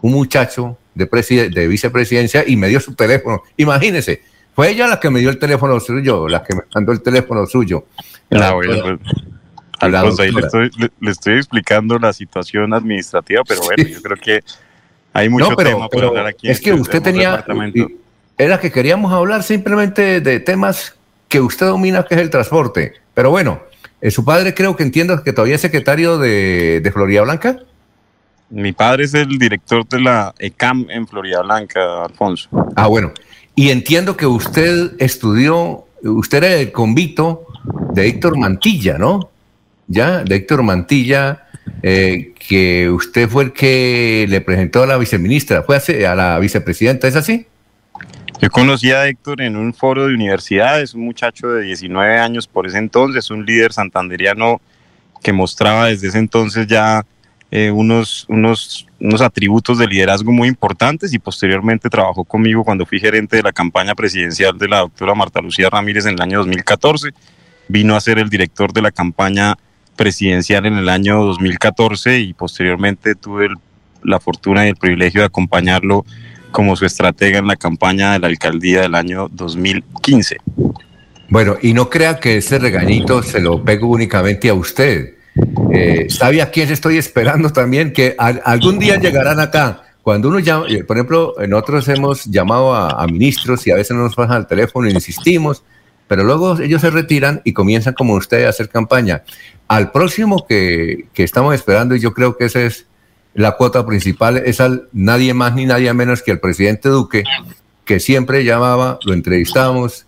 [0.00, 3.42] un muchacho de, de vicepresidencia, y me dio su teléfono.
[3.56, 4.22] Imagínese,
[4.54, 7.46] fue ella la que me dio el teléfono suyo, la que me mandó el teléfono
[7.46, 7.86] suyo.
[8.32, 8.98] Ah, bueno,
[9.80, 10.70] pues, ahí le estoy,
[11.00, 14.40] le, estoy, explicando la situación administrativa, pero bueno, yo creo que
[15.12, 16.50] hay mucho tema por hablar aquí.
[16.50, 17.44] Es que usted tenía,
[18.36, 20.96] era que queríamos hablar simplemente de temas
[21.28, 22.94] que usted domina, que es el transporte.
[23.14, 23.60] Pero bueno,
[24.00, 27.58] eh, su padre creo que entiendo que todavía es secretario de, de Florida Blanca.
[28.50, 32.48] Mi padre es el director de la ECAM en Florida Blanca, Alfonso.
[32.76, 33.12] Ah, bueno.
[33.54, 37.46] Y entiendo que usted estudió, usted era el convito
[37.92, 39.30] de Héctor Mantilla, ¿no?
[39.86, 41.44] Ya, de Héctor Mantilla,
[41.82, 45.76] eh, que usted fue el que le presentó a la viceministra, fue
[46.06, 47.46] a, la vicepresidenta, ¿es así?
[48.40, 52.66] Yo conocí a Héctor en un foro de universidades, un muchacho de 19 años por
[52.66, 54.60] ese entonces, un líder santanderiano
[55.22, 57.04] que mostraba desde ese entonces ya
[57.50, 63.00] eh, unos, unos, unos atributos de liderazgo muy importantes y posteriormente trabajó conmigo cuando fui
[63.00, 67.10] gerente de la campaña presidencial de la doctora Marta Lucía Ramírez en el año 2014.
[67.68, 69.56] Vino a ser el director de la campaña
[69.96, 73.48] presidencial en el año 2014 y posteriormente tuve
[74.02, 76.04] la fortuna y el privilegio de acompañarlo
[76.50, 80.36] como su estratega en la campaña de la alcaldía del año 2015.
[81.30, 85.17] Bueno, y no crea que ese regañito se lo pego únicamente a usted
[85.72, 87.92] eh, ¿Sabe a quién estoy esperando también?
[87.92, 89.82] Que algún día llegarán acá.
[90.02, 94.04] Cuando uno llama, eh, por ejemplo, nosotros hemos llamado a, ministros y a veces no
[94.04, 95.62] nos bajan al teléfono, insistimos,
[96.06, 99.22] pero luego ellos se retiran y comienzan como usted a hacer campaña.
[99.66, 102.86] Al próximo que, que estamos esperando, y yo creo que esa es
[103.34, 107.24] la cuota principal, es al nadie más ni nadie menos que el presidente Duque,
[107.88, 110.06] que siempre llamaba, lo entrevistamos,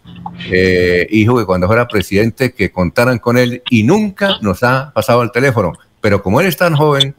[0.53, 5.23] eh, dijo que cuando fuera presidente que contaran con él y nunca nos ha pasado
[5.23, 5.73] el teléfono.
[6.03, 7.15] Pero como él es tan joven,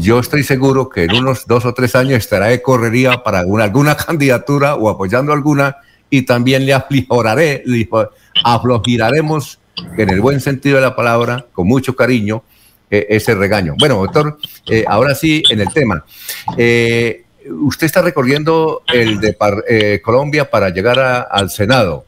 [0.00, 3.62] yo estoy seguro que en unos dos o tres años estará de correría para alguna,
[3.62, 5.76] alguna candidatura o apoyando alguna
[6.10, 7.88] y también le afloraré, le
[8.42, 9.60] aflojiraremos
[9.96, 12.42] en el buen sentido de la palabra, con mucho cariño,
[12.90, 13.76] eh, ese regaño.
[13.78, 14.36] Bueno, doctor,
[14.68, 16.04] eh, ahora sí, en el tema.
[16.58, 19.36] Eh, usted está recorriendo el de
[19.68, 22.04] eh, Colombia para llegar al Senado.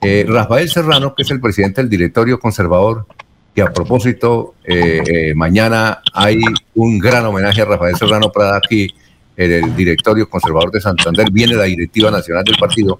[0.00, 3.06] Eh, Rafael Serrano, que es el presidente del directorio conservador,
[3.54, 6.40] que a propósito, eh, mañana hay
[6.74, 8.88] un gran homenaje a Rafael Serrano Prada aquí
[9.36, 12.98] en el directorio conservador de Santander, viene la directiva nacional del partido.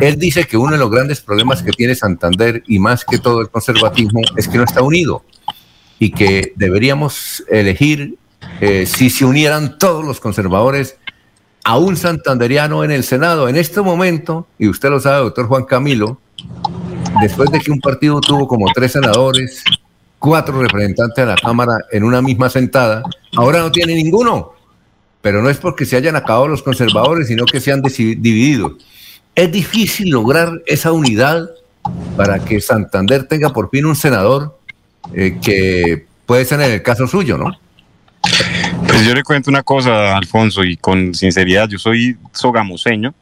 [0.00, 3.40] Él dice que uno de los grandes problemas que tiene Santander y más que todo
[3.40, 5.24] el conservatismo es que no está unido
[5.98, 8.16] y que deberíamos elegir
[8.60, 10.96] eh, si se unieran todos los conservadores
[11.64, 13.48] a un santanderiano en el Senado.
[13.48, 16.18] En este momento, y usted lo sabe, doctor Juan Camilo,
[17.20, 19.62] después de que un partido tuvo como tres senadores,
[20.18, 23.02] cuatro representantes de la Cámara en una misma sentada,
[23.36, 24.52] ahora no tiene ninguno.
[25.20, 28.76] Pero no es porque se hayan acabado los conservadores, sino que se han dividido.
[29.34, 31.48] Es difícil lograr esa unidad
[32.16, 34.58] para que Santander tenga por fin un senador
[35.14, 37.52] eh, que puede ser en el caso suyo, ¿no?
[38.92, 43.14] Pues yo le cuento una cosa, Alfonso, y con sinceridad, yo soy sogamoseño,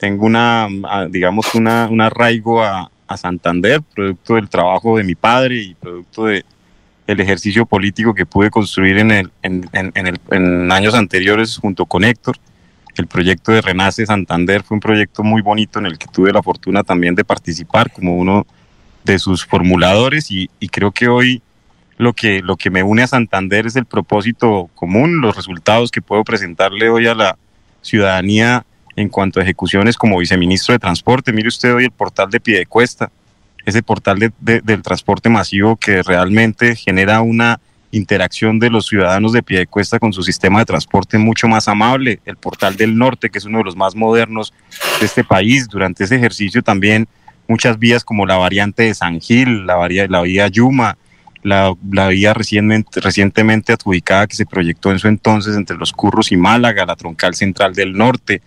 [0.00, 0.66] tengo una,
[1.08, 6.44] digamos, un arraigo a, Santander, producto del trabajo de mi padre y producto de,
[7.06, 11.86] el ejercicio político que pude construir en, el, en, en, el, en años anteriores junto
[11.86, 12.36] con Héctor.
[12.96, 16.42] El proyecto de Renace Santander fue un proyecto muy bonito en el que tuve la
[16.42, 18.44] fortuna también de participar como uno
[19.04, 21.40] de sus formuladores y, y creo que hoy
[21.96, 26.02] lo que, lo que me une a Santander es el propósito común, los resultados que
[26.02, 27.36] puedo presentarle hoy a la
[27.82, 28.64] ciudadanía
[28.96, 31.32] en cuanto a ejecuciones como viceministro de Transporte.
[31.32, 33.10] Mire usted hoy el portal de Piedecuesta,
[33.64, 37.60] ese portal de, del transporte masivo que realmente genera una
[37.92, 42.20] interacción de los ciudadanos de Piedecuesta con su sistema de transporte mucho más amable.
[42.24, 44.52] El portal del norte, que es uno de los más modernos
[45.00, 45.68] de este país.
[45.68, 47.08] Durante ese ejercicio también
[47.46, 50.98] muchas vías como la variante de San Gil, la, la vía Yuma,
[51.44, 56.36] la, vía recientemente, recientemente adjudicada que se proyectó en su entonces entre los Curros y
[56.36, 58.40] Málaga, la troncal central del norte,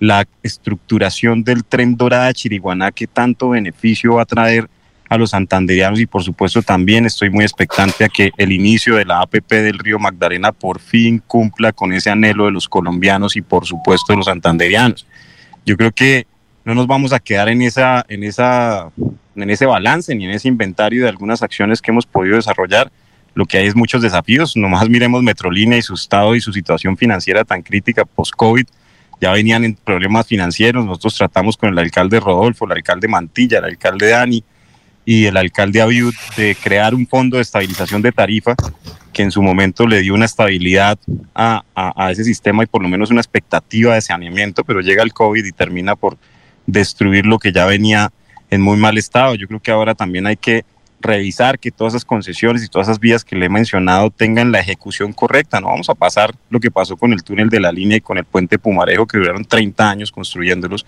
[0.00, 4.68] la estructuración del tren Dorada Chiriguaná que tanto beneficio va a traer
[5.08, 9.04] a los santanderianos y por supuesto también estoy muy expectante a que el inicio de
[9.04, 13.42] la APP del río Magdalena por fin cumpla con ese anhelo de los colombianos y
[13.42, 15.06] por supuesto de los santanderianos.
[15.64, 16.26] Yo creo que
[16.70, 18.92] no nos vamos a quedar en esa en esa
[19.34, 22.92] en ese balance ni en ese inventario de algunas acciones que hemos podido desarrollar.
[23.34, 24.56] Lo que hay es muchos desafíos.
[24.56, 28.66] Nomás miremos Metrolínea y su estado y su situación financiera tan crítica post-COVID
[29.20, 30.86] ya venían en problemas financieros.
[30.86, 34.44] Nosotros tratamos con el alcalde Rodolfo, el alcalde Mantilla, el alcalde Dani
[35.04, 38.54] y el alcalde Abiud de crear un fondo de estabilización de tarifa
[39.12, 40.98] que en su momento le dio una estabilidad
[41.34, 45.12] a, a, ese sistema y por lo menos una expectativa de saneamiento, pero llega el
[45.12, 46.16] COVID y termina por
[46.72, 48.12] destruir lo que ya venía
[48.50, 49.34] en muy mal estado.
[49.34, 50.64] Yo creo que ahora también hay que
[51.00, 54.60] revisar que todas esas concesiones y todas esas vías que le he mencionado tengan la
[54.60, 55.60] ejecución correcta.
[55.60, 58.18] No vamos a pasar lo que pasó con el túnel de la línea y con
[58.18, 60.84] el puente Pumarejo, que duraron 30 años construyéndolos.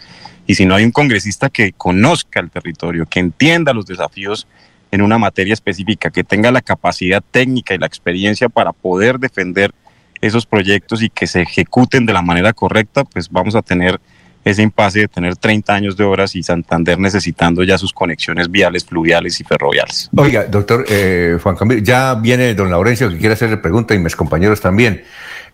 [0.47, 4.47] Y si no hay un congresista que conozca el territorio, que entienda los desafíos
[4.91, 9.73] en una materia específica, que tenga la capacidad técnica y la experiencia para poder defender
[10.21, 14.01] esos proyectos y que se ejecuten de la manera correcta, pues vamos a tener
[14.45, 18.85] ese impasse de tener 30 años de horas y Santander necesitando ya sus conexiones viales,
[18.85, 20.11] fluviales y ferroviales.
[20.17, 24.17] Oiga, doctor eh, Juan Camilo, ya viene don Laurencio que quiere hacerle pregunta y mis
[24.17, 25.05] compañeros también.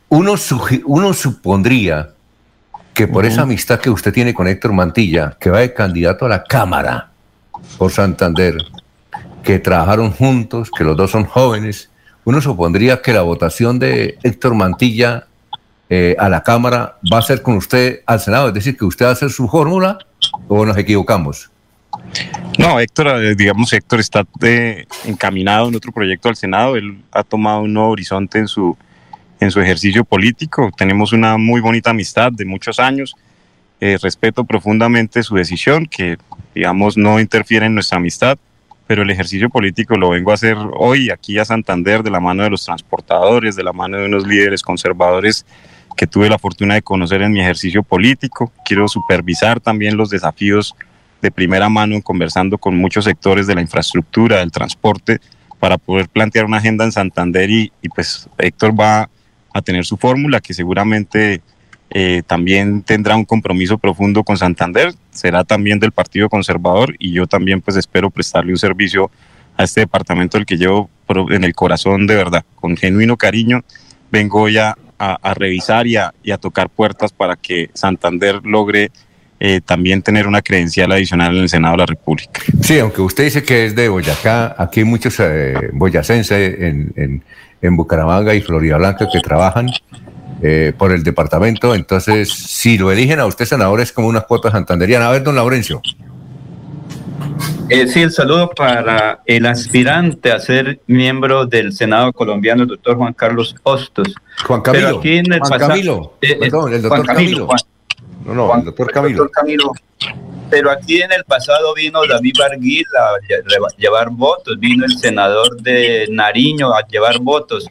[0.09, 0.35] Uno,
[0.87, 2.11] uno supondría
[2.95, 6.29] que por esa amistad que usted tiene con Héctor Mantilla, que va de candidato a
[6.29, 7.11] la Cámara
[7.77, 8.57] por Santander,
[9.45, 11.91] que trabajaron juntos, que los dos son jóvenes,
[12.25, 15.28] uno supondría que la votación de Héctor Mantilla
[15.91, 19.07] eh, a la Cámara va a ser con usted al Senado, es decir, que usted
[19.07, 19.99] hacer su fórmula
[20.47, 21.51] o nos equivocamos.
[22.59, 27.23] No, Héctor, eh, digamos, Héctor está de, encaminado en otro proyecto al Senado, él ha
[27.23, 28.77] tomado un nuevo horizonte en su,
[29.41, 33.15] en su ejercicio político, tenemos una muy bonita amistad de muchos años,
[33.81, 36.19] eh, respeto profundamente su decisión, que
[36.55, 38.37] digamos no interfiere en nuestra amistad,
[38.87, 42.43] pero el ejercicio político lo vengo a hacer hoy aquí a Santander de la mano
[42.43, 45.47] de los transportadores, de la mano de unos líderes conservadores
[45.99, 48.53] que tuve la fortuna de conocer en mi ejercicio político.
[48.65, 50.77] Quiero supervisar también los desafíos
[51.21, 55.19] de primera mano conversando con muchos sectores de la infraestructura, del transporte,
[55.59, 59.11] para poder plantear una agenda en Santander y, pues Héctor va
[59.53, 61.43] a tener su fórmula que seguramente
[61.91, 67.27] eh, también tendrá un compromiso profundo con Santander, será también del Partido Conservador y yo
[67.27, 69.11] también pues espero prestarle un servicio
[69.57, 70.89] a este departamento el que llevo
[71.31, 73.65] en el corazón de verdad, con genuino cariño,
[74.13, 78.91] vengo ya a, revisar y a, tocar puertas para que Santander logre
[79.41, 82.41] eh, también tener una credencial adicional en el Senado de la República.
[82.61, 87.23] Sí, aunque usted dice que es de Boyacá, aquí hay muchos eh, boyacenses en,
[87.61, 89.71] en, Bucaramanga y Florida Blanca que trabajan
[90.43, 94.51] eh, por el departamento, entonces si lo eligen a usted senador es como una cuota
[94.51, 95.09] santanderiana.
[95.09, 95.83] A ver, don Laurencio.
[97.71, 102.97] Eh, sí, el saludo para el aspirante a ser miembro del Senado colombiano, el doctor
[102.97, 104.15] Juan Carlos Hostos.
[104.47, 105.01] Juan Camilo.
[105.01, 106.15] Juan Camilo.
[106.23, 107.49] Eh, Perdón, el doctor Camilo.
[108.25, 109.31] no, no, el doctor Camilo.
[110.51, 116.07] Pero aquí en el pasado vino David Barguil a llevar votos, vino el senador de
[116.11, 117.69] Nariño a llevar votos.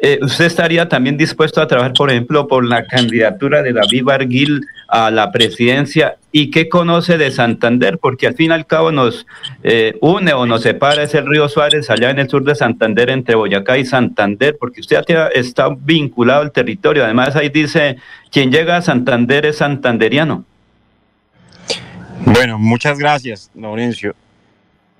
[0.00, 4.60] Eh, ¿Usted estaría también dispuesto a trabajar, por ejemplo, por la candidatura de David Barguil
[4.86, 6.16] a la presidencia?
[6.30, 7.98] ¿Y qué conoce de Santander?
[7.98, 9.26] Porque al fin y al cabo nos
[9.64, 13.34] eh, une o nos separa ese río Suárez allá en el sur de Santander, entre
[13.34, 15.02] Boyacá y Santander, porque usted
[15.34, 17.04] está vinculado al territorio.
[17.04, 17.96] Además, ahí dice,
[18.30, 20.44] quien llega a Santander es santanderiano.
[22.24, 24.14] Bueno, muchas gracias, Laurencio.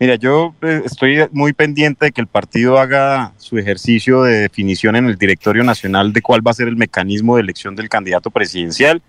[0.01, 4.95] Mira, yo eh, estoy muy pendiente de que el partido haga su ejercicio de definición
[4.95, 8.31] en el directorio nacional de cuál va a ser el mecanismo de elección del candidato
[8.31, 9.03] presidencial.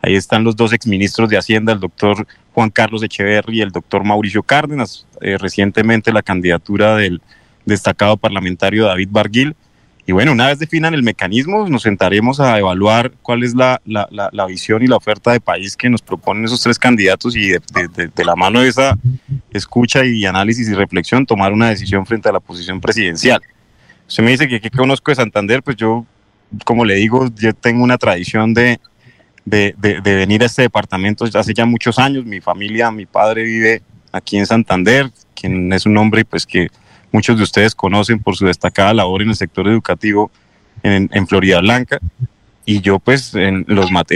[0.00, 2.24] Ahí están los dos exministros de Hacienda, el doctor
[2.54, 5.08] Juan Carlos Echeverri y el doctor Mauricio Cárdenas.
[5.20, 7.20] Eh, recientemente la candidatura del
[7.64, 9.56] destacado parlamentario David Barguil.
[10.08, 14.08] Y bueno, una vez definan el mecanismo, nos sentaremos a evaluar cuál es la, la,
[14.10, 17.60] la, visión y la oferta de país que nos proponen esos tres candidatos y de,
[18.14, 18.96] de, la mano de esa
[19.50, 23.42] escucha y análisis y reflexión tomar una decisión frente a la posición presidencial.
[24.08, 26.06] Usted me dice que qué conozco de Santander, pues yo,
[26.64, 28.80] como le digo, yo tengo una tradición de,
[29.44, 32.24] de, de, venir a este departamento hace ya muchos años.
[32.24, 36.70] Mi familia, mi padre vive aquí en Santander, quien es un hombre pues que
[37.12, 40.30] muchos de ustedes conocen por su destacada labor en el sector educativo
[40.82, 41.98] en, Florida Blanca.
[42.64, 43.64] Y yo pues en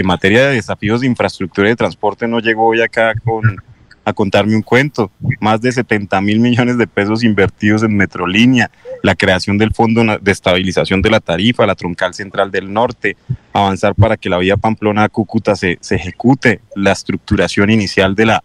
[0.03, 3.57] materia de desafíos de infraestructura y de transporte no llego hoy acá con,
[4.05, 5.11] a contarme un cuento.
[5.39, 8.69] Más de 70 mil millones de pesos invertidos en Metrolínea,
[9.01, 13.17] la creación del Fondo de Estabilización de la Tarifa, la Troncal Central del Norte,
[13.53, 18.43] avanzar para que la vía Pamplona-Cúcuta se, se ejecute, la estructuración inicial de la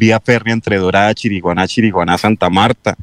[0.00, 2.96] vía férrea entre Dorada, Chiriguaná, Chiriguaná, Santa Marta,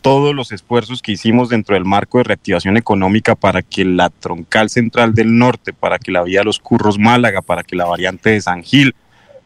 [0.00, 4.70] todos los esfuerzos que hicimos dentro del marco de reactivación económica para que la troncal
[4.70, 8.40] central del norte, para que la vía Los Curros Málaga, para que la variante de
[8.40, 8.94] San Gil,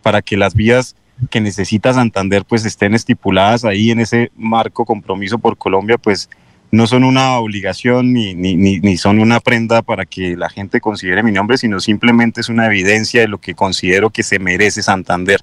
[0.02, 0.96] para que las vías
[1.30, 6.28] que necesita Santander pues estén estipuladas ahí en ese marco compromiso por Colombia, pues
[6.70, 11.22] no son una obligación ni, ni, ni, son una prenda para que la gente considere
[11.22, 15.40] mi nombre, sino simplemente es una evidencia de lo que considero que se merece Santander.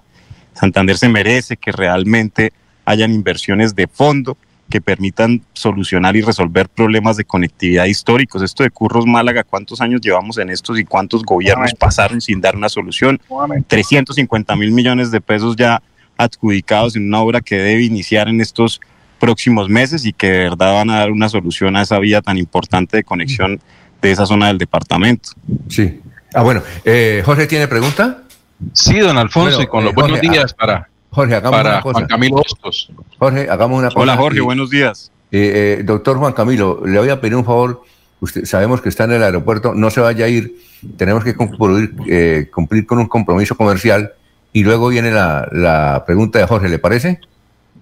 [0.55, 2.51] Santander se merece que realmente
[2.85, 4.37] hayan inversiones de fondo
[4.69, 8.41] que permitan solucionar y resolver problemas de conectividad históricos.
[8.41, 12.55] Esto de Curros Málaga, ¿cuántos años llevamos en estos y cuántos gobiernos pasaron sin dar
[12.55, 13.19] una solución?
[13.67, 15.83] 350 mil millones de pesos ya
[16.17, 18.81] adjudicados en una obra que debe iniciar en estos
[19.19, 22.37] próximos meses y que de verdad van a dar una solución a esa vía tan
[22.37, 23.59] importante de conexión
[24.01, 25.29] de esa zona del departamento.
[25.69, 25.99] Sí.
[26.33, 26.61] Ah, bueno.
[26.83, 28.24] Eh, Jorge, ¿tiene pregunta?
[28.73, 31.93] Sí, don Alfonso, y con los eh, buenos días ah, para, Jorge, hagamos una cosa.
[31.93, 32.91] Juan Camilo Hostos.
[33.17, 33.99] Jorge, hagamos una cosa.
[33.99, 35.11] Hola, Jorge, buenos días.
[35.31, 37.83] Eh, doctor Juan Camilo, le voy a pedir un favor.
[38.21, 40.55] Usted, sabemos que está en el aeropuerto, no se vaya a ir.
[40.97, 44.13] Tenemos que cumplir, cumplir con un compromiso comercial.
[44.53, 47.19] Y luego viene la, la pregunta de Jorge, ¿le parece?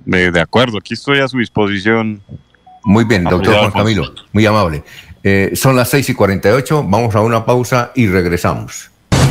[0.06, 2.22] De, acuerdo, aquí estoy a su disposición.
[2.84, 4.84] Muy bien, doctor Juan Camilo, muy amable.
[5.54, 8.93] son las 6 y 48, vamos a una pausa y regresamos.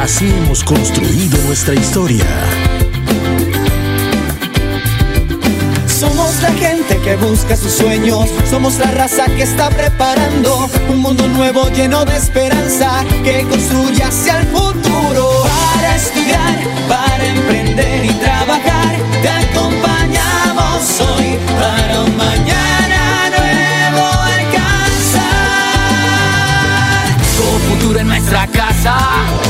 [0.00, 2.24] Así hemos construido nuestra historia.
[5.86, 11.28] Somos la gente que busca sus sueños, somos la raza que está preparando un mundo
[11.28, 15.44] nuevo lleno de esperanza que construye hacia el futuro.
[15.74, 16.58] Para estudiar,
[16.88, 22.70] para emprender y trabajar, te acompañamos hoy para un mañana.
[27.98, 29.49] en nuestra casa.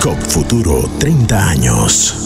[0.00, 2.25] COP Futuro 30 años.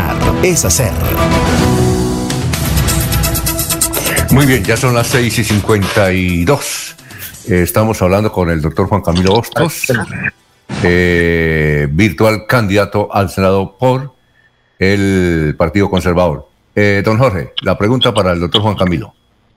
[0.00, 0.92] Gobernar es hacer.
[4.30, 6.96] Muy bien, ya son las 6 y 52.
[7.48, 9.92] Eh, estamos hablando con el doctor Juan Camilo Hostos,
[10.82, 14.14] eh, virtual candidato al Senado por
[14.78, 16.48] el Partido Conservador.
[16.74, 19.12] Eh, don Jorge, la pregunta para el doctor Juan Camilo.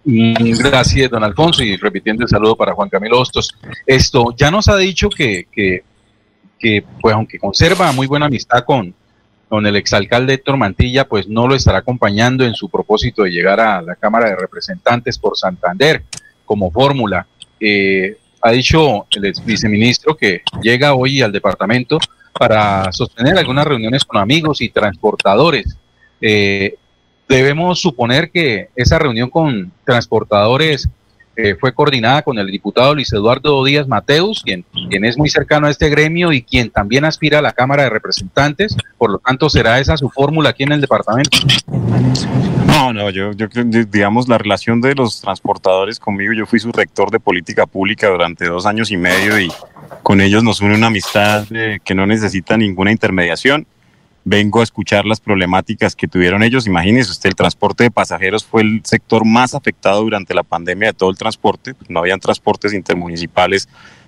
[0.06, 3.56] Mm, gracias, don Alfonso, y repitiendo el saludo para Juan Camilo Hostos.
[3.86, 5.84] Esto ya nos ha dicho que, que,
[6.60, 8.94] que pues aunque conserva muy buena amistad con,
[9.54, 13.60] con el exalcalde Héctor Mantilla, pues no lo estará acompañando en su propósito de llegar
[13.60, 16.02] a la Cámara de Representantes por Santander
[16.44, 17.28] como fórmula.
[17.60, 22.00] Eh, ha dicho el ex viceministro que llega hoy al departamento
[22.34, 25.78] para sostener algunas reuniones con amigos y transportadores.
[26.20, 26.74] Eh,
[27.30, 30.90] debemos suponer que esa reunión con transportadores
[31.36, 35.72] eh, fue coordinada con el diputado Luis Eduardo Díaz Mateus, quien, es muy cercano a
[35.72, 38.76] este gremio y quien también aspira a la Cámara de Representantes.
[38.98, 41.38] Por lo tanto, ¿será esa su fórmula aquí en el departamento?
[42.68, 43.48] No, no, yo, yo
[43.88, 48.46] digamos, la relación de los transportadores conmigo, yo fui su rector de política pública durante
[48.46, 49.52] dos años y medio y
[50.04, 51.46] con ellos nos une una amistad
[51.84, 53.66] que no necesita ninguna intermediación
[54.26, 56.68] vengo a escuchar las problemáticas que tuvieron ellos.
[56.68, 60.94] Imagínense usted, el transporte de pasajeros fue el sector más afectado durante la pandemia de
[60.94, 61.74] todo el transporte.
[61.90, 63.68] No habían transportes intermunicipales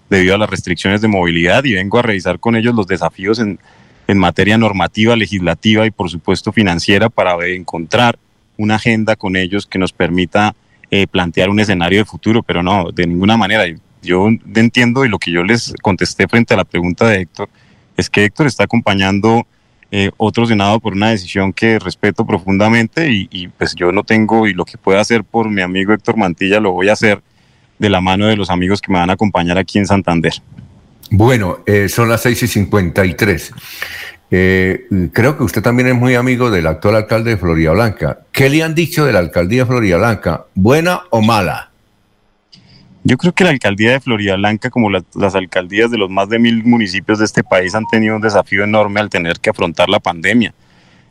[0.10, 3.60] debido a las restricciones de movilidad y vengo a revisar con ellos los desafíos en,
[4.08, 8.18] en materia normativa, legislativa y por supuesto financiera para encontrar
[8.58, 10.56] una agenda con ellos que nos permita
[10.92, 13.66] eh, plantear un escenario de futuro, pero no, de ninguna manera.
[14.02, 17.50] Yo entiendo y lo que yo les contesté frente a la pregunta de Héctor
[17.98, 19.48] es que Héctor está acompañando
[19.92, 20.12] eh,
[20.48, 24.78] Senado por una decisión que respeto profundamente y, pues yo no tengo y lo que
[24.78, 27.22] pueda hacer por mi amigo Héctor Mantilla lo voy a hacer
[27.80, 30.34] de la mano de los amigos que me van a acompañar aquí en Santander.
[31.12, 33.54] Bueno, eh, son las 6 y 53.
[34.32, 38.20] Eh, creo que usted también es muy amigo del actual alcalde de Florida Blanca.
[38.32, 40.46] ¿Qué le han dicho de la alcaldía de Florida Blanca?
[40.56, 41.72] ¿Buena o mala?
[43.08, 46.40] Yo creo que la alcaldía de Florida Blanca, como las alcaldías de los más de
[46.40, 50.00] mil municipios de este país, han tenido un desafío enorme al tener que afrontar la
[50.00, 50.56] pandemia.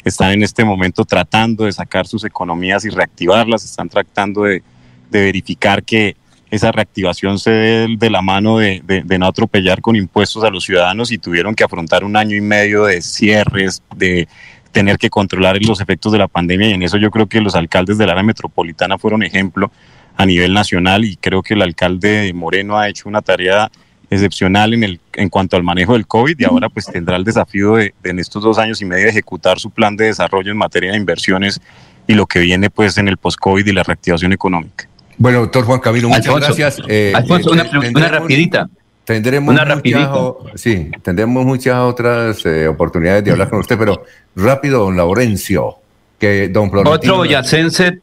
[0.04, 4.62] Están en este momento tratando de sacar sus economías y reactivarlas, están tratando de,
[5.08, 6.16] verificar que
[6.50, 10.64] esa reactivación se dé de la mano de, de, no atropellar con impuestos a los
[10.64, 14.26] ciudadanos y tuvieron que afrontar un año y medio de cierres, de
[14.72, 17.54] tener que controlar los efectos de la pandemia y en eso yo creo que los
[17.54, 19.70] alcaldes del área metropolitana fueron ejemplo
[20.16, 23.70] a nivel nacional y creo que el alcalde Moreno ha hecho una tarea
[24.11, 27.77] excepcional en, el, en cuanto al manejo del COVID y ahora pues tendrá el desafío
[27.77, 30.99] de, en estos dos años y medio ejecutar su plan de desarrollo en materia de
[30.99, 31.61] inversiones
[32.07, 34.89] y lo que viene pues en el post-COVID y la reactivación económica.
[35.16, 36.82] Bueno, doctor Juan Camilo, muchas gracias.
[36.89, 37.65] Eh, Alfonso, una,
[37.95, 38.69] una, rapidita.
[39.05, 44.03] Tendremos, una muchas, sí, tendremos muchas otras eh, oportunidades de hablar con usted, pero
[44.35, 45.77] rápido, don Laurencio,
[46.19, 46.95] que don Florentino...
[46.95, 48.01] Otro boyacense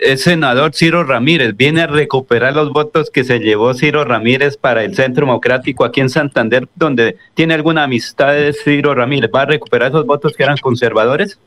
[0.00, 4.82] es senador Ciro Ramírez, viene a recuperar los votos que se llevó Ciro Ramírez para
[4.82, 9.30] el Centro Democrático aquí en Santander, donde tiene alguna amistad de Ciro Ramírez.
[9.34, 11.38] ¿Va a recuperar esos votos que eran conservadores?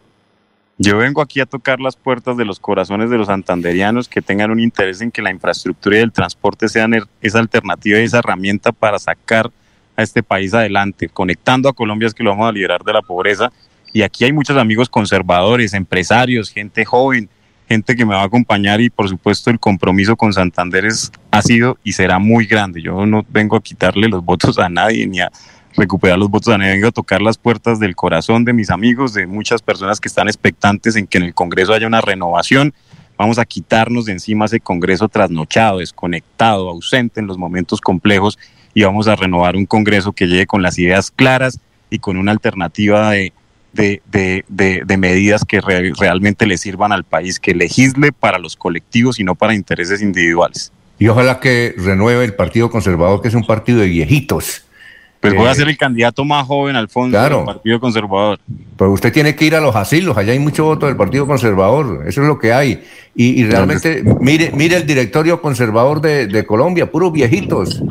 [0.78, 4.52] Yo vengo aquí a tocar las puertas de los corazones de los santanderianos que tengan
[4.52, 8.20] un interés en que la infraestructura y el transporte sean er, esa alternativa y esa
[8.20, 9.52] herramienta para sacar
[9.96, 11.10] a este país adelante.
[11.10, 13.52] Conectando a Colombia es que lo vamos a liberar de la pobreza.
[13.94, 17.30] Y aquí hay muchos amigos conservadores, empresarios, gente joven,
[17.68, 21.42] gente que me va a acompañar y por supuesto el compromiso con Santander es, ha
[21.42, 22.82] sido y será muy grande.
[22.82, 25.32] Yo no vengo a quitarle los votos a nadie ni a
[25.76, 29.14] recuperar los votos a nadie, vengo a tocar las puertas del corazón de mis amigos,
[29.14, 32.74] de muchas personas que están expectantes en que en el Congreso haya una renovación.
[33.18, 38.38] Vamos a quitarnos de encima ese Congreso trasnochado, desconectado, ausente en los momentos complejos
[38.74, 41.60] y vamos a renovar un Congreso que llegue con las ideas claras
[41.90, 43.34] y con una alternativa de
[43.74, 44.46] de, de,
[44.86, 49.36] de, medidas que realmente le sirvan al país, que legisle para los colectivos y no
[49.36, 50.72] para intereses individuales.
[51.00, 54.64] Y ojalá que renueve el Partido Conservador, que es un partido de viejitos.
[55.20, 58.40] Pues voy a eh, ser el candidato más joven al fondo del Partido Conservador.
[58.78, 62.04] Pero usted tiene que ir a los asilos, allá hay mucho voto del Partido Conservador,
[62.08, 62.84] eso es lo que hay.
[63.16, 67.82] Y, realmente, mire, mire el directorio conservador de, de Colombia, puros viejitos.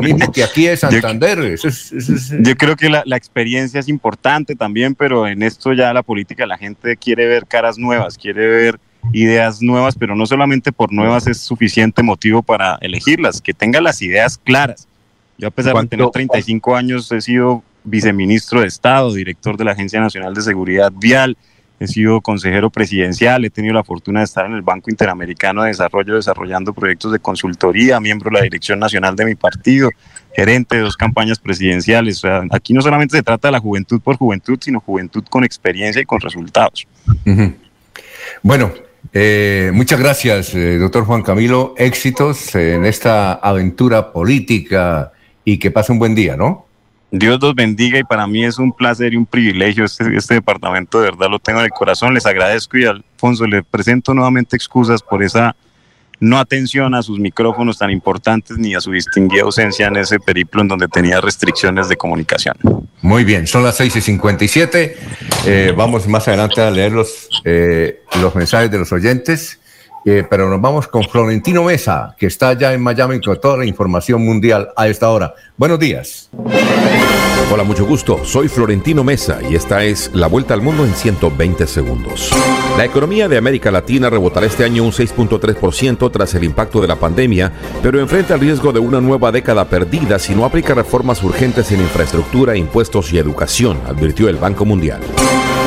[0.00, 1.56] Lo mismo que aquí es Santander.
[1.56, 6.46] Yo, creo que la, la, experiencia es importante también, pero en esto ya la política
[6.46, 8.80] la gente quiere ver caras nuevas, quiere ver
[9.12, 14.02] ideas nuevas, pero no solamente por nuevas es suficiente motivo para elegirlas, que tenga las
[14.02, 14.86] ideas claras.
[15.38, 19.72] Yo a pesar de tener 35 años he sido viceministro de Estado, director de la
[19.72, 21.36] Agencia Nacional de Seguridad Vial,
[21.80, 25.68] he sido consejero presidencial, he tenido la fortuna de estar en el Banco Interamericano de
[25.68, 29.90] Desarrollo desarrollando proyectos de consultoría, miembro de la Dirección Nacional de mi partido,
[30.34, 32.22] gerente de dos campañas presidenciales.
[32.50, 36.04] aquí no solamente se trata de la juventud por juventud, sino juventud con experiencia y
[36.04, 36.86] con resultados.
[38.42, 38.72] Bueno,
[39.12, 41.74] eh, muchas gracias, eh, doctor Juan Camilo.
[41.76, 45.12] Éxitos en esta aventura política
[45.44, 46.67] y que pase un buen día, ¿no?
[47.10, 51.00] Dios los bendiga y para mí es un placer y un privilegio este, este departamento,
[51.00, 55.02] de verdad lo tengo en el corazón, les agradezco y Alfonso le presento nuevamente excusas
[55.02, 55.56] por esa
[56.20, 60.62] no atención a sus micrófonos tan importantes ni a su distinguida ausencia en ese periplo
[60.62, 62.56] en donde tenía restricciones de comunicación.
[63.02, 64.96] Muy bien, son las 6 y 57.
[65.46, 69.57] Eh, vamos más adelante a leer los, eh, los mensajes de los oyentes,
[70.04, 73.66] eh, pero nos vamos con Florentino Mesa, que está ya en Miami con toda la
[73.66, 75.34] información mundial a esta hora.
[75.56, 76.30] Buenos días.
[77.50, 78.24] Hola, mucho gusto.
[78.24, 82.30] Soy Florentino Mesa y esta es La Vuelta al Mundo en 120 segundos.
[82.76, 86.96] La economía de América Latina rebotará este año un 6.3% tras el impacto de la
[86.96, 87.50] pandemia,
[87.82, 91.80] pero enfrenta el riesgo de una nueva década perdida si no aplica reformas urgentes en
[91.80, 95.00] infraestructura, impuestos y educación, advirtió el Banco Mundial.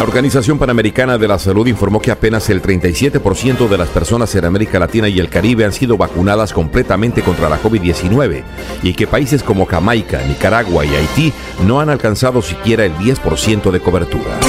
[0.01, 4.45] La Organización Panamericana de la Salud informó que apenas el 37% de las personas en
[4.45, 8.43] América Latina y el Caribe han sido vacunadas completamente contra la COVID-19
[8.81, 11.31] y que países como Jamaica, Nicaragua y Haití
[11.67, 14.39] no han alcanzado siquiera el 10% de cobertura.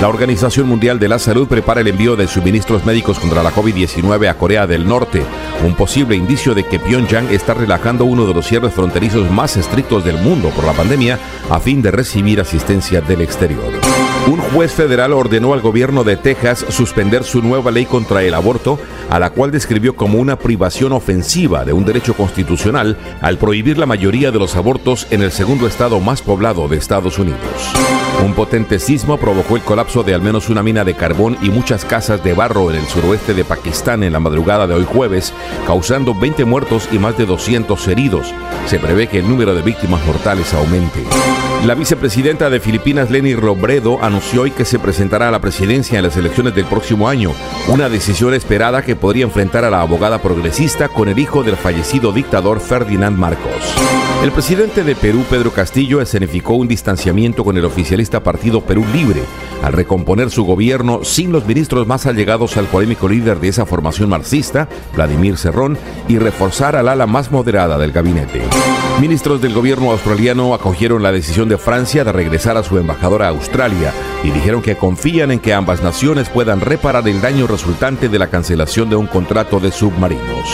[0.00, 4.28] La Organización Mundial de la Salud prepara el envío de suministros médicos contra la COVID-19
[4.28, 5.24] a Corea del Norte,
[5.66, 10.04] un posible indicio de que Pyongyang está relajando uno de los cierres fronterizos más estrictos
[10.04, 11.18] del mundo por la pandemia
[11.50, 13.72] a fin de recibir asistencia del exterior.
[14.26, 18.78] Un juez federal ordenó al gobierno de Texas suspender su nueva ley contra el aborto,
[19.08, 23.86] a la cual describió como una privación ofensiva de un derecho constitucional al prohibir la
[23.86, 27.40] mayoría de los abortos en el segundo estado más poblado de Estados Unidos.
[28.24, 31.84] Un potente sismo provocó el colapso de al menos una mina de carbón y muchas
[31.84, 35.32] casas de barro en el suroeste de Pakistán en la madrugada de hoy jueves,
[35.66, 38.34] causando 20 muertos y más de 200 heridos.
[38.66, 41.02] Se prevé que el número de víctimas mortales aumente.
[41.66, 46.04] La vicepresidenta de Filipinas, Leni Robredo, anunció hoy que se presentará a la presidencia en
[46.04, 47.32] las elecciones del próximo año,
[47.68, 52.12] una decisión esperada que podría enfrentar a la abogada progresista con el hijo del fallecido
[52.12, 53.74] dictador Ferdinand Marcos.
[54.22, 59.22] El presidente de Perú, Pedro Castillo, escenificó un distanciamiento con el oficialista Partido Perú Libre
[59.62, 64.10] al recomponer su gobierno sin los ministros más allegados al polémico líder de esa formación
[64.10, 65.78] marxista, Vladimir Cerrón,
[66.08, 68.42] y reforzar al ala más moderada del gabinete.
[69.00, 73.30] Ministros del gobierno australiano acogieron la decisión de Francia de regresar a su embajadora a
[73.30, 73.92] Australia
[74.22, 78.28] y dijeron que confían en que ambas naciones puedan reparar el daño resultante de la
[78.28, 80.48] cancelación de un contrato de submarinos.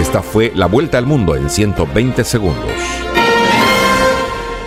[0.00, 2.70] Esta fue la vuelta al mundo en 120 segundos.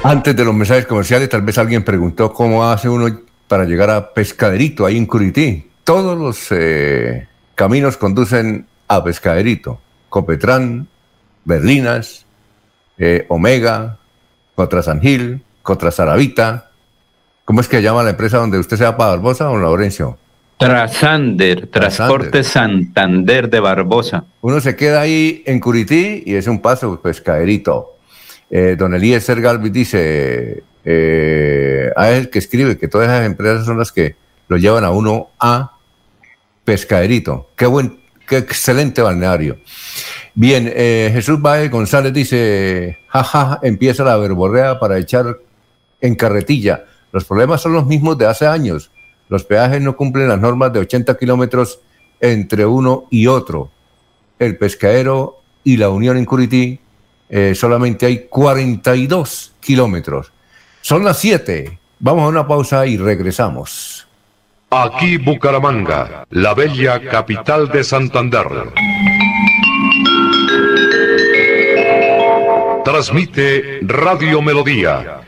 [0.03, 4.13] Antes de los mensajes comerciales, tal vez alguien preguntó cómo hace uno para llegar a
[4.13, 5.69] Pescaderito, ahí en Curití.
[5.83, 9.81] Todos los eh, caminos conducen a Pescaderito.
[10.09, 10.87] Copetrán,
[11.43, 12.25] Berlinas,
[12.97, 13.97] eh, Omega,
[14.55, 16.66] contra San Gil, contra Saravita.
[17.47, 20.17] ¿Cómo es que llama la empresa donde usted se va para Barbosa, o Laurencio?
[20.57, 24.25] Trasander, Transporte Santander de Barbosa.
[24.41, 27.95] Uno se queda ahí en Curití y es un paso pescaderito.
[28.49, 33.77] Eh, don Eliezer Galvis dice, eh, a él que escribe que todas esas empresas son
[33.77, 34.17] las que
[34.49, 35.71] lo llevan a uno a
[36.65, 37.51] pescaderito.
[37.55, 39.59] Qué buen, qué excelente balneario.
[40.35, 45.37] Bien, eh, Jesús Baez González dice, jaja, empieza la verborrea para echar
[46.01, 46.83] en carretilla.
[47.11, 48.91] Los problemas son los mismos de hace años
[49.29, 51.79] los peajes no cumplen las normas de 80 kilómetros
[52.19, 53.69] entre uno y otro.
[54.39, 56.79] El pescadero y la Unión en Curití
[57.29, 60.31] eh, solamente hay 42 kilómetros.
[60.81, 61.77] Son las 7.
[61.99, 64.07] Vamos a una pausa y regresamos.
[64.69, 68.47] Aquí Bucaramanga, la bella capital de Santander.
[72.83, 75.21] Transmite Radio Melodía,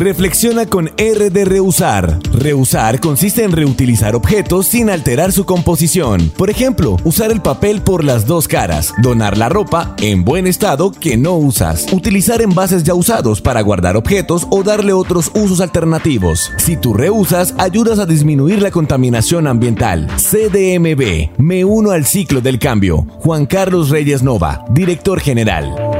[0.00, 2.20] Reflexiona con R de reusar.
[2.32, 6.30] Reusar consiste en reutilizar objetos sin alterar su composición.
[6.38, 10.90] Por ejemplo, usar el papel por las dos caras, donar la ropa en buen estado
[10.90, 16.50] que no usas, utilizar envases ya usados para guardar objetos o darle otros usos alternativos.
[16.56, 20.06] Si tú reusas, ayudas a disminuir la contaminación ambiental.
[20.16, 23.06] CDMB, me uno al ciclo del cambio.
[23.18, 25.99] Juan Carlos Reyes Nova, director general.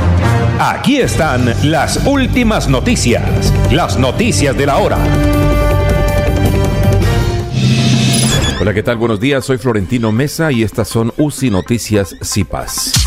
[0.63, 4.99] Aquí están las últimas noticias, las noticias de la hora.
[8.61, 8.97] Hola, ¿qué tal?
[8.97, 13.00] Buenos días, soy Florentino Mesa y estas son UCI Noticias CIPAS.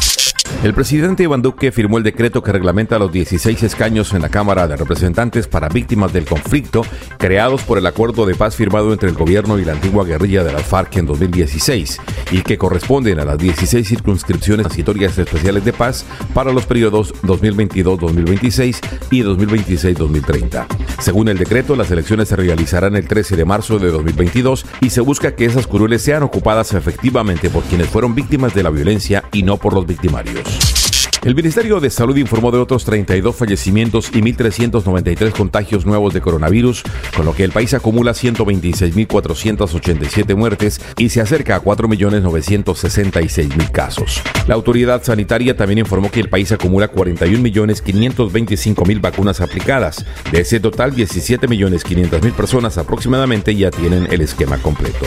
[0.65, 4.67] El presidente Iván Duque firmó el decreto que reglamenta los 16 escaños en la Cámara
[4.67, 6.81] de Representantes para víctimas del conflicto
[7.19, 10.55] creados por el acuerdo de paz firmado entre el gobierno y la antigua guerrilla de
[10.55, 11.99] las FARC en 2016
[12.31, 18.79] y que corresponden a las 16 circunscripciones transitorias especiales de paz para los periodos 2022-2026
[19.11, 20.67] y 2026-2030.
[21.01, 25.03] Según el decreto, las elecciones se realizarán el 13 de marzo de 2022 y se
[25.03, 29.43] busca que esas curules sean ocupadas efectivamente por quienes fueron víctimas de la violencia y
[29.43, 30.34] no por los victimarios.
[31.25, 36.83] El Ministerio de Salud informó de otros 32 fallecimientos y 1.393 contagios nuevos de coronavirus,
[37.17, 44.21] con lo que el país acumula 126.487 muertes y se acerca a 4.966.000 casos.
[44.47, 50.05] La autoridad sanitaria también informó que el país acumula 41.525.000 vacunas aplicadas.
[50.31, 55.07] De ese total, 17.500.000 personas aproximadamente ya tienen el esquema completo.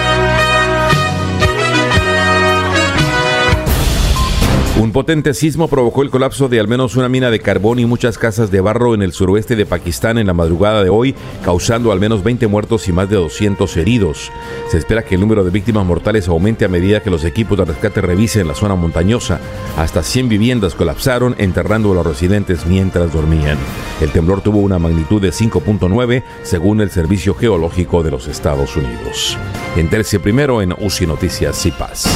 [4.81, 8.17] Un potente sismo provocó el colapso de al menos una mina de carbón y muchas
[8.17, 11.13] casas de barro en el suroeste de Pakistán en la madrugada de hoy,
[11.45, 14.31] causando al menos 20 muertos y más de 200 heridos.
[14.71, 17.65] Se espera que el número de víctimas mortales aumente a medida que los equipos de
[17.65, 19.39] rescate revisen la zona montañosa.
[19.77, 23.59] Hasta 100 viviendas colapsaron, enterrando a los residentes mientras dormían.
[24.01, 29.37] El temblor tuvo una magnitud de 5.9 según el Servicio Geológico de los Estados Unidos.
[29.75, 32.07] Enterse primero en UCI Noticias y Paz.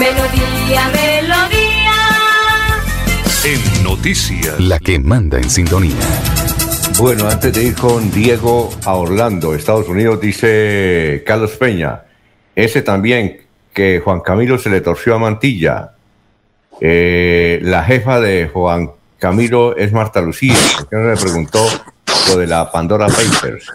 [0.00, 1.92] Melodía, melodía.
[3.44, 4.58] En noticias.
[4.58, 5.94] La que manda en sintonía.
[6.96, 12.04] Bueno, antes de ir con Diego a Orlando, Estados Unidos, dice Carlos Peña,
[12.56, 13.42] ese también
[13.74, 15.90] que Juan Camilo se le torció a Mantilla.
[16.80, 21.62] Eh, la jefa de Juan Camilo es Marta Lucía, porque no le preguntó
[22.28, 23.66] lo de la Pandora Papers.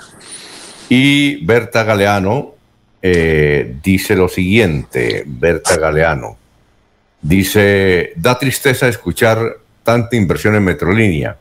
[0.89, 2.54] Y Berta Galeano
[3.07, 6.37] eh, dice lo siguiente, Berta Galeano.
[7.21, 11.37] Dice, da tristeza escuchar tanta inversión en Metrolínea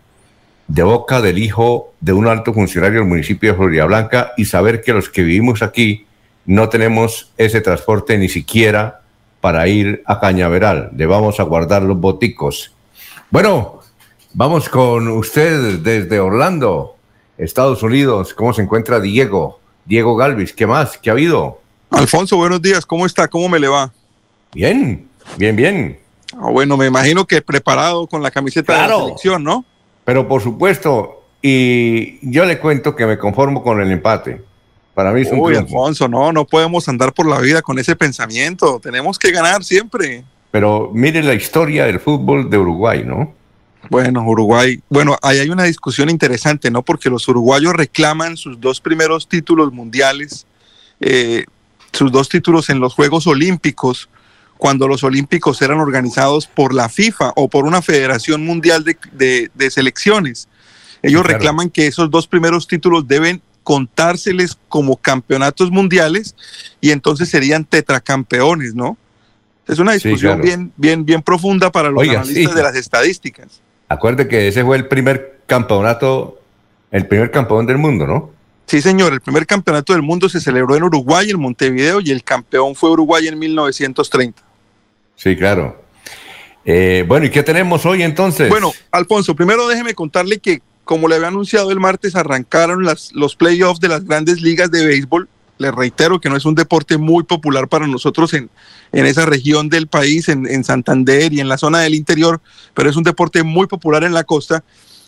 [0.67, 4.83] de boca del hijo de un alto funcionario del municipio de Florida Blanca y saber
[4.83, 6.05] que los que vivimos aquí
[6.45, 9.01] no tenemos ese transporte ni siquiera
[9.41, 10.91] para ir a Cañaveral.
[10.95, 12.75] Le vamos a guardar los boticos.
[13.31, 13.81] Bueno,
[14.35, 16.97] vamos con usted desde Orlando,
[17.39, 18.35] Estados Unidos.
[18.35, 19.64] ¿Cómo se encuentra Diego?
[19.85, 20.99] Diego Galvis, ¿qué más?
[20.99, 21.61] ¿Qué ha habido?
[21.91, 23.29] Alfonso, buenos días, ¿cómo está?
[23.29, 23.93] ¿Cómo me le va?
[24.55, 25.07] Bien,
[25.37, 25.99] bien, bien.
[26.33, 29.65] Ah, bueno, me imagino que preparado con la camiseta de la selección, ¿no?
[30.05, 34.43] Pero por supuesto, y yo le cuento que me conformo con el empate.
[34.95, 37.97] Para mí es un Uy, Alfonso, no, no podemos andar por la vida con ese
[37.97, 38.81] pensamiento.
[38.81, 40.25] Tenemos que ganar siempre.
[40.51, 43.35] Pero mire la historia del fútbol de Uruguay, ¿no?
[43.91, 46.83] Bueno, Uruguay, bueno, ahí hay una discusión interesante, ¿no?
[46.83, 50.47] Porque los uruguayos reclaman sus dos primeros títulos mundiales,
[51.01, 51.45] eh,
[51.93, 54.09] sus dos títulos en los Juegos Olímpicos,
[54.57, 60.49] cuando los Olímpicos eran organizados por la FIFA o por una Federación Mundial de, Selecciones.
[61.03, 66.35] Ellos reclaman que esos dos primeros títulos deben contárseles como campeonatos mundiales
[66.81, 68.97] y entonces serían tetracampeones, ¿no?
[69.67, 73.63] Es una discusión bien, bien, bien profunda para los analistas de las estadísticas.
[73.95, 76.41] Acuerde que ese fue el primer campeonato,
[76.91, 78.31] el primer campeón del mundo, ¿no?
[78.67, 82.25] Sí, señor, el primer campeonato del mundo se celebró en Uruguay, en Montevideo, y el
[82.25, 84.43] campeón fue Uruguay en 1930.
[85.17, 85.81] Sí, claro.
[86.65, 88.49] Eh, bueno, ¿y qué tenemos hoy entonces?
[88.49, 93.37] Bueno, Alfonso, primero déjeme contarle que, como le había anunciado el martes, arrancaron las, los
[93.37, 95.29] playoffs de las grandes ligas de béisbol.
[95.71, 98.51] Reitero que no es un deporte muy popular para nosotros en,
[98.93, 102.41] en esa región del país, en, en Santander y en la zona del interior,
[102.75, 104.65] pero es un deporte muy popular en la costa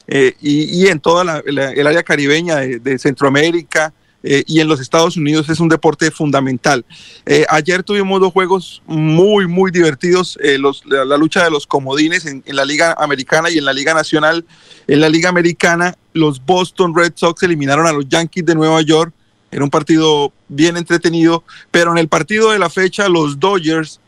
[0.08, 3.92] eh, y, en toda el área caribeña de, Centroamérica
[4.22, 6.84] eh, y en los Estados Unidos es un deporte fundamental.
[7.24, 10.38] Eh, ayer tuvimos dos juegos muy, muy divertidos,
[10.86, 14.44] la, lucha de los comodines en, la Liga Americana y en la Liga Nacional.
[14.86, 19.12] En la Liga Americana, los Boston Red Sox eliminaron a los Yankees de Nueva York.
[19.50, 24.00] Era un partido bien entretenido, pero en el partido de la fecha, los Dodgers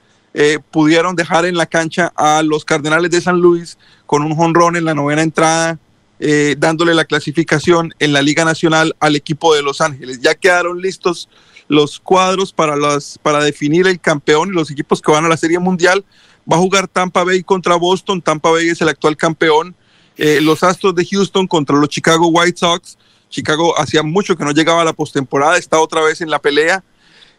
[0.71, 4.85] pudieron dejar en la cancha a los Cardenales de San Luis con un jonrón en
[4.85, 5.81] la novena entrada
[6.21, 10.21] eh, dándole la clasificación en la Liga Nacional al equipo de Los Ángeles.
[10.21, 11.29] Ya quedaron listos
[11.69, 15.37] los cuadros para, las, para definir el campeón y los equipos que van a la
[15.37, 16.05] Serie Mundial.
[16.51, 18.21] Va a jugar Tampa Bay contra Boston.
[18.21, 19.77] Tampa Bay es el actual campeón.
[20.17, 22.99] Eh, los Astros de Houston contra los Chicago White Sox.
[23.29, 26.83] Chicago hacía mucho que no llegaba a la postemporada, está otra vez en la pelea.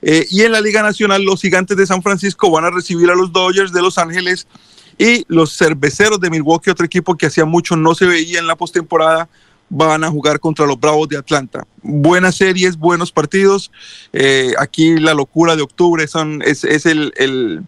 [0.02, 3.16] Eh, y en la Liga Nacional, los Gigantes de San Francisco van a recibir a
[3.16, 4.48] los Dodgers de Los Ángeles
[4.98, 8.56] y los cerveceros de Milwaukee, otro equipo que hacía mucho no se veía en la
[8.56, 9.30] postemporada,
[9.70, 11.66] van a jugar contra los Bravos de Atlanta.
[11.82, 13.72] Buenas series, buenos partidos.
[14.12, 17.66] Eh, aquí la locura de octubre son, es, el, el,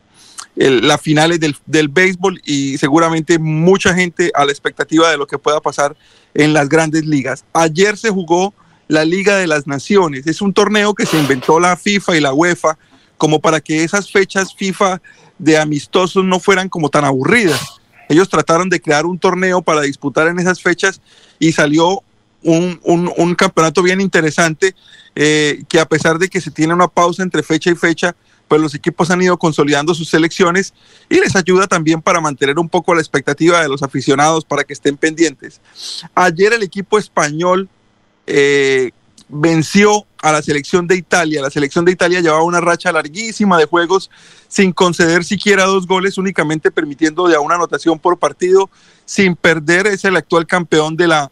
[0.56, 5.38] la finales del, del, béisbol y seguramente mucha gente a la expectativa de lo que
[5.38, 5.96] pueda pasar
[6.34, 7.46] en las grandes ligas.
[7.54, 8.54] Ayer se jugó
[8.88, 10.28] la Liga de las Naciones.
[10.28, 12.78] Es un torneo que se inventó la FIFA y la UEFA
[13.18, 15.02] como para que esas fechas FIFA
[15.38, 17.80] de amistosos no fueran como tan aburridas.
[18.10, 21.02] Ellos trataron de crear un torneo para disputar en esas fechas
[21.40, 22.04] y salió
[22.44, 24.76] un, campeonato bien interesante
[25.16, 28.16] eh, que a pesar de que se tiene una pausa entre fecha y fecha,
[28.52, 30.74] pues los equipos han ido consolidando sus selecciones
[31.10, 34.74] y les ayuda también para mantener un poco la expectativa de los aficionados para que
[34.74, 35.62] estén pendientes.
[36.14, 37.70] Ayer el equipo español
[38.28, 38.92] eh,
[39.30, 41.42] venció a la selección de Italia.
[41.42, 44.12] La selección de Italia llevaba una racha larguísima de juegos
[44.50, 48.70] sin conceder siquiera dos goles, únicamente permitiendo ya una anotación por partido,
[49.06, 49.88] sin perder.
[49.88, 51.32] Es el actual campeón de la,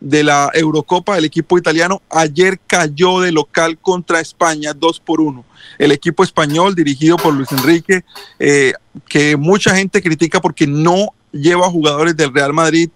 [0.00, 5.44] de la Eurocopa, el equipo italiano, ayer cayó de local contra España 2 por 1.
[5.78, 8.04] El equipo español, dirigido por Luis Enrique,
[8.38, 8.72] eh,
[9.08, 12.90] que mucha gente critica porque no lleva jugadores del Real Madrid,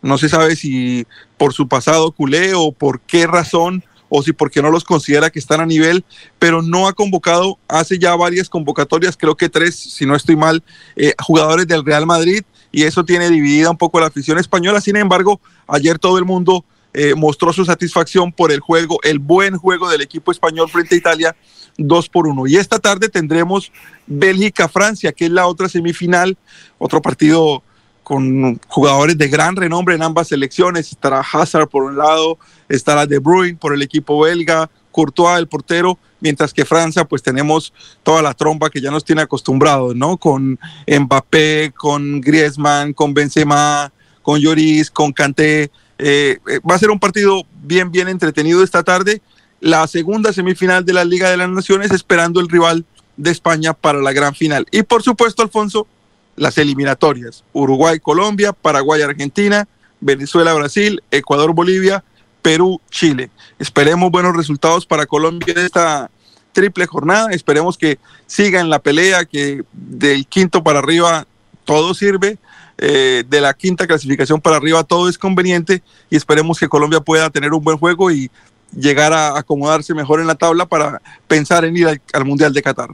[0.00, 1.06] no se sabe si
[1.36, 5.40] por su pasado culé o por qué razón, o si porque no los considera que
[5.40, 6.04] están a nivel,
[6.38, 10.62] pero no ha convocado hace ya varias convocatorias, creo que tres, si no estoy mal,
[10.94, 12.44] eh, jugadores del Real Madrid
[12.74, 14.80] y eso tiene dividida un poco la afición española.
[14.80, 19.56] Sin embargo, ayer todo el mundo eh, mostró su satisfacción por el juego, el buen
[19.56, 21.36] juego del equipo español frente a Italia,
[21.78, 22.48] 2 por 1.
[22.48, 23.70] Y esta tarde tendremos
[24.08, 26.36] Bélgica-Francia, que es la otra semifinal,
[26.78, 27.62] otro partido
[28.02, 30.90] con jugadores de gran renombre en ambas selecciones.
[30.90, 32.38] Estará Hazard por un lado,
[32.68, 37.72] estará De Bruyne por el equipo belga, Courtois, el portero, mientras que Francia, pues tenemos
[38.04, 40.16] toda la tromba que ya nos tiene acostumbrados, ¿no?
[40.16, 43.92] Con Mbappé, con Griezmann, con Benzema,
[44.22, 45.72] con Lloris, con Kanté.
[45.98, 49.20] Eh, eh, va a ser un partido bien, bien entretenido esta tarde.
[49.60, 52.84] La segunda semifinal de la Liga de las Naciones, esperando el rival
[53.16, 54.64] de España para la gran final.
[54.70, 55.88] Y por supuesto, Alfonso,
[56.36, 57.42] las eliminatorias.
[57.52, 59.66] Uruguay, Colombia, Paraguay, Argentina,
[60.00, 62.04] Venezuela, Brasil, Ecuador, Bolivia
[62.44, 63.30] Perú, Chile.
[63.58, 66.10] Esperemos buenos resultados para Colombia en esta
[66.52, 67.30] triple jornada.
[67.30, 71.26] Esperemos que siga en la pelea, que del quinto para arriba
[71.64, 72.36] todo sirve.
[72.76, 77.30] Eh, de la quinta clasificación para arriba todo es conveniente y esperemos que Colombia pueda
[77.30, 78.30] tener un buen juego y
[78.76, 82.90] llegar a acomodarse mejor en la tabla para pensar en ir al, Mundial de Qatar.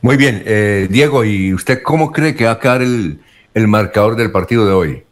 [0.00, 3.18] Muy bien, eh, Diego, ¿y usted cómo cree que va a quedar el,
[3.52, 5.02] el marcador del partido de hoy?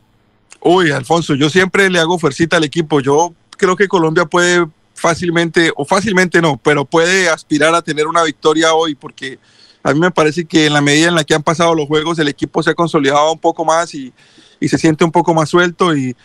[0.61, 3.01] Uy, Alfonso, yo siempre le hago fuercita al equipo.
[3.01, 8.23] Yo creo que Colombia puede fácilmente, o fácilmente no, pero puede aspirar a tener una
[8.23, 9.39] victoria hoy, porque
[9.83, 12.19] a mí me parece que en la medida en la que han pasado los juegos,
[12.19, 14.13] el equipo se ha consolidado un poco más y,
[14.61, 16.17] se siente un poco más suelto y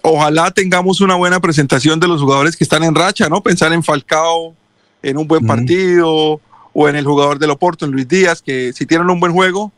[0.00, 3.42] ojalá tengamos una buena presentación de los jugadores que están en racha, ¿no?
[3.42, 4.54] Pensar en Falcao,
[5.02, 6.40] en un buen partido,
[6.74, 9.72] o en el jugador del Oporto, en Luis Díaz, que si tienen un buen juego,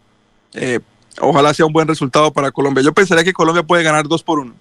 [0.54, 0.80] eh,
[1.20, 2.82] ojalá sea un buen resultado para Colombia.
[2.82, 4.54] Yo pensaría que Colombia puede ganar dos por uno.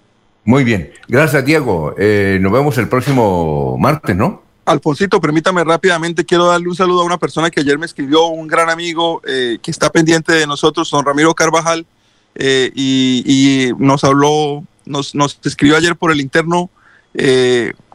[0.46, 0.92] Muy bien.
[1.08, 1.94] Gracias, Diego.
[1.98, 4.44] Eh, nos vemos el próximo martes, ¿no?
[4.64, 8.48] Alfonsito, permítame rápidamente, quiero darle un saludo a una persona que ayer me escribió, un
[8.48, 11.86] gran amigo eh, que está pendiente de nosotros, don Ramiro Carvajal,
[12.34, 16.70] eh, y, nos habló, nos, nos escribió ayer por el interno.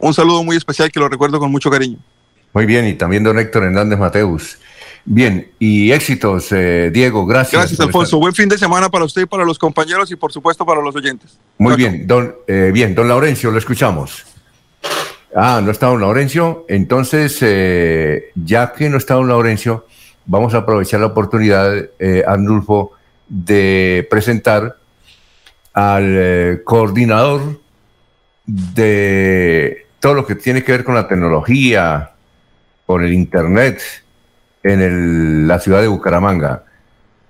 [0.00, 1.98] un saludo muy especial que lo recuerdo con mucho cariño.
[2.54, 4.58] Muy bien, y también don Héctor Hernández Mateus.
[5.04, 7.60] Bien, y éxitos, eh, Diego, gracias.
[7.62, 8.18] Gracias, Alfonso.
[8.18, 10.94] Buen fin de semana para usted y para los compañeros y por supuesto para los
[10.94, 11.38] oyentes.
[11.58, 14.24] Muy bien, don, eh, bien, don Laurencio, lo escuchamos.
[15.34, 16.66] Ah, no está don Laurencio.
[16.68, 19.86] Entonces, eh, ya que no está don Laurencio,
[20.24, 21.74] vamos a aprovechar la oportunidad,
[22.26, 22.92] Arnulfo,
[23.28, 24.76] de presentar
[25.72, 27.60] al coordinador
[28.46, 32.12] de todo lo que tiene que ver con la tecnología,
[32.86, 33.80] con el Internet,
[34.62, 36.64] en la ciudad de Bucaramanga.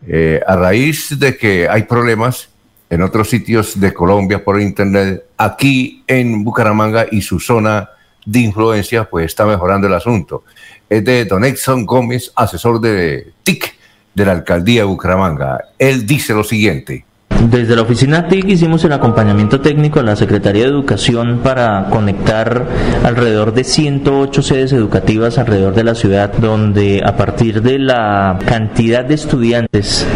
[0.07, 2.49] Eh, a raíz de que hay problemas
[2.91, 7.89] en otros sitios de Colombia por Internet, aquí en Bucaramanga y su zona
[8.27, 10.45] de influencia, pues está mejorando el asunto.
[10.89, 13.75] Es de Don Exxon Gómez, asesor de TIC
[14.15, 15.59] de la alcaldía de Bucaramanga.
[15.79, 17.05] Él dice lo siguiente.
[17.51, 22.67] Desde la oficina TIC hicimos el acompañamiento técnico a la Secretaría de Educación para conectar
[23.05, 29.05] alrededor de 108 sedes educativas alrededor de la ciudad, donde a partir de la cantidad
[29.05, 30.07] de estudiantes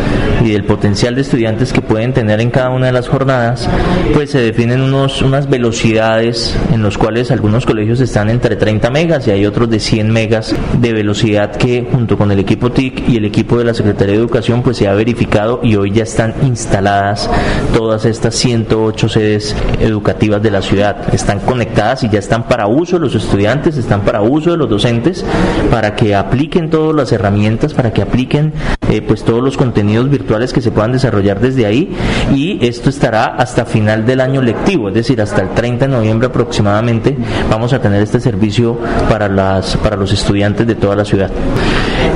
[0.45, 3.69] y del potencial de estudiantes que pueden tener en cada una de las jornadas,
[4.13, 9.27] pues se definen unos, unas velocidades en los cuales algunos colegios están entre 30 megas
[9.27, 13.17] y hay otros de 100 megas de velocidad que junto con el equipo TIC y
[13.17, 16.35] el equipo de la Secretaría de Educación pues se ha verificado y hoy ya están
[16.43, 17.31] instaladas
[17.75, 21.15] todas estas 108 sedes educativas de la ciudad.
[21.15, 25.25] Están conectadas y ya están para uso los estudiantes, están para uso de los docentes,
[25.71, 28.53] para que apliquen todas las herramientas, para que apliquen
[28.91, 31.91] eh, pues todos los contenidos virtuales que se puedan desarrollar desde ahí
[32.35, 36.29] y esto estará hasta final del año lectivo, es decir, hasta el 30 de noviembre
[36.29, 37.17] aproximadamente
[37.49, 38.79] vamos a tener este servicio
[39.09, 41.31] para, las, para los estudiantes de toda la ciudad.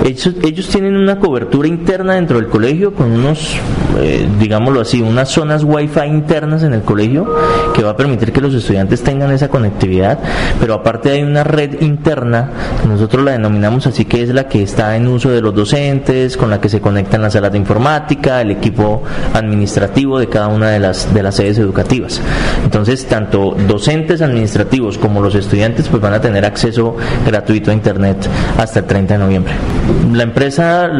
[0.05, 3.56] Ellos, ellos tienen una cobertura interna dentro del colegio con unos,
[3.98, 7.28] eh, digámoslo así, unas zonas wifi internas en el colegio
[7.74, 10.18] que va a permitir que los estudiantes tengan esa conectividad,
[10.59, 12.51] pero aparte hay una red interna,
[12.89, 16.48] nosotros la denominamos así que es la que está en uso de los docentes, con
[16.51, 19.02] la que se conectan las salas de informática, el equipo
[19.35, 22.20] administrativo de cada una de las, de las sedes educativas.
[22.64, 26.97] Entonces, tanto docentes administrativos como los estudiantes pues van a tener acceso
[27.27, 28.28] gratuito a Internet
[28.59, 29.52] hasta el 30 de noviembre.
[30.12, 30.91] La empresa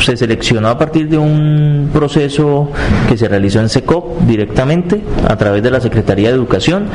[0.00, 2.70] se seleccionó a partir de un proceso
[3.08, 6.86] que se realizó en SECOP directamente a través de la Secretaría de Educación.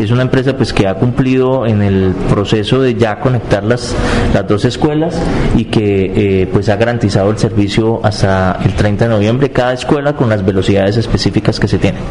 [0.00, 3.94] Es una empresa pues que ha cumplido en el proceso de ya conectar las,
[4.32, 5.20] las dos escuelas
[5.56, 10.14] y que eh, pues ha garantizado el servicio hasta el 30 de noviembre cada escuela
[10.14, 12.02] con las velocidades específicas que se tienen.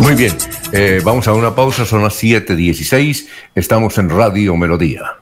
[0.00, 0.32] Muy bien,
[0.72, 5.21] eh, vamos a una pausa, son las 7.16, estamos en Radio Melodía.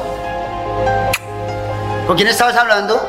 [2.07, 2.99] ¿Con quién estabas hablando?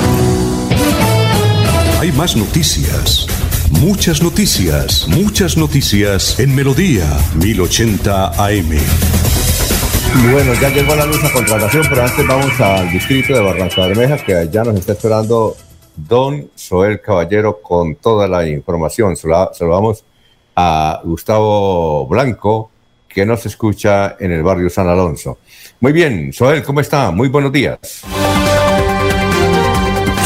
[1.99, 3.27] Hay más noticias.
[3.69, 7.05] Muchas noticias, muchas noticias en Melodía
[7.35, 8.69] 1080 AM.
[10.31, 14.17] Bueno, ya llegó la luz a contratación, pero antes vamos al distrito de Barranca Bermeja,
[14.17, 15.55] que allá nos está esperando
[15.95, 19.15] don Joel Caballero con toda la información.
[19.15, 20.03] Saludamos
[20.55, 22.71] a Gustavo Blanco,
[23.07, 25.39] que nos escucha en el barrio San Alonso.
[25.79, 27.11] Muy bien, Joel, ¿cómo está?
[27.11, 27.79] Muy buenos días.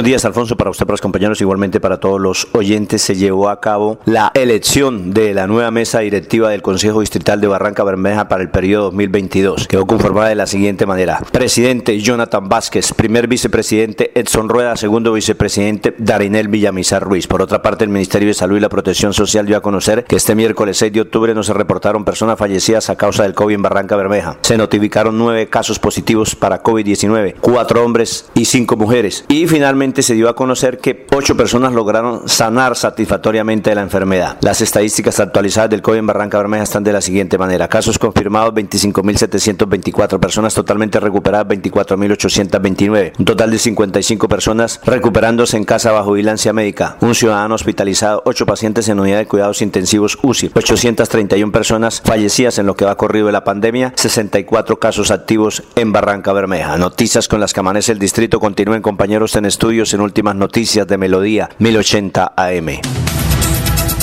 [0.00, 3.02] Buenos días, Alfonso, para usted, para los compañeros, igualmente para todos los oyentes.
[3.02, 7.48] Se llevó a cabo la elección de la nueva mesa directiva del Consejo Distrital de
[7.48, 9.68] Barranca Bermeja para el periodo 2022.
[9.68, 15.94] Quedó conformada de la siguiente manera: presidente Jonathan Vázquez, primer vicepresidente Edson Rueda, segundo vicepresidente
[15.98, 17.26] Darinel Villamizar Ruiz.
[17.26, 20.16] Por otra parte, el Ministerio de Salud y la Protección Social dio a conocer que
[20.16, 23.62] este miércoles 6 de octubre no se reportaron personas fallecidas a causa del COVID en
[23.62, 24.38] Barranca Bermeja.
[24.40, 29.26] Se notificaron nueve casos positivos para COVID-19, cuatro hombres y cinco mujeres.
[29.28, 34.38] Y finalmente, Se dio a conocer que ocho personas lograron sanar satisfactoriamente de la enfermedad.
[34.40, 37.68] Las estadísticas actualizadas del COVID en Barranca Bermeja están de la siguiente manera.
[37.68, 45.92] Casos confirmados 25.724, personas totalmente recuperadas 24.829, un total de 55 personas recuperándose en casa
[45.92, 51.52] bajo vigilancia médica, un ciudadano hospitalizado, ocho pacientes en unidad de cuidados intensivos UCI, 831
[51.52, 56.32] personas fallecidas en lo que va corrido de la pandemia, 64 casos activos en Barranca
[56.32, 56.78] Bermeja.
[56.78, 58.40] Noticias con las que amanece el distrito.
[58.40, 59.44] Continúen compañeros en
[59.80, 62.66] en últimas noticias de Melodía 1080 AM.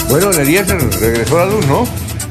[0.09, 1.85] Bueno, Eliezer, regresó la luz, ¿no?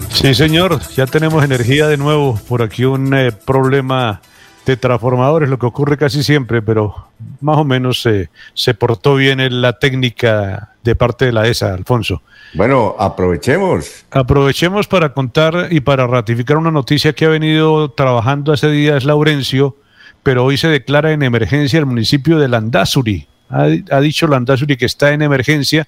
[0.08, 2.40] Sí, señor, ya tenemos energía de nuevo.
[2.48, 4.20] Por aquí un eh, problema
[4.66, 7.06] de transformadores, lo que ocurre casi siempre, pero
[7.40, 12.22] más o menos se portó bien en la técnica de parte de la ESA, Alfonso.
[12.54, 14.06] Bueno, aprovechemos.
[14.10, 19.76] Aprovechemos para contar y para ratificar una noticia que ha venido trabajando hace días Laurencio
[20.26, 24.86] pero hoy se declara en emergencia el municipio de Landazuri, Ha, ha dicho Landazuri que
[24.86, 25.86] está en emergencia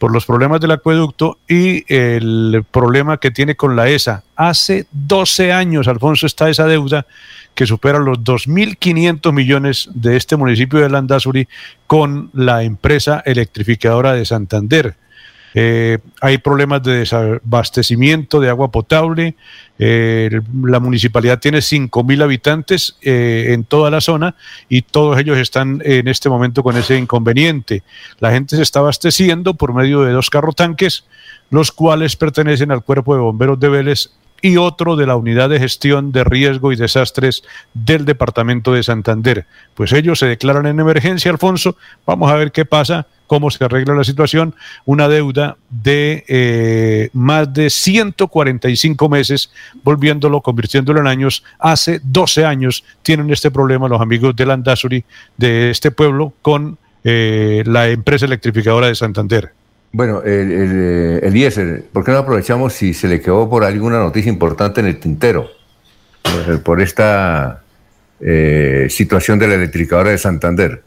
[0.00, 4.24] por los problemas del acueducto y el problema que tiene con la ESA.
[4.34, 7.06] Hace 12 años, Alfonso, está esa deuda
[7.54, 11.48] que supera los 2.500 millones de este municipio de Landazuri
[11.86, 14.96] con la empresa electrificadora de Santander.
[15.54, 19.34] Eh, hay problemas de desabastecimiento de agua potable.
[19.78, 24.36] Eh, la municipalidad tiene 5.000 habitantes eh, en toda la zona
[24.68, 27.82] y todos ellos están en este momento con ese inconveniente.
[28.18, 31.04] La gente se está abasteciendo por medio de dos carrotanques,
[31.50, 34.10] los cuales pertenecen al cuerpo de bomberos de Vélez
[34.42, 37.42] y otro de la Unidad de Gestión de Riesgo y Desastres
[37.74, 39.46] del Departamento de Santander.
[39.74, 41.76] Pues ellos se declaran en emergencia, Alfonso.
[42.06, 44.56] Vamos a ver qué pasa, cómo se arregla la situación.
[44.86, 49.52] Una deuda de eh, más de 145 meses,
[49.84, 51.44] volviéndolo, convirtiéndolo en años.
[51.60, 55.04] Hace 12 años tienen este problema los amigos de Landazuri,
[55.36, 59.52] de este pueblo, con eh, la empresa electrificadora de Santander.
[59.92, 64.28] Bueno, el, el, Eliezer, ¿por qué no aprovechamos si se le quedó por alguna noticia
[64.28, 65.48] importante en el tintero?
[66.64, 67.62] Por, esta
[68.20, 70.82] eh, situación de la electrificadora de Santander.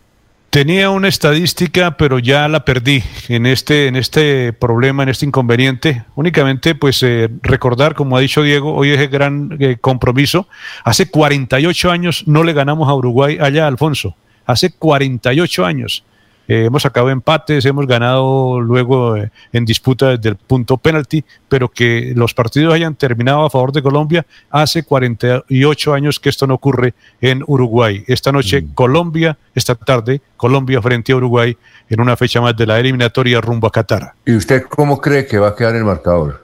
[0.53, 6.03] Tenía una estadística, pero ya la perdí en este, en este problema, en este inconveniente.
[6.13, 10.47] Únicamente, pues, eh, recordar, como ha dicho Diego, hoy es el gran eh, compromiso.
[10.83, 14.15] Hace 48 años no le ganamos a Uruguay allá, Alfonso.
[14.45, 16.03] Hace 48 años.
[16.47, 21.69] Eh, hemos sacado empates, hemos ganado luego eh, en disputa desde el punto penalti, pero
[21.69, 26.55] que los partidos hayan terminado a favor de Colombia hace 48 años que esto no
[26.55, 28.03] ocurre en Uruguay.
[28.07, 31.57] Esta noche Colombia, esta tarde Colombia frente a Uruguay
[31.89, 34.13] en una fecha más de la eliminatoria rumbo a Qatar.
[34.25, 36.43] ¿Y usted cómo cree que va a quedar el marcador?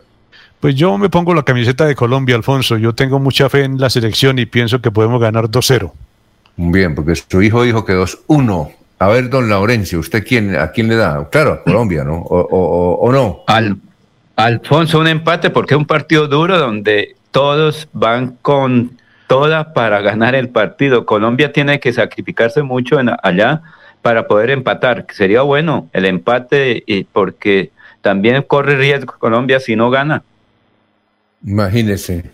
[0.59, 2.77] Pues yo me pongo la camiseta de Colombia, Alfonso.
[2.77, 5.91] Yo tengo mucha fe en la selección y pienso que podemos ganar 2-0.
[6.57, 8.73] Bien, porque su hijo dijo que 2-1.
[8.99, 11.27] A ver, don Laurencio, ¿usted quién, a quién le da?
[11.29, 12.17] Claro, a Colombia, ¿no?
[12.17, 13.43] ¿O, o, o no?
[13.47, 13.77] Al,
[14.35, 18.97] Alfonso, un empate porque es un partido duro donde todos van con
[19.27, 21.05] todas para ganar el partido.
[21.05, 23.61] Colombia tiene que sacrificarse mucho en, allá
[24.01, 25.05] para poder empatar.
[25.11, 27.71] Sería bueno el empate y porque
[28.01, 30.23] también corre riesgo Colombia si no gana.
[31.45, 32.31] Imagínese.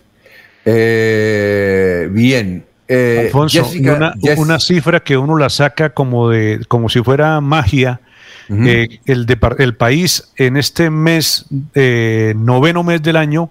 [0.63, 7.01] Eh, bien, eh, Alfonso, Jessica, una, cifra que uno la saca como de como si
[7.01, 8.01] fuera magia.
[8.47, 9.25] eh, el,
[9.57, 13.49] el país en este mes, eh, noveno mes del año,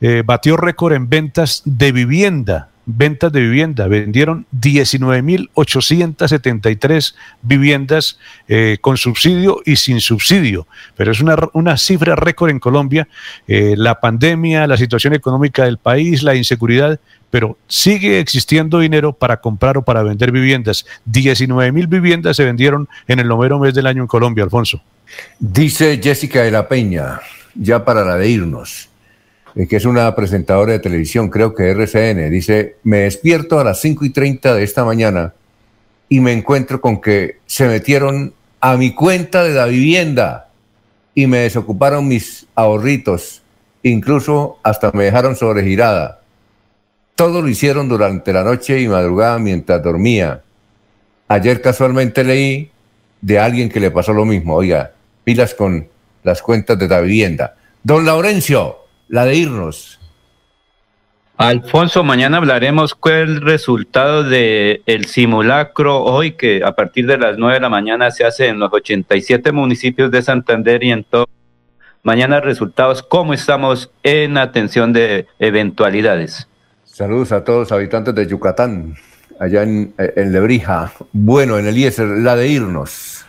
[0.00, 2.71] eh, batió récord en ventas de vivienda.
[2.84, 3.86] Ventas de vivienda.
[3.86, 10.66] Vendieron 19.873 viviendas eh, con subsidio y sin subsidio.
[10.96, 13.06] Pero es una, una cifra récord en Colombia.
[13.46, 16.98] Eh, la pandemia, la situación económica del país, la inseguridad
[17.32, 20.84] pero sigue existiendo dinero para comprar o para vender viviendas.
[21.06, 24.82] 19 mil viviendas se vendieron en el noveno mes del año en Colombia, Alfonso.
[25.38, 27.22] Dice Jessica de la Peña,
[27.54, 28.90] ya para la de irnos,
[29.54, 34.04] que es una presentadora de televisión, creo que RCN, dice, me despierto a las 5
[34.04, 35.34] y 30 de esta mañana
[36.08, 40.48] y me encuentro con que se metieron a mi cuenta de la vivienda
[41.14, 43.42] y me desocuparon mis ahorritos,
[43.82, 46.20] incluso hasta me dejaron sobregirada.
[47.14, 50.42] Todo lo hicieron durante la noche y madrugada mientras dormía.
[51.28, 52.70] Ayer casualmente leí
[53.20, 54.54] de alguien que le pasó lo mismo.
[54.54, 54.92] Oiga,
[55.24, 55.88] pilas con
[56.22, 57.56] las cuentas de la vivienda.
[57.82, 58.81] Don Laurencio,
[59.12, 60.00] la de irnos.
[61.36, 67.18] Alfonso, mañana hablaremos cuál es el resultado del el simulacro hoy, que a partir de
[67.18, 71.04] las 9 de la mañana se hace en los 87 municipios de Santander y en
[71.04, 71.28] todo.
[72.02, 76.48] Mañana resultados, cómo estamos en atención de eventualidades.
[76.84, 78.94] Saludos a todos los habitantes de Yucatán,
[79.38, 80.90] allá en, en Lebrija.
[81.12, 83.21] Bueno, en Eliezer, la de irnos.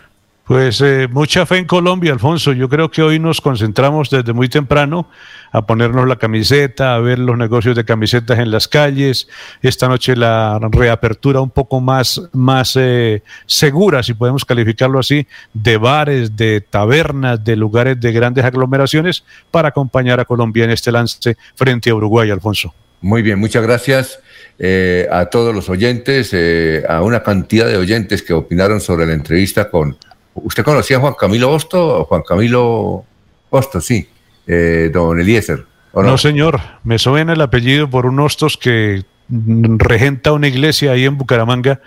[0.46, 2.52] Pues eh, mucha fe en Colombia, Alfonso.
[2.52, 5.08] Yo creo que hoy nos concentramos desde muy temprano
[5.54, 9.30] a ponernos la camiseta, a ver los negocios de camisetas en las calles.
[9.62, 15.78] Esta noche la reapertura un poco más, más eh, segura, si podemos calificarlo así, de
[15.78, 21.38] bares, de tabernas, de lugares de grandes aglomeraciones para acompañar a Colombia en este lance
[21.56, 22.74] frente a Uruguay, Alfonso.
[23.00, 24.20] Muy bien, muchas gracias
[24.60, 29.14] eh, a todos los oyentes, eh, a una cantidad de oyentes que opinaron sobre la
[29.14, 29.98] entrevista con...
[30.36, 32.06] ¿Usted conocía a Juan Camilo Hosto?
[32.06, 33.06] Juan Camilo
[33.50, 34.08] Hosto, sí,
[34.48, 35.66] eh, don Eliezer.
[35.92, 36.18] ¿o No?
[36.18, 41.80] señor, me suena el apellido por un hostos que regenta una iglesia ahí en Bucaramanga.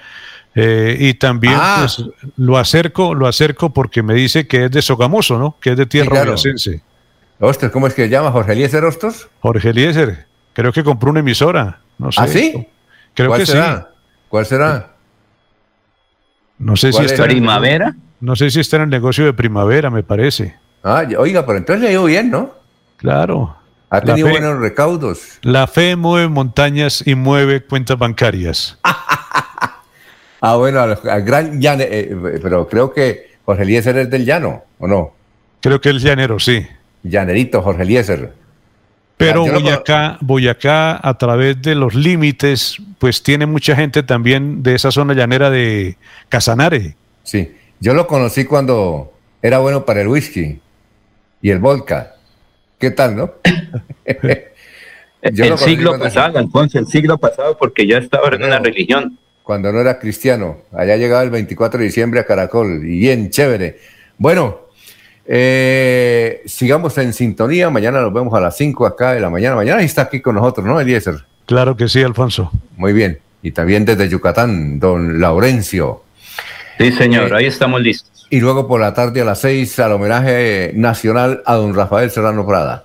[0.59, 1.81] eh, y también Ah.
[1.81, 2.03] pues,
[2.39, 5.57] lo acerco, lo acerco porque me dice que es de Sogamoso, ¿no?
[5.61, 6.31] Que es de tierra claro.
[6.31, 6.81] boyacense.
[7.39, 8.31] Hostos, ¿cómo es que se llama?
[8.33, 9.29] ¿Jorge Eliezer Hostos?
[9.41, 11.81] Jorge Eliezer, creo que compró una emisora.
[11.99, 12.21] No sé.
[12.23, 12.67] ¿Ah, sí?
[13.13, 13.77] Creo ¿Cuál que será?
[13.91, 13.97] sí.
[14.31, 14.93] ¿Cuál será?
[16.59, 17.25] No sé si ¿Cuál está.
[17.25, 17.27] era?
[17.27, 17.97] Primavera.
[18.27, 20.57] No sé si está en el negocio de primavera, me parece.
[20.83, 22.51] Ah, oiga, pero entonces le ha ido bien, ¿no?
[22.97, 23.55] Claro.
[23.89, 25.39] Ha tenido buenos recaudos.
[25.43, 28.81] La fe mueve montañas y mueve cuentas bancarias.
[30.41, 34.89] ah, bueno, al, gran llano, eh, pero creo que Jorge Eliezer es del llano, ¿o
[34.89, 35.15] no?
[35.61, 36.67] Creo que es llanero, sí.
[37.05, 38.33] Llanerito, Jorge Eliezer.
[39.17, 44.91] Pero Boyacá, Boyacá, a través de los límites, pues tiene mucha gente también de esa
[44.91, 45.97] zona llanera de
[46.29, 46.97] Casanare.
[47.23, 50.61] Sí, yo lo conocí cuando era bueno para el whisky
[51.43, 52.15] y el vodka.
[52.79, 53.33] ¿Qué tal, no?
[55.23, 59.19] el siglo pasado, Alfonso, el siglo pasado, porque ya estaba en una religión.
[59.43, 60.59] Cuando no era cristiano.
[60.73, 62.85] Allá llegaba el 24 de diciembre a Caracol.
[62.85, 63.79] Y bien, chévere.
[64.19, 64.67] Bueno,
[65.25, 67.71] eh, sigamos en sintonía.
[67.71, 69.55] Mañana nos vemos a las 5 acá de la mañana.
[69.55, 71.25] Mañana está aquí con nosotros, ¿no, Eliezer?
[71.47, 72.51] Claro que sí, Alfonso.
[72.77, 73.21] Muy bien.
[73.43, 76.03] Y también desde Yucatán, don Laurencio.
[76.79, 78.27] Sí, señor, ahí estamos listos.
[78.31, 82.47] Y luego por la tarde a las 6 al homenaje nacional a don Rafael Serrano
[82.47, 82.85] Prada.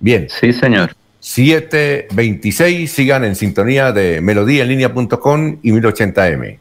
[0.00, 0.28] Bien.
[0.28, 0.94] Sí, señor.
[1.20, 6.58] 726, sigan en sintonía de melodíaenlínea.com y 1080m.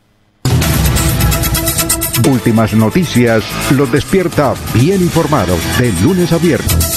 [2.27, 6.96] Últimas noticias los despierta bien informados de lunes a viernes.